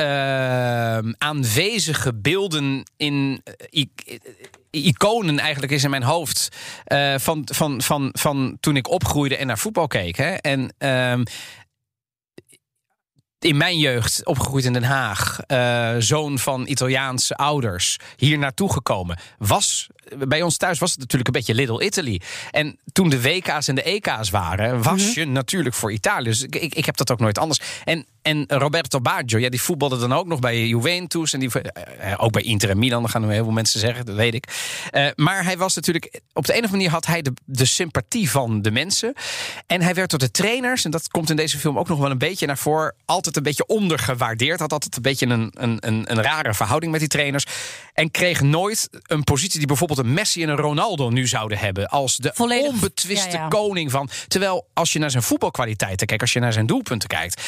eh, 0.57 1.11
aanwezige 1.17 2.13
beelden 2.13 2.83
in 2.97 3.43
i- 3.73 3.91
iconen 4.71 5.39
eigenlijk 5.39 5.71
is 5.71 5.83
in 5.83 5.89
mijn 5.89 6.03
hoofd 6.03 6.49
eh, 6.83 7.15
van, 7.17 7.41
van, 7.53 7.81
van, 7.81 8.09
van 8.13 8.57
toen 8.59 8.75
ik 8.75 8.89
opgroeide 8.89 9.37
en 9.37 9.47
naar 9.47 9.57
voetbal 9.57 9.87
keek. 9.87 10.17
Hè. 10.17 10.33
En 10.33 10.73
ehm, 10.77 11.23
in 13.39 13.57
mijn 13.57 13.77
jeugd, 13.77 14.25
opgegroeid 14.25 14.65
in 14.65 14.73
Den 14.73 14.83
Haag, 14.83 15.39
zoon 16.03 16.39
van 16.39 16.67
Italiaanse 16.67 17.35
ouders, 17.35 17.97
hier 18.15 18.37
naartoe 18.37 18.71
gekomen. 18.73 19.19
Was, 19.37 19.87
bij 20.27 20.41
ons 20.41 20.57
thuis 20.57 20.79
was 20.79 20.91
het 20.91 20.99
natuurlijk 20.99 21.27
een 21.27 21.33
beetje 21.33 21.53
Little 21.53 21.85
Italy. 21.85 22.21
En 22.51 22.79
toen 22.91 23.09
de 23.09 23.21
WK's 23.21 23.67
en 23.67 23.75
de 23.75 23.83
EK's 23.83 24.29
waren, 24.29 24.81
was 24.81 25.13
je 25.13 25.25
natuurlijk 25.25 25.75
voor 25.75 25.91
Italië. 25.91 26.23
Dus 26.23 26.41
ik, 26.41 26.55
ik, 26.55 26.75
ik 26.75 26.85
heb 26.85 26.97
dat 26.97 27.11
ook 27.11 27.19
nooit 27.19 27.37
anders. 27.37 27.59
En, 27.83 28.05
en 28.21 28.45
Roberto 28.47 29.01
Baggio, 29.01 29.39
ja, 29.39 29.49
die 29.49 29.61
voetbalde 29.61 29.97
dan 29.97 30.13
ook 30.13 30.27
nog 30.27 30.39
bij 30.39 30.67
Juventus. 30.67 31.33
En 31.33 31.39
die, 31.39 31.61
eh, 31.61 32.13
ook 32.17 32.31
bij 32.31 32.41
Inter 32.41 32.69
en 32.69 32.79
Milan, 32.79 33.01
dan 33.01 33.09
gaan 33.09 33.21
nu 33.21 33.33
heel 33.33 33.43
veel 33.43 33.53
mensen 33.53 33.79
zeggen, 33.79 34.05
dat 34.05 34.15
weet 34.15 34.33
ik. 34.33 34.45
Eh, 34.91 35.07
maar 35.15 35.43
hij 35.43 35.57
was 35.57 35.75
natuurlijk, 35.75 36.21
op 36.33 36.45
de 36.45 36.51
een 36.51 36.63
of 36.63 36.65
andere 36.65 36.71
manier 36.71 36.89
had 36.89 37.05
hij 37.05 37.21
de, 37.21 37.33
de 37.45 37.65
sympathie 37.65 38.29
van 38.29 38.61
de 38.61 38.71
mensen. 38.71 39.13
En 39.65 39.81
hij 39.81 39.93
werd 39.93 40.09
door 40.09 40.19
de 40.19 40.31
trainers, 40.31 40.85
en 40.85 40.91
dat 40.91 41.07
komt 41.07 41.29
in 41.29 41.35
deze 41.35 41.57
film 41.57 41.79
ook 41.79 41.87
nog 41.87 41.99
wel 41.99 42.11
een 42.11 42.17
beetje 42.17 42.45
naar 42.45 42.57
voren, 42.57 42.95
altijd 43.05 43.37
een 43.37 43.43
beetje 43.43 43.65
ondergewaardeerd. 43.65 44.59
Had 44.59 44.73
altijd 44.73 44.95
een 44.95 45.01
beetje 45.01 45.25
een, 45.25 45.51
een, 45.53 45.77
een, 45.79 46.11
een 46.11 46.21
rare 46.21 46.53
verhouding 46.53 46.91
met 46.91 46.99
die 46.99 47.09
trainers. 47.09 47.45
En 47.93 48.11
kreeg 48.11 48.41
nooit 48.41 48.89
een 49.01 49.23
positie 49.23 49.57
die 49.57 49.67
bijvoorbeeld 49.67 49.96
een 49.97 50.13
Messi 50.13 50.43
en 50.43 50.49
een 50.49 50.55
Ronaldo 50.57 51.09
nu 51.09 51.27
zouden 51.27 51.57
hebben. 51.57 51.87
Als 51.87 52.17
de 52.17 52.31
Volledig- 52.33 52.71
onbetwiste 52.71 53.29
ja, 53.31 53.41
ja. 53.41 53.47
koning 53.47 53.91
van. 53.91 54.09
Terwijl 54.27 54.67
als 54.73 54.93
je 54.93 54.99
naar 54.99 55.11
zijn 55.11 55.23
voetbalkwaliteiten 55.23 56.07
kijkt, 56.07 56.21
als 56.21 56.33
je 56.33 56.39
naar 56.39 56.53
zijn 56.53 56.65
doelpunten 56.65 57.07
kijkt. 57.09 57.41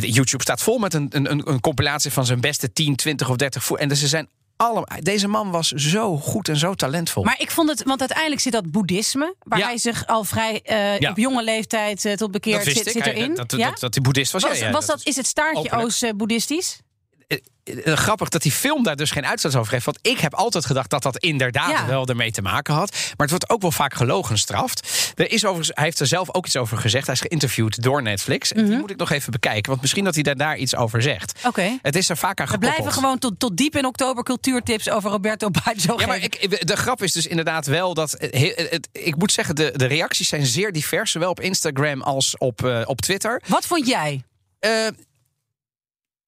YouTube 0.00 0.42
staat 0.42 0.62
vol 0.62 0.78
met 0.78 0.94
een, 0.94 1.06
een, 1.10 1.48
een, 1.48 1.60
compilatie 1.60 2.10
van 2.12 2.26
zijn 2.26 2.40
beste 2.40 2.72
10, 2.72 2.96
20 2.96 3.28
of 3.30 3.36
30 3.36 3.64
voet. 3.64 3.78
En 3.78 3.88
dus 3.88 4.00
ze 4.00 4.08
zijn 4.08 4.28
allemaal. 4.56 4.86
Deze 5.00 5.28
man 5.28 5.50
was 5.50 5.68
zo 5.68 6.16
goed 6.18 6.48
en 6.48 6.56
zo 6.56 6.74
talentvol. 6.74 7.24
Maar 7.24 7.40
ik 7.40 7.50
vond 7.50 7.68
het, 7.68 7.82
want 7.82 8.00
uiteindelijk 8.00 8.40
zit 8.40 8.52
dat 8.52 8.70
boeddhisme, 8.70 9.34
waar 9.38 9.58
Ja. 9.58 9.66
hij 9.66 9.78
zich 9.78 10.06
al 10.06 10.24
vrij 10.24 10.60
eh, 10.62 10.98
Ja. 10.98 11.10
op 11.10 11.16
jonge 11.16 11.44
leeftijd 11.44 12.04
eh, 12.04 12.12
tot 12.12 12.30
bekeerd 12.30 12.64
zit, 12.64 12.90
zit 12.90 13.06
erin. 13.06 13.34
dat, 13.34 13.50
dat, 13.50 13.60
ja? 13.60 13.70
dat, 13.70 13.80
dat 13.80 13.94
hij 13.94 14.02
boeddhist 14.02 14.32
was. 14.32 14.42
was, 14.42 14.70
was 14.70 14.86
dat, 14.86 15.00
is 15.06 15.16
het 15.16 15.26
staartje. 15.26 15.70
Oost 15.70 16.02
eh, 16.02 16.10
boeddhistisch? 16.16 16.80
Eh, 17.28 17.38
eh, 17.86 17.96
grappig 17.96 18.28
dat 18.28 18.42
die 18.42 18.52
film 18.52 18.82
daar 18.82 18.96
dus 18.96 19.10
geen 19.10 19.26
uitsluit 19.26 19.56
over 19.56 19.72
heeft. 19.72 19.84
Want 19.84 19.98
ik 20.02 20.18
heb 20.18 20.34
altijd 20.34 20.66
gedacht 20.66 20.90
dat 20.90 21.02
dat 21.02 21.16
inderdaad 21.18 21.70
Ja. 21.70 21.86
wel 21.86 22.06
ermee 22.06 22.30
te 22.30 22.42
maken 22.42 22.74
had. 22.74 22.90
Maar 22.92 23.14
het 23.16 23.30
wordt 23.30 23.50
ook 23.50 23.60
wel 23.62 23.70
vaak 23.72 23.94
gelogenstraft. 23.94 25.12
Er 25.16 25.30
is 25.30 25.44
overigens, 25.44 25.70
hij 25.76 25.84
heeft 25.84 26.00
er 26.00 26.06
zelf 26.06 26.34
ook 26.34 26.46
iets 26.46 26.56
over 26.56 26.78
gezegd. 26.78 27.06
Hij 27.06 27.14
is 27.14 27.20
geïnterviewd 27.20 27.82
door 27.82 28.02
Netflix. 28.02 28.52
En 28.52 28.60
Mhm. 28.60 28.70
die 28.70 28.78
moet 28.78 28.90
ik 28.90 28.96
nog 28.96 29.10
even 29.10 29.32
bekijken. 29.32 29.68
Want 29.70 29.80
misschien 29.80 30.04
dat 30.04 30.14
hij 30.14 30.22
daar, 30.22 30.36
daar 30.36 30.56
iets 30.56 30.76
over 30.76 31.02
zegt. 31.02 31.40
Oké. 31.46 31.78
Het 31.82 31.96
is 31.96 32.08
er 32.08 32.16
vaak 32.16 32.40
aan 32.40 32.46
We 32.46 32.52
gekoppeld. 32.52 32.74
blijven 32.80 33.00
gewoon 33.02 33.18
tot, 33.18 33.38
tot 33.38 33.56
diep 33.56 33.76
in 33.76 33.84
oktober 33.86 34.22
cultuurtips 34.24 34.90
over 34.90 35.10
Roberto 35.10 35.50
Baggio 35.64 35.98
Ja, 36.00 36.06
maar 36.06 36.22
ik, 36.22 36.66
de 36.66 36.76
grap 36.76 37.02
is 37.02 37.12
dus 37.12 37.26
inderdaad 37.26 37.66
wel 37.66 37.94
dat. 37.94 38.10
het- 38.10 38.68
het- 38.70 38.88
ik 38.92 39.16
moet 39.16 39.32
zeggen, 39.32 39.54
de, 39.54 39.72
de 39.76 39.86
reacties 39.86 40.28
zijn 40.28 40.46
zeer 40.46 40.72
divers. 40.72 41.10
Zowel 41.10 41.30
op 41.30 41.40
Instagram 41.40 42.02
als 42.02 42.36
op, 42.38 42.64
eh, 42.64 42.80
op 42.84 43.00
Twitter. 43.00 43.42
Wat 43.46 43.66
vond 43.66 43.86
jij? 43.86 44.22
Eh, 44.58 44.70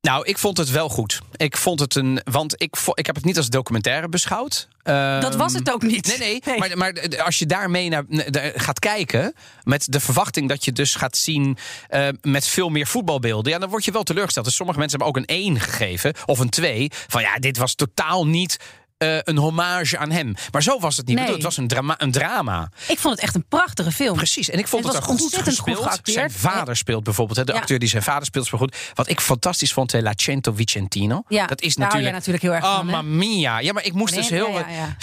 Nou, 0.00 0.24
ik 0.26 0.38
vond 0.38 0.56
het 0.58 0.70
wel 0.70 0.88
goed. 0.88 1.20
Ik 1.36 1.56
vond 1.56 1.80
het 1.80 1.94
een. 1.94 2.20
Want 2.24 2.62
ik, 2.62 2.76
ik 2.94 3.06
heb 3.06 3.14
het 3.14 3.24
niet 3.24 3.36
als 3.36 3.48
documentaire 3.48 4.08
beschouwd. 4.08 4.68
Dat 4.82 5.36
was 5.36 5.52
Ehm, 5.52 5.58
het 5.64 5.72
ook 5.72 5.82
niet. 5.82 6.06
Nee, 6.06 6.18
nee. 6.18 6.42
Nee. 6.44 6.58
Maar, 6.58 6.76
maar 6.78 7.22
als 7.24 7.38
je 7.38 7.46
daarmee 7.46 7.88
naar, 7.88 8.04
naar- 8.08 8.52
gaat 8.54 8.78
kijken. 8.78 9.34
met 9.62 9.86
de 9.92 10.00
verwachting 10.00 10.48
dat 10.48 10.64
je 10.64 10.72
dus 10.72 10.94
gaat 10.94 11.16
zien. 11.16 11.58
eh, 11.88 12.08
met 12.22 12.46
veel 12.46 12.68
meer 12.68 12.86
voetbalbeelden. 12.86 13.52
ja, 13.52 13.58
dan 13.58 13.68
word 13.68 13.84
je 13.84 13.92
wel 13.92 14.02
teleurgesteld. 14.02 14.44
Dus 14.46 14.54
sommige 14.54 14.78
mensen 14.78 14.98
hebben 15.00 15.16
ook 15.20 15.28
een 15.28 15.36
1 15.36 15.60
gegeven. 15.60 16.14
of 16.26 16.38
een 16.38 16.50
2. 16.50 16.88
Van 17.08 17.22
ja, 17.22 17.36
dit 17.38 17.56
was 17.56 17.74
totaal 17.74 18.26
niet. 18.26 18.56
Eh, 19.00 19.18
een 19.22 19.36
hommage 19.36 19.98
aan 19.98 20.10
hem. 20.10 20.34
Maar 20.50 20.62
zo 20.62 20.78
was 20.78 20.96
het 20.96 21.06
niet 21.06 21.16
Nee. 21.16 21.24
bedoeld. 21.24 21.42
Het 21.44 21.54
was 21.54 21.62
een 21.64 21.68
drama. 21.68 21.94
Een 21.98 22.10
drama. 22.10 22.70
Ik 22.88 22.98
vond 22.98 23.14
het 23.14 23.22
echt 23.24 23.34
een 23.34 23.44
prachtige 23.48 23.92
film. 23.92 24.16
Precies. 24.16 24.50
En 24.50 24.58
ik 24.58 24.68
vond 24.68 24.84
Het 24.84 24.96
goed 24.96 25.20
ontzettend 25.20 25.58
goed 25.58 25.76
gespeeld. 25.76 26.00
Zijn 26.02 26.30
vader 26.30 26.76
speelt 26.76 27.04
bijvoorbeeld. 27.04 27.38
Hè, 27.38 27.44
de 27.44 27.52
Ja. 27.52 27.58
acteur 27.58 27.78
die 27.78 27.88
zijn 27.88 28.02
vader 28.02 28.26
speelt, 28.26 28.46
speelt 28.46 28.60
goed. 28.60 28.76
Wat 28.94 29.08
ik 29.08 29.20
fantastisch 29.20 29.72
vond, 29.72 29.94
eh, 29.94 30.02
Lacento 30.02 30.52
Vicentino. 30.52 31.22
Ja, 31.28 31.46
dat 31.46 31.60
is 31.60 31.74
daar 31.74 31.90
hou 31.90 32.02
jij 32.02 32.12
natuurlijk. 32.12 32.42
natuurlijk 32.42 32.62
heel 32.64 32.70
erg 32.70 32.80
oh, 32.80 32.92
van, 32.92 33.02
mamma 33.02 33.16
mia. 33.26 33.58
Ja, 33.58 33.72
maar 33.72 33.84
ik 33.84 33.92
moest 33.92 34.12
Nee, 34.14 34.20
dus 34.20 34.30
heel. 34.30 34.50
ja, 34.50 34.58
ja, 34.58 34.66
ja. 34.68 34.96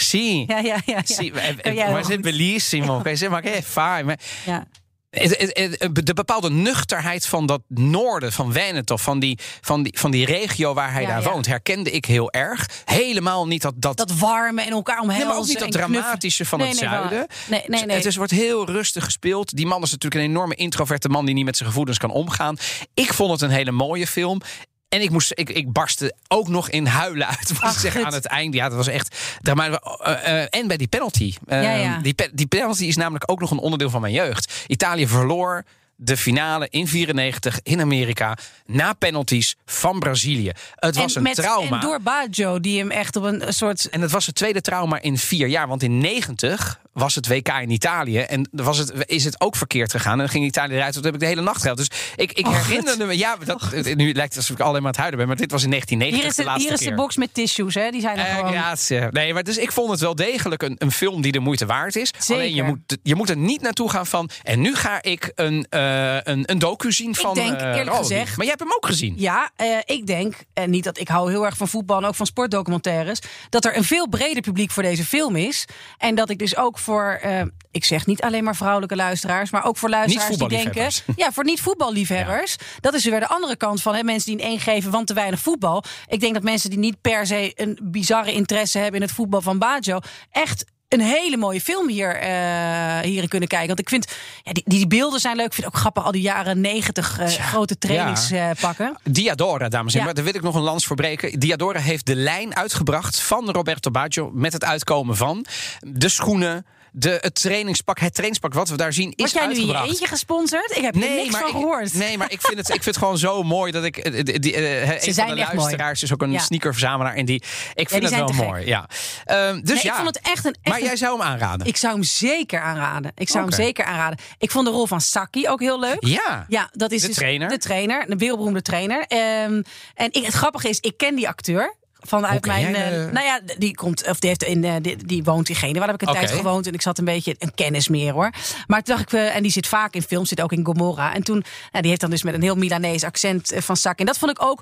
Ja, 0.46 0.58
ja, 0.58 0.58
ja. 0.62 0.76
ja. 0.86 1.00
Sì, 1.04 1.30
eh, 1.30 1.56
Kan 1.62 1.74
jij 1.74 1.98
is 2.00 2.06
goed. 2.06 2.20
bellissimo. 2.20 3.00
Kan 3.00 3.10
je 3.10 3.16
zeggen, 3.16 3.42
maar. 3.74 4.04
Maar 4.04 4.18
Ja. 4.46 4.64
De 5.10 6.14
bepaalde 6.14 6.50
nuchterheid 6.50 7.26
van 7.26 7.46
dat 7.46 7.60
noorden, 7.68 8.32
van 8.32 8.52
Veneto, 8.52 8.96
van 8.96 9.18
die, 9.18 9.38
van 9.60 9.82
die, 9.82 9.98
van 9.98 10.10
die 10.10 10.26
regio 10.26 10.74
waar 10.74 10.92
hij 10.92 11.02
Ja, 11.02 11.08
daar 11.08 11.22
ja. 11.22 11.30
woont, 11.30 11.46
herkende 11.46 11.90
ik 11.90 12.04
heel 12.04 12.30
erg. 12.30 12.66
Helemaal 12.84 13.46
niet 13.46 13.62
dat, 13.62 13.74
dat, 13.76 13.96
Dat 13.96 14.12
warme 14.12 14.62
en 14.62 14.70
elkaar 14.70 15.00
omhelzen. 15.00 15.26
Nee, 15.26 15.34
maar 15.34 15.42
ook 15.42 15.48
niet 15.48 15.58
dat 15.58 15.72
dramatische 15.72 16.44
van 16.44 16.58
Nee, 16.58 16.68
het 16.68 16.80
nee, 16.80 16.88
zuiden. 16.88 17.26
Nee, 17.48 17.64
nee, 17.66 17.84
nee. 17.84 17.96
Het 17.96 18.04
is, 18.04 18.16
wordt 18.16 18.32
heel 18.32 18.66
rustig 18.66 19.04
gespeeld. 19.04 19.56
Die 19.56 19.66
man 19.66 19.82
is 19.82 19.90
natuurlijk 19.90 20.22
een 20.22 20.30
enorme 20.30 20.54
introverte 20.54 21.08
man 21.08 21.24
die 21.24 21.34
niet 21.34 21.44
met 21.44 21.56
zijn 21.56 21.68
gevoelens 21.68 21.98
kan 21.98 22.10
omgaan. 22.10 22.56
Ik 22.94 23.12
vond 23.12 23.30
het 23.30 23.40
een 23.40 23.50
hele 23.50 23.72
mooie 23.72 24.06
film. 24.06 24.40
En 24.88 25.02
ik, 25.02 25.10
moest, 25.10 25.32
ik, 25.34 25.50
ik 25.50 25.72
barstte 25.72 26.14
ook 26.28 26.48
nog 26.48 26.70
in 26.70 26.86
huilen 26.86 27.26
uit, 27.26 27.48
moet 27.48 27.58
ik 27.58 27.64
Ach, 27.64 27.78
zeggen, 27.78 28.06
aan 28.06 28.12
het 28.12 28.26
eind. 28.26 28.54
Ja, 28.54 28.68
dat 28.68 28.76
was 28.76 28.86
echt. 28.88 29.16
Eh, 29.42 30.42
eh, 30.42 30.46
en 30.50 30.66
bij 30.68 30.76
die 30.76 30.86
penalty. 30.88 31.34
Eh, 31.46 31.62
Ja, 31.62 31.72
ja. 31.74 31.98
Die, 31.98 32.14
pe- 32.14 32.30
die 32.32 32.46
penalty 32.46 32.84
is 32.84 32.96
namelijk 32.96 33.30
ook 33.30 33.40
nog 33.40 33.50
een 33.50 33.58
onderdeel 33.58 33.90
van 33.90 34.00
mijn 34.00 34.12
jeugd. 34.12 34.64
Italië 34.66 35.06
verloor 35.08 35.64
de 36.00 36.16
finale 36.16 36.66
in 36.70 36.88
94 36.88 37.60
in 37.62 37.80
Amerika 37.80 38.36
na 38.66 38.92
penalties 38.92 39.56
van 39.66 39.98
Brazilië. 39.98 40.52
Het 40.74 40.96
was 40.96 41.10
en, 41.12 41.16
een 41.16 41.22
met, 41.22 41.34
trauma. 41.34 41.74
en 41.76 41.80
door 41.80 42.00
Baggio, 42.00 42.60
die 42.60 42.78
hem 42.78 42.90
echt 42.90 43.16
op 43.16 43.22
een 43.22 43.42
soort... 43.48 43.88
En 43.88 44.00
het 44.00 44.10
was 44.10 44.26
het 44.26 44.34
tweede 44.34 44.60
trauma 44.60 45.00
in 45.00 45.18
vier 45.18 45.46
jaar. 45.48 45.68
Want 45.68 45.82
in 45.82 45.98
90 45.98 46.80
was 46.98 47.14
het 47.14 47.28
WK 47.28 47.48
in 47.48 47.70
Italië. 47.70 48.18
En 48.18 48.48
was 48.52 48.78
het, 48.78 48.92
is 49.06 49.24
het 49.24 49.40
ook 49.40 49.56
verkeerd 49.56 49.90
gegaan. 49.90 50.12
En 50.12 50.18
dan 50.18 50.28
ging 50.28 50.44
Italië 50.44 50.74
eruit. 50.74 50.94
Dat 50.94 51.04
heb 51.04 51.14
ik 51.14 51.20
de 51.20 51.26
hele 51.26 51.40
nacht 51.42 51.62
gehad. 51.62 51.76
Dus 51.76 51.90
ik, 52.16 52.32
ik 52.32 52.46
Oh, 52.46 52.62
herinnerde 52.66 53.04
me. 53.04 53.18
Ja, 53.18 53.36
dat, 53.44 53.70
nu 53.94 54.12
lijkt 54.12 54.18
het 54.34 54.36
alsof 54.36 54.56
ik 54.56 54.60
alleen 54.62 54.72
maar 54.72 54.80
aan 54.82 54.86
het 54.86 54.96
huilen 54.96 55.18
ben. 55.18 55.26
Maar 55.28 55.36
dit 55.36 55.50
was 55.50 55.62
in 55.62 55.70
1990 55.70 56.46
Hier 56.46 56.54
is, 56.56 56.62
de, 56.62 56.68
hier 56.68 56.80
is 56.80 56.88
de 56.90 56.94
box 57.02 57.16
met 57.16 57.34
tissues, 57.34 57.74
hè? 57.74 57.90
Die 57.90 58.00
zijn 58.00 58.16
er 58.18 58.24
Eh, 58.26 58.36
gewoon... 58.36 58.52
grazie. 58.52 59.00
Nee, 59.10 59.34
maar 59.34 59.42
dus 59.42 59.56
ik 59.58 59.72
vond 59.72 59.90
het 59.90 60.00
wel 60.00 60.14
degelijk 60.14 60.62
een, 60.62 60.74
een 60.78 60.92
film 60.92 61.22
die 61.22 61.32
de 61.32 61.38
moeite 61.38 61.66
waard 61.66 61.96
is. 61.96 62.10
Zeker. 62.18 62.34
Alleen 62.42 62.54
je 62.54 62.62
moet, 62.62 62.78
je 63.02 63.14
moet 63.14 63.30
er 63.30 63.36
niet 63.36 63.60
naartoe 63.60 63.90
gaan 63.90 64.06
van. 64.06 64.30
En 64.42 64.60
nu 64.60 64.74
ga 64.74 65.02
ik 65.02 65.32
een, 65.34 65.66
eh, 65.70 66.14
een, 66.22 66.42
een 66.50 66.58
docu 66.58 66.92
zien 66.92 67.14
van. 67.14 67.34
denk, 67.34 67.52
eh, 67.60 67.66
eerlijk 67.66 67.76
Robbie. 67.88 67.96
gezegd- 67.98 68.28
Maar 68.36 68.46
jij 68.46 68.54
hebt 68.58 68.60
hem 68.60 68.72
ook 68.76 68.86
gezien. 68.86 69.14
Ja, 69.16 69.50
eh, 69.56 69.66
ik 69.84 70.06
denk, 70.06 70.34
en 70.54 70.70
niet 70.70 70.84
dat 70.84 70.98
ik 70.98 71.08
hou 71.08 71.30
heel 71.30 71.44
erg 71.46 71.56
van 71.56 71.68
voetbal 71.68 71.98
en 71.98 72.04
ook 72.04 72.14
van 72.14 72.26
sportdocumentaires, 72.26 73.18
dat 73.48 73.64
er 73.64 73.76
een 73.76 73.84
veel 73.84 74.08
breder 74.08 74.42
publiek 74.42 74.70
voor 74.70 74.82
deze 74.82 75.04
film 75.04 75.36
is. 75.36 75.64
En 75.98 76.14
dat 76.14 76.30
ik 76.30 76.38
dus 76.38 76.56
ook 76.56 76.78
voor, 76.88 77.18
eh, 77.22 77.42
ik 77.70 77.84
zeg 77.84 78.06
niet 78.06 78.22
alleen 78.22 78.44
maar 78.44 78.56
vrouwelijke 78.56 78.96
luisteraars, 78.96 79.50
maar 79.50 79.64
ook 79.64 79.76
voor 79.76 79.88
luisteraars 79.88 80.36
die 80.36 80.48
denken, 80.48 80.90
ja, 81.16 81.32
voor 81.32 81.44
niet 81.44 81.60
voetballiefhebbers. 81.60 82.56
Dat 82.80 82.94
is 82.94 83.04
weer 83.04 83.20
de 83.20 83.28
andere 83.28 83.56
kant 83.56 83.82
van 83.82 83.94
hè, 83.94 84.02
mensen 84.02 84.36
die 84.36 84.44
een 84.44 84.50
1 84.50 84.60
geven, 84.60 84.90
want 84.90 85.06
te 85.06 85.14
weinig 85.14 85.40
voetbal. 85.40 85.84
Ik 86.06 86.20
denk 86.20 86.34
dat 86.34 86.42
mensen 86.42 86.70
die 86.70 86.78
niet 86.78 87.00
per 87.00 87.26
se 87.26 87.52
een 87.54 87.78
bizarre 87.82 88.32
interesse 88.32 88.78
hebben 88.78 89.00
in 89.00 89.06
het 89.06 89.16
voetbal 89.16 89.40
van 89.40 89.58
Baggio, 89.58 89.98
echt 90.30 90.64
een 90.88 91.00
hele 91.00 91.36
mooie 91.36 91.60
film 91.60 91.88
hier, 91.88 92.16
eh, 92.16 92.98
hierin 92.98 93.28
kunnen 93.28 93.48
kijken. 93.48 93.66
Want 93.66 93.80
ik 93.80 93.88
vind, 93.88 94.12
ja, 94.42 94.52
die, 94.52 94.62
die 94.66 94.86
beelden 94.86 95.20
zijn 95.20 95.36
leuk. 95.36 95.46
Ik 95.46 95.52
vind 95.52 95.66
ook 95.66 95.76
grappig, 95.76 96.04
al 96.04 96.12
die 96.12 96.22
jaren 96.22 96.60
negentig 96.60 97.18
eh, 97.18 97.26
grote 97.26 97.78
trainingspakken. 97.78 98.98
Diadora, 99.02 99.68
dames 99.68 99.94
en 99.94 99.98
heren. 99.98 100.16
Ja. 100.16 100.22
Daar 100.22 100.32
wil 100.32 100.34
ik 100.34 100.42
nog 100.42 100.54
een 100.54 100.62
lans 100.62 100.86
voor 100.86 100.96
breken. 100.96 101.38
Diadora 101.38 101.80
heeft 101.80 102.06
de 102.06 102.16
lijn 102.16 102.56
uitgebracht 102.56 103.20
van 103.20 103.50
Roberto 103.50 103.90
Baggio... 103.90 104.30
met 104.34 104.52
het 104.52 104.64
uitkomen 104.64 105.16
van 105.16 105.44
de 105.80 106.08
schoenen, 106.08 106.66
de, 106.92 107.18
het 107.20 107.34
trainingspak. 107.34 107.98
Het 107.98 108.12
trainingspak 108.14 108.54
wat 108.54 108.68
we 108.68 108.76
daar 108.76 108.92
zien 108.92 109.12
Word 109.16 109.20
is 109.28 109.32
jij 109.32 109.46
nu 109.46 109.54
je 109.60 109.74
eentje 109.86 110.06
gesponsord? 110.06 110.76
Ik 110.76 110.82
heb 110.82 110.94
er 110.94 111.00
niks 111.00 111.30
maar 111.30 111.40
van 111.40 111.50
ik, 111.50 111.56
gehoord. 111.56 111.94
Nee, 111.94 112.18
maar 112.18 112.32
ik 112.32 112.40
vind, 112.40 112.56
het, 112.58 112.68
ik 112.68 112.72
vind 112.82 112.84
het 112.84 112.96
gewoon 112.96 113.18
zo 113.18 113.42
mooi 113.42 113.72
dat 113.72 113.84
ik. 113.84 113.96
eh, 113.96 114.24
die- 114.24 114.38
die, 114.38 114.54
eh, 114.54 114.90
een 115.06 115.14
zijn 115.14 115.26
van 115.26 115.36
de 115.36 115.40
echt 115.42 115.48
mooi. 115.52 115.58
luisteraars 115.60 116.02
is 116.02 116.12
ook 116.12 116.22
een 116.22 116.30
Ja. 116.32 116.38
sneakerverzamelaar. 116.38 117.14
En 117.14 117.24
die, 117.24 117.42
ik 117.74 117.88
vind 117.88 118.08
die 118.08 118.14
het 118.16 118.36
wel 118.36 118.46
mooi. 118.46 118.66
Ja. 118.66 118.88
Ehm, 119.24 119.60
dus 119.60 119.74
Nee, 119.74 119.84
ja. 119.84 119.90
ik 119.90 119.94
vond 120.02 120.14
het 120.14 120.20
echt 120.26 120.44
een. 120.44 120.56
Echt 120.62 120.74
maar 120.74 120.82
jij 120.84 120.96
zou 120.96 121.18
hem 121.18 121.26
aanraden. 121.26 121.66
ik 121.66 121.76
zou 121.76 121.92
hem 121.94 122.02
zeker 122.02 122.60
aanraden. 122.60 123.12
Ik 123.14 123.28
zou 123.28 123.44
hem 123.44 123.52
zeker 123.52 123.84
aanraden. 123.84 124.18
Ik 124.38 124.50
vond 124.50 124.66
de 124.66 124.72
rol 124.72 124.86
van 124.86 125.00
Saki 125.00 125.48
ook 125.48 125.60
heel 125.60 125.80
leuk. 125.80 126.04
ja. 126.06 126.44
Ja, 126.48 126.68
dat 126.72 126.92
is 126.92 127.00
De 127.00 127.06
dus 127.06 127.16
trainer. 127.16 127.48
De 127.48 127.58
trainer, 127.58 128.06
de 128.08 128.16
wereldberoemde 128.16 128.62
trainer. 128.62 129.04
Ehm, 129.08 129.62
en 129.94 130.08
ik, 130.12 130.24
het 130.24 130.34
grappige 130.34 130.68
is, 130.68 130.78
ik 130.80 130.96
ken 130.96 131.14
die 131.14 131.28
acteur. 131.28 131.76
Vanuit 132.00 132.46
mijn. 132.46 132.74
eh, 132.74 132.88
de- 132.90 133.08
nou 133.12 133.26
ja, 133.26 133.40
die 133.58 133.74
komt. 133.74 134.08
Of 134.08 134.18
die, 134.18 134.28
heeft 134.28 134.42
in, 134.42 134.64
eh, 134.64 134.74
die, 134.80 134.96
die 135.06 135.24
woont 135.24 135.48
in 135.48 135.54
Genua. 135.54 135.78
Waar 135.78 135.88
heb 135.88 136.02
ik 136.02 136.08
een 136.08 136.14
tijd 136.14 136.30
gewoond. 136.40 136.66
En 136.66 136.72
ik 136.72 136.82
zat 136.82 136.98
een 136.98 137.04
beetje. 137.04 137.34
Een 137.38 137.54
kennis 137.54 137.88
meer 137.88 138.12
hoor. 138.12 138.30
Maar 138.66 138.82
toen 138.82 138.96
dacht 138.96 139.12
ik. 139.12 139.18
eh, 139.18 139.36
en 139.36 139.42
die 139.42 139.50
zit 139.52 139.66
vaak 139.66 139.94
in 139.94 140.02
films. 140.02 140.28
Zit 140.28 140.40
ook 140.40 140.52
in 140.52 140.64
Gomorra. 140.64 141.14
En 141.14 141.22
toen. 141.22 141.44
Nou, 141.70 141.80
die 141.80 141.88
heeft 141.88 142.00
dan 142.00 142.10
dus 142.10 142.22
met 142.22 142.34
een 142.34 142.42
heel 142.42 142.54
Milanees 142.56 143.04
accent 143.04 143.52
van 143.56 143.76
Saki. 143.76 144.00
En 144.00 144.06
dat 144.06 144.18
vond 144.18 144.30
ik 144.30 144.42
ook. 144.42 144.60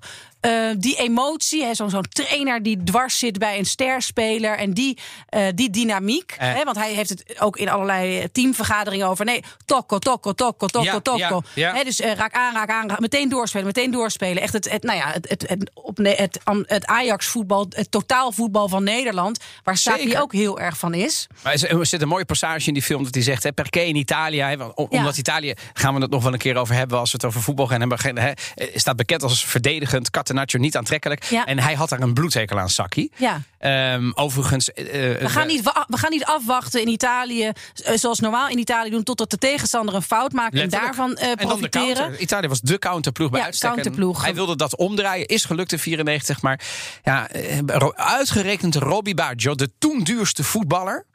die 0.78 0.96
emotie. 0.96 1.74
Zo'n 1.74 1.90
zo'n 1.90 2.04
trainer 2.08 2.62
die 2.62 2.82
dwars 2.84 3.18
zit 3.18 3.38
bij 3.38 3.58
een 3.58 3.64
sterspeler. 3.64 4.58
En 4.58 4.74
die, 4.74 4.98
die 5.54 5.70
dynamiek. 5.70 6.34
Hè, 6.38 6.64
want 6.64 6.76
hij 6.76 6.92
heeft 6.92 7.08
het 7.10 7.40
ook 7.40 7.56
in 7.56 7.68
allerlei 7.68 8.30
teamvergaderingen 8.32 9.06
over. 9.06 9.24
Nee, 9.24 9.42
tokko, 9.64 9.98
tokko, 9.98 10.32
tokko, 10.32 10.66
tokko, 10.66 10.88
Ja, 10.90 11.00
tokko. 11.00 11.42
ja, 11.54 11.70
ja. 11.70 11.74
Hè, 11.74 11.84
dus 11.84 12.00
raak 12.00 12.32
aan, 12.34 12.52
raak 12.54 12.70
aan, 12.70 12.88
raak- 12.88 13.00
meteen 13.00 13.28
doorspelen, 13.28 13.66
meteen 13.66 13.90
doorspelen. 13.90 14.42
Echt 14.42 14.52
het, 14.52 14.70
het, 14.70 14.82
nou 14.82 14.98
ja, 14.98 15.10
het, 15.12 15.28
het, 15.28 15.48
het, 15.48 15.70
op, 15.74 15.98
ne- 15.98 16.14
het, 16.16 16.38
het 16.66 16.86
Ajax-voetbal, 17.26 17.66
het 17.70 17.90
totaalvoetbal 17.90 18.68
van 18.68 18.84
Nederland, 18.84 19.38
waar 19.64 19.76
Zeker. 19.76 20.20
ook 20.22 20.32
heel 20.32 20.60
erg 20.60 20.78
van 20.78 20.94
is. 20.94 21.26
Maar 21.42 21.52
er 21.52 21.86
zit 21.86 22.02
een 22.02 22.08
mooie 22.08 22.24
passage 22.24 22.66
in 22.68 22.74
die 22.74 22.82
film 22.82 23.04
dat 23.04 23.14
hij 23.14 23.22
zegt: 23.22 23.42
hè, 23.42 23.52
perché 23.52 23.80
in 23.80 23.96
Italië. 23.96 24.40
Hè, 24.40 24.56
want 24.56 24.74
om- 24.74 24.86
Ja. 24.90 24.98
Omdat 24.98 25.16
Italië, 25.18 25.54
gaan 25.72 25.94
we 25.94 26.00
het 26.00 26.10
nog 26.10 26.22
wel 26.22 26.32
een 26.32 26.38
keer 26.38 26.56
over 26.56 26.74
hebben 26.74 26.98
als 26.98 27.10
we 27.10 27.16
het 27.16 27.26
over 27.26 27.42
voetbal 27.42 27.66
gaan 27.66 27.80
hebben. 27.80 28.20
Hè, 28.22 28.30
eh, 28.54 28.76
staat 28.76 28.96
bekend 28.96 29.22
als 29.22 29.44
verdedigend, 29.44 30.10
Catenaccio 30.10 30.58
niet 30.60 30.76
aantrekkelijk. 30.76 31.24
Ja. 31.24 31.44
En 31.44 31.58
hij 31.58 31.74
had 31.74 31.88
daar 31.88 32.00
een 32.00 32.14
bloedhekel 32.14 32.58
aan 32.58 32.68
Saki. 32.70 33.10
Ja. 33.16 33.40
Ehm, 33.58 34.10
overigens. 34.14 34.72
eh, 34.72 34.84
We 34.84 35.28
gaan, 35.28 35.46
niet, 35.46 35.62
wa- 35.62 35.84
we 35.88 35.98
gaan 35.98 36.10
niet 36.10 36.24
afwachten 36.24 36.80
in 36.80 36.88
Italië, 36.88 37.50
eh, 37.84 37.96
zoals 37.96 38.20
normaal 38.20 38.48
in 38.48 38.58
Italië 38.58 38.90
doen, 38.90 39.02
totdat 39.02 39.30
de 39.30 39.38
tegenstander 39.38 39.94
een 39.94 40.02
fout 40.02 40.32
maakt 40.32 40.52
en 40.52 40.58
Letterlijk. 40.58 40.96
daarvan 40.96 41.16
eh, 41.16 41.30
En 41.30 41.36
dan 41.36 41.60
de 41.60 41.68
profiteren. 41.68 42.22
Italië 42.22 42.48
was 42.48 42.60
de 42.60 42.78
counterploeg 42.78 43.30
bij 43.30 43.38
Ja, 43.40 43.44
uitstek. 43.46 43.70
Counterploeg. 43.70 44.22
Hij 44.22 44.34
wilde 44.34 44.56
dat 44.56 44.76
omdraaien, 44.76 45.26
is 45.26 45.44
gelukt 45.44 45.72
in 45.72 45.78
94. 45.78 46.42
Maar 46.42 46.60
ja, 47.02 47.15
eh, 47.24 47.58
ro- 47.66 47.92
uitgerekend 47.94 48.74
Robbie 48.74 49.14
Baggio, 49.14 49.54
de 49.54 49.70
toen 49.78 50.02
duurste 50.02 50.44
voetballer... 50.44 51.06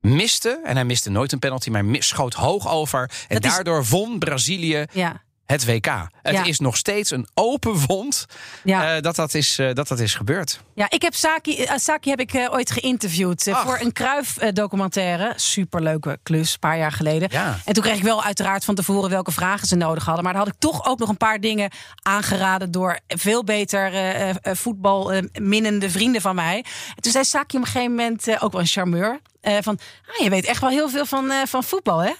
miste, 0.00 0.60
en 0.64 0.74
hij 0.74 0.84
miste 0.84 1.10
nooit 1.10 1.32
een 1.32 1.38
penalty, 1.38 1.70
maar 1.70 1.84
schoot 1.98 2.34
hoog 2.34 2.68
over. 2.68 3.10
En 3.28 3.34
Dat 3.40 3.44
is- 3.44 3.50
daardoor 3.54 3.84
won 3.84 4.18
Brazilië 4.18 4.84
Ja. 4.92 5.22
Het 5.46 5.64
WK. 5.64 5.86
Het 6.22 6.34
Ja. 6.34 6.44
is 6.44 6.58
nog 6.58 6.76
steeds 6.76 7.10
een 7.10 7.26
open 7.34 7.86
wond 7.86 8.26
Ja. 8.64 8.94
eh, 8.96 9.02
dat, 9.02 9.16
dat, 9.16 9.34
is, 9.34 9.58
eh, 9.58 9.72
dat 9.72 9.88
dat 9.88 9.98
is 10.00 10.14
gebeurd. 10.14 10.60
Ja, 10.74 10.86
ik 10.90 11.02
heb 11.02 11.14
Saki, 11.14 11.56
eh, 11.64 11.76
Saki 11.76 12.10
heb 12.10 12.20
ik 12.20 12.48
ooit 12.50 12.70
geïnterviewd 12.70 13.50
voor 13.52 13.78
een 13.80 13.92
Kruif-documentaire. 13.92 15.32
Superleuke 15.36 16.18
klus, 16.22 16.52
een 16.52 16.58
paar 16.58 16.78
jaar 16.78 16.92
geleden. 16.92 17.28
Ja. 17.32 17.58
En 17.64 17.72
toen 17.74 17.82
kreeg 17.82 17.96
ik 17.96 18.02
wel 18.02 18.24
uiteraard 18.24 18.64
van 18.64 18.74
tevoren 18.74 19.10
welke 19.10 19.32
vragen 19.32 19.66
ze 19.66 19.76
nodig 19.76 20.04
hadden. 20.04 20.24
Maar 20.24 20.32
dan 20.32 20.42
had 20.42 20.52
ik 20.52 20.58
toch 20.58 20.86
ook 20.86 20.98
nog 20.98 21.08
een 21.08 21.16
paar 21.16 21.40
dingen 21.40 21.70
aangeraden 22.02 22.70
door 22.70 22.98
veel 23.08 23.44
beter 23.44 23.92
eh, 23.92 24.30
eh, 24.30 24.36
voetbal 24.42 25.12
eh, 25.12 25.22
minnende 25.32 25.90
vrienden 25.90 26.20
van 26.20 26.34
mij. 26.34 26.56
En 26.96 27.02
toen 27.02 27.12
zei 27.12 27.24
Saki 27.24 27.56
op 27.56 27.62
een 27.62 27.68
gegeven 27.68 27.90
moment, 27.94 28.40
ook 28.40 28.52
wel 28.52 28.60
een 28.60 28.66
charmeur, 28.66 29.20
van, 29.60 29.78
ah, 30.16 30.22
je 30.24 30.30
weet 30.30 30.44
echt 30.44 30.60
wel 30.60 30.70
heel 30.70 30.88
veel 30.88 31.06
van, 31.06 31.32
van 31.46 31.64
voetbal, 31.64 31.98
hè? 31.98 32.12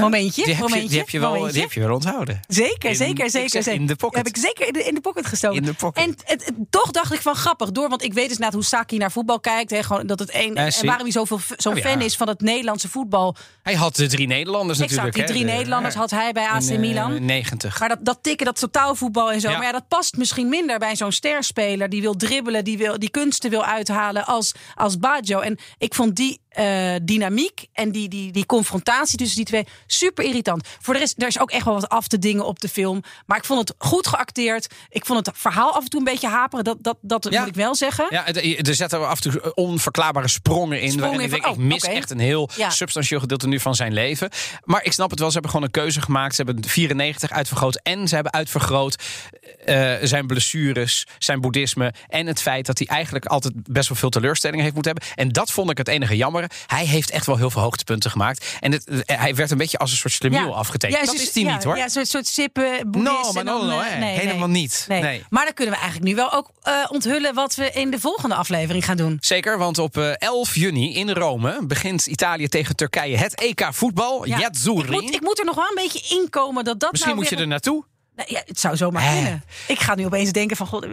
Momentje, 0.00 0.44
Die 0.44 0.54
heb, 0.54 0.62
je, 0.62 0.68
momentje, 0.68 0.88
die, 0.88 0.98
heb 0.98 1.08
je 1.08 1.18
wel, 1.20 1.28
momentje. 1.28 1.52
die 1.52 1.62
heb 1.62 1.72
je 1.72 1.80
wel 1.80 1.94
onthouden. 1.94 2.40
Zeker, 2.48 2.90
In- 2.90 2.96
zeker, 2.96 3.30
zeker. 3.30 3.62
zeker. 3.62 3.80
in 3.80 3.86
de 3.86 3.96
pocket. 3.96 4.16
Heb 4.16 4.26
ik 4.26 4.36
zeker 4.36 4.66
in 4.66 4.72
de, 4.72 4.84
in 4.84 4.94
de 4.94 5.00
pocket 5.00 5.26
gestoken. 5.26 5.56
In 5.56 5.62
de 5.64 5.72
pocket. 5.74 6.04
En 6.04 6.10
het, 6.24 6.44
het- 6.44 6.54
toch 6.70 6.90
dacht 6.90 7.12
ik 7.12 7.20
van 7.20 7.34
grappig 7.34 7.70
door, 7.72 7.88
want 7.88 8.02
ik 8.02 8.12
weet 8.12 8.22
dus 8.28 8.32
inderdaad 8.32 8.54
hoe 8.54 8.64
Saki 8.64 8.96
naar 8.98 9.12
voetbal 9.12 9.40
kijkt. 9.40 9.70
Hè, 9.70 9.82
gewoon 9.82 10.06
dat 10.06 10.18
het 10.18 10.34
een, 10.34 10.54
en 10.56 10.72
waarom 10.84 11.02
hij 11.02 11.12
zoveel 11.12 11.40
zo'n 11.56 11.72
Oh, 11.72 11.78
ja. 11.78 11.88
fan 11.88 12.00
is 12.00 12.16
van 12.16 12.28
het 12.28 12.40
Nederlandse 12.40 12.88
voetbal. 12.88 13.36
Hij 13.62 13.74
had 13.74 13.96
de 13.96 14.06
drie 14.06 14.26
Nederlanders 14.26 14.78
Exact, 14.78 15.02
natuurlijk. 15.04 15.14
die 15.14 15.22
hè, 15.36 15.40
drie 15.40 15.44
de- 15.46 15.52
Nederlanders 15.58 15.94
had 15.94 16.10
hij 16.10 16.32
bij 16.32 16.46
AC 16.46 16.62
in, 16.62 16.70
eh, 16.70 16.78
Milan. 16.78 17.24
90. 17.24 17.80
Maar 17.80 17.88
dat, 17.88 17.98
dat 18.02 18.18
tikken, 18.22 18.46
dat 18.46 18.58
totaalvoetbal 18.60 19.32
en 19.32 19.40
zo. 19.40 19.50
Ja. 19.50 19.56
Maar 19.56 19.66
ja, 19.66 19.72
dat 19.72 19.88
past 19.88 20.16
misschien 20.16 20.48
minder 20.48 20.78
bij 20.78 20.96
zo'n 20.96 21.12
sterspeler 21.12 21.88
die 21.88 22.00
wil 22.00 22.14
dribbelen, 22.14 22.64
die, 22.64 22.78
wil, 22.78 22.98
die 22.98 23.10
kunsten 23.10 23.50
wil 23.50 23.64
uithalen 23.64 24.26
als, 24.26 24.52
als 24.74 24.98
Baggio. 24.98 25.40
En 25.40 25.58
ik 25.78 25.94
vond 25.94 26.16
die 26.16 26.40
eh, 26.58 26.94
dynamiek 27.02 27.66
en 27.72 27.92
die, 27.92 28.08
die, 28.08 28.32
die 28.32 28.46
confrontatie 28.46 29.18
tussen 29.18 29.36
die 29.36 29.44
twee 29.44 29.66
super 29.86 30.24
irritant. 30.24 30.68
Voor 30.80 30.94
de 30.94 31.00
rest, 31.00 31.22
er 31.22 31.26
is 31.28 31.40
ook 31.40 31.50
echt 31.50 31.64
wel 31.64 31.74
wat 31.74 31.88
af 31.88 32.08
te 32.08 32.18
dingen 32.18 32.44
op 32.46 32.60
de 32.60 32.68
film. 32.68 33.02
Maar 33.26 33.38
ik 33.38 33.44
vond 33.44 33.68
het 33.68 33.74
goed 33.78 34.06
geacteerd. 34.06 34.66
Ik 34.88 35.06
vond 35.06 35.26
het 35.26 35.36
verhaal 35.38 35.74
af 35.74 35.82
en 35.82 35.88
toe 35.90 35.98
een 35.98 36.04
beetje 36.04 36.28
haperen. 36.28 36.64
Dat, 36.64 36.76
dat, 36.80 36.96
dat 37.00 37.26
Ja. 37.30 37.38
moet 37.40 37.48
ik 37.48 37.54
wel 37.54 37.74
zeggen. 37.74 38.06
Ja, 38.10 38.26
er 38.34 38.74
zetten 38.74 39.08
af 39.08 39.24
en 39.24 39.30
toe 39.30 39.54
onverklaarbare 39.54 40.28
sprongen 40.28 40.80
in. 40.80 40.90
Sprongen 40.90 41.20
ik 41.20 41.32
ik 41.34 41.46
oh, 41.46 41.56
mis 41.56 41.82
echt 41.82 42.10
een 42.10 42.18
heel 42.18 42.50
Ja. 42.56 42.70
substantieel 42.70 43.20
gedeelte 43.20 43.48
nu 43.48 43.60
van 43.60 43.74
zijn 43.74 43.92
leven. 43.92 44.30
Maar 44.64 44.84
ik 44.84 44.92
snap 44.92 45.10
het 45.10 45.18
wel, 45.18 45.28
ze 45.28 45.32
hebben 45.32 45.50
gewoon 45.50 45.66
een 45.66 45.72
keuze 45.72 46.00
gemaakt. 46.00 46.34
Ze 46.34 46.42
hebben 46.42 46.64
94 46.68 47.30
uitvergroot. 47.30 47.80
En 47.82 48.08
ze 48.08 48.14
hebben 48.14 48.32
uitvergroot 48.32 49.02
eh, 49.64 49.94
zijn 50.02 50.26
blessures, 50.26 51.06
zijn 51.18 51.40
boeddhisme. 51.40 51.92
En 52.08 52.26
het 52.26 52.40
feit 52.42 52.66
dat 52.66 52.78
hij 52.78 52.86
eigenlijk 52.86 53.26
altijd 53.26 53.54
best 53.72 53.88
wel 53.88 53.98
veel 53.98 54.08
teleurstellingen 54.08 54.62
heeft 54.64 54.74
moeten 54.74 54.92
hebben. 54.96 55.14
En 55.24 55.32
dat 55.32 55.50
vond 55.50 55.70
ik 55.70 55.78
het 55.78 55.88
enige 55.88 56.16
jammer. 56.16 56.47
Hij 56.66 56.86
heeft 56.86 57.10
echt 57.10 57.26
wel 57.26 57.36
heel 57.36 57.50
veel 57.50 57.62
hoogtepunten 57.62 58.10
gemaakt. 58.10 58.46
En 58.60 58.72
het, 58.72 58.86
eh, 58.88 59.18
hij 59.18 59.34
werd 59.34 59.50
een 59.50 59.58
beetje 59.58 59.78
als 59.78 59.90
een 59.90 59.96
soort 59.96 60.12
slemiel 60.12 60.56
afgetekend. 60.56 61.00
Ja, 61.00 61.06
dat 61.06 61.16
zo- 61.16 61.22
is 61.22 61.34
hij 61.34 61.42
ja, 61.42 61.54
niet 61.54 61.64
hoor. 61.64 61.76
Ja, 61.76 61.84
een 61.84 61.90
soort, 61.90 62.08
soort 62.08 62.26
sippen, 62.26 62.90
boeddhist. 62.90 63.34
No, 63.34 63.42
no, 63.42 63.64
no, 63.66 63.80
eh, 63.80 63.98
nee, 63.98 64.18
Helemaal 64.18 64.48
niet. 64.48 64.84
Nee. 64.88 65.24
Maar 65.30 65.44
dan 65.44 65.54
kunnen 65.54 65.74
we 65.74 65.80
eigenlijk 65.80 66.10
nu 66.10 66.16
wel 66.16 66.32
ook 66.32 66.50
eh, 66.62 66.72
onthullen 66.88 67.34
wat 67.34 67.54
we 67.54 67.70
in 67.70 67.90
de 67.90 68.00
volgende 68.00 68.34
aflevering 68.34 68.84
gaan 68.84 68.96
doen. 68.96 69.18
Zeker, 69.20 69.58
want 69.58 69.78
op 69.78 69.96
eh, 69.96 70.10
11 70.18 70.54
juni 70.54 70.94
in 70.94 71.10
Rome 71.10 71.66
begint 71.66 72.06
Italië 72.06 72.48
tegen 72.48 72.76
Turkije 72.76 73.16
het 73.16 73.40
EK 73.40 73.68
voetbal. 73.70 74.26
Ja. 74.26 74.36
Ik 74.38 74.90
moet, 74.90 75.14
ik 75.14 75.20
moet 75.20 75.38
er 75.38 75.44
nog 75.44 75.54
wel 75.54 75.64
een 75.68 75.82
beetje 75.82 76.16
inkomen 76.16 76.64
dat 76.64 76.80
dat 76.80 76.90
Misschien 76.90 77.12
nou 77.12 77.22
moet 77.22 77.30
je 77.30 77.36
weer 77.36 77.44
er 77.44 77.50
naartoe. 77.50 77.84
Nou, 78.18 78.30
ja, 78.32 78.42
het 78.46 78.60
zou 78.60 78.76
zomaar 78.76 79.02
Hè? 79.02 79.14
kunnen. 79.14 79.42
Ik 79.68 79.80
ga 79.80 79.94
nu 79.94 80.04
opeens 80.04 80.32
denken 80.32 80.56
van... 80.56 80.66
God, 80.66 80.86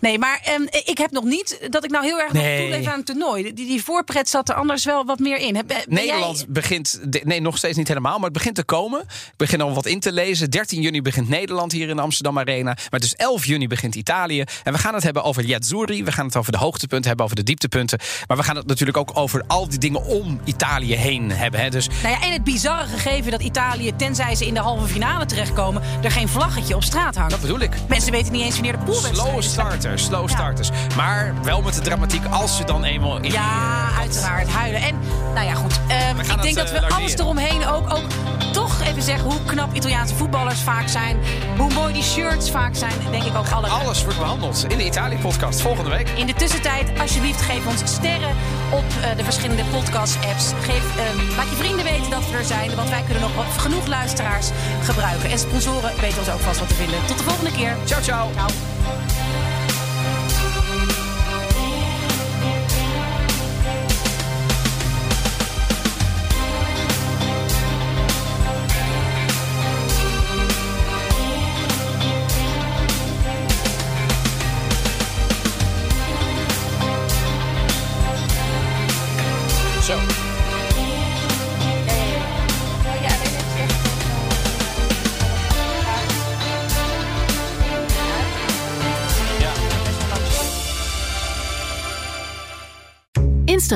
nee, 0.00 0.18
maar 0.18 0.40
ehm, 0.44 0.62
ik 0.84 0.98
heb 0.98 1.10
nog 1.10 1.24
niet 1.24 1.58
dat 1.70 1.84
ik 1.84 1.90
nou 1.90 2.04
heel 2.04 2.20
erg 2.20 2.32
Nee. 2.32 2.60
toeleef 2.60 2.86
aan 2.86 2.96
het 2.96 3.06
toernooi. 3.06 3.42
Die, 3.42 3.66
die 3.66 3.82
voorpret 3.82 4.28
zat 4.28 4.48
er 4.48 4.54
anders 4.54 4.84
wel 4.84 5.04
wat 5.04 5.18
meer 5.18 5.36
in. 5.38 5.52
Ben 5.66 5.76
Nederland 5.88 6.36
jij- 6.38 6.46
begint, 6.48 7.00
nee, 7.24 7.40
nog 7.40 7.56
steeds 7.56 7.76
niet 7.76 7.88
helemaal, 7.88 8.14
maar 8.14 8.24
het 8.24 8.32
begint 8.32 8.54
te 8.54 8.64
komen. 8.64 9.00
Ik 9.00 9.36
begin 9.36 9.60
al 9.60 9.74
wat 9.74 9.86
in 9.86 10.00
te 10.00 10.12
lezen. 10.12 10.50
13 10.50 10.80
juni 10.80 11.02
begint 11.02 11.28
Nederland 11.28 11.72
hier 11.72 11.88
in 11.88 11.96
de 11.96 12.02
Amsterdam 12.02 12.38
Arena. 12.38 12.76
Maar 12.90 13.00
dus 13.00 13.14
11 13.14 13.44
juni 13.46 13.66
begint 13.66 13.94
Italië. 13.94 14.44
En 14.62 14.72
we 14.72 14.78
gaan 14.78 14.94
het 14.94 15.02
hebben 15.02 15.22
over 15.24 15.44
Yazzurri. 15.44 16.04
We 16.04 16.12
gaan 16.12 16.26
het 16.26 16.36
over 16.36 16.52
de 16.52 16.58
hoogtepunten 16.58 17.06
hebben, 17.06 17.24
over 17.24 17.36
de 17.36 17.42
dieptepunten. 17.42 17.98
Maar 18.26 18.36
we 18.36 18.42
gaan 18.42 18.56
het 18.56 18.66
natuurlijk 18.66 18.98
ook 18.98 19.10
over 19.14 19.42
al 19.46 19.68
die 19.68 19.78
dingen 19.78 20.04
om 20.04 20.40
Italië 20.44 20.94
heen 20.94 21.30
hebben. 21.30 21.60
Hè. 21.60 21.68
Dus 21.70 21.88
Nou 22.02 22.14
ja, 22.14 22.22
en 22.22 22.32
het 22.32 22.44
bizarre 22.44 22.86
gegeven 22.86 23.30
dat 23.30 23.42
Italië, 23.42 23.96
tenzij 23.96 24.34
ze 24.34 24.46
in 24.46 24.54
de 24.54 24.60
halve 24.60 24.86
finale 24.86 25.26
terechtkomen... 25.26 25.82
er 26.02 26.10
geen 26.10 26.28
vlaggetje 26.56 26.74
op 26.76 26.84
straat 26.84 27.14
hangt. 27.14 27.30
dat 27.30 27.40
bedoel 27.40 27.60
ik. 27.60 27.74
Mensen 27.88 28.12
weten 28.12 28.32
niet 28.32 28.42
eens 28.42 28.54
wanneer 28.54 28.72
de 28.72 28.78
poolwedstrijd 28.78 29.16
Slow 29.16 29.42
starters, 29.42 30.04
slow 30.04 30.28
starters. 30.28 30.70
Maar 30.96 31.34
wel 31.42 31.62
met 31.62 31.74
de 31.74 31.80
dramatiek 31.80 32.24
als 32.30 32.56
ze 32.56 32.64
dan 32.64 32.84
eenmaal 32.84 33.16
in 33.16 33.30
Ja, 33.30 33.88
uiteraard. 33.98 34.48
Huilen. 34.48 34.80
En 34.80 34.94
nou 35.34 35.46
ja, 35.46 35.54
goed. 35.54 35.80
ehm, 35.88 36.20
ik 36.20 36.42
denk 36.42 36.54
dat 36.56 36.70
eh, 36.70 36.80
we 36.80 36.94
alles 36.94 37.16
eromheen 37.18 37.66
ook, 37.66 37.92
ook 37.94 38.04
toch 38.52 38.80
even 38.82 39.02
zeggen 39.02 39.30
hoe 39.30 39.44
knap 39.44 39.74
Italiaanse 39.74 40.14
voetballers 40.14 40.60
vaak 40.60 40.88
zijn. 40.88 41.16
Hoe 41.56 41.72
mooi 41.72 41.92
die 41.92 42.02
shirts 42.02 42.50
vaak 42.50 42.74
zijn. 42.74 42.92
Denk 43.10 43.22
ik 43.24 43.36
ook 43.36 43.48
alle. 43.48 43.66
Alles 43.66 44.02
wordt 44.04 44.18
behandeld 44.18 44.64
in 44.68 44.78
de 44.78 44.84
Italië-podcast 44.84 45.60
volgende 45.60 45.90
week. 45.90 46.08
In 46.08 46.26
de 46.26 46.34
tussentijd, 46.34 47.00
alsjeblieft, 47.00 47.40
geef 47.40 47.66
ons 47.66 47.80
sterren 47.84 48.34
op 48.70 48.84
eh, 49.02 49.16
de 49.16 49.24
verschillende 49.24 49.62
podcast-apps. 49.72 50.52
Geef, 50.60 50.96
ehm, 50.96 51.36
laat 51.36 51.50
je 51.50 51.56
vrienden 51.56 51.84
weten 51.84 52.10
dat 52.10 52.30
we 52.30 52.36
er 52.36 52.44
zijn, 52.44 52.74
want 52.74 52.88
wij 52.88 53.02
kunnen 53.02 53.22
nog 53.22 53.62
genoeg 53.62 53.86
luisteraars 53.86 54.48
gebruiken. 54.82 55.30
En 55.30 55.38
sponsoren 55.38 55.90
weten 56.00 56.18
ons 56.18 56.30
ook 56.30 56.40
vast 56.46 56.58
wat 56.58 56.68
te 56.68 56.74
vinden. 56.74 57.06
Tot 57.06 57.18
de 57.18 57.24
volgende 57.24 57.50
keer. 57.50 57.76
Ciao, 57.84 58.02
ciao. 58.02 58.30
Ciao. 58.34 59.35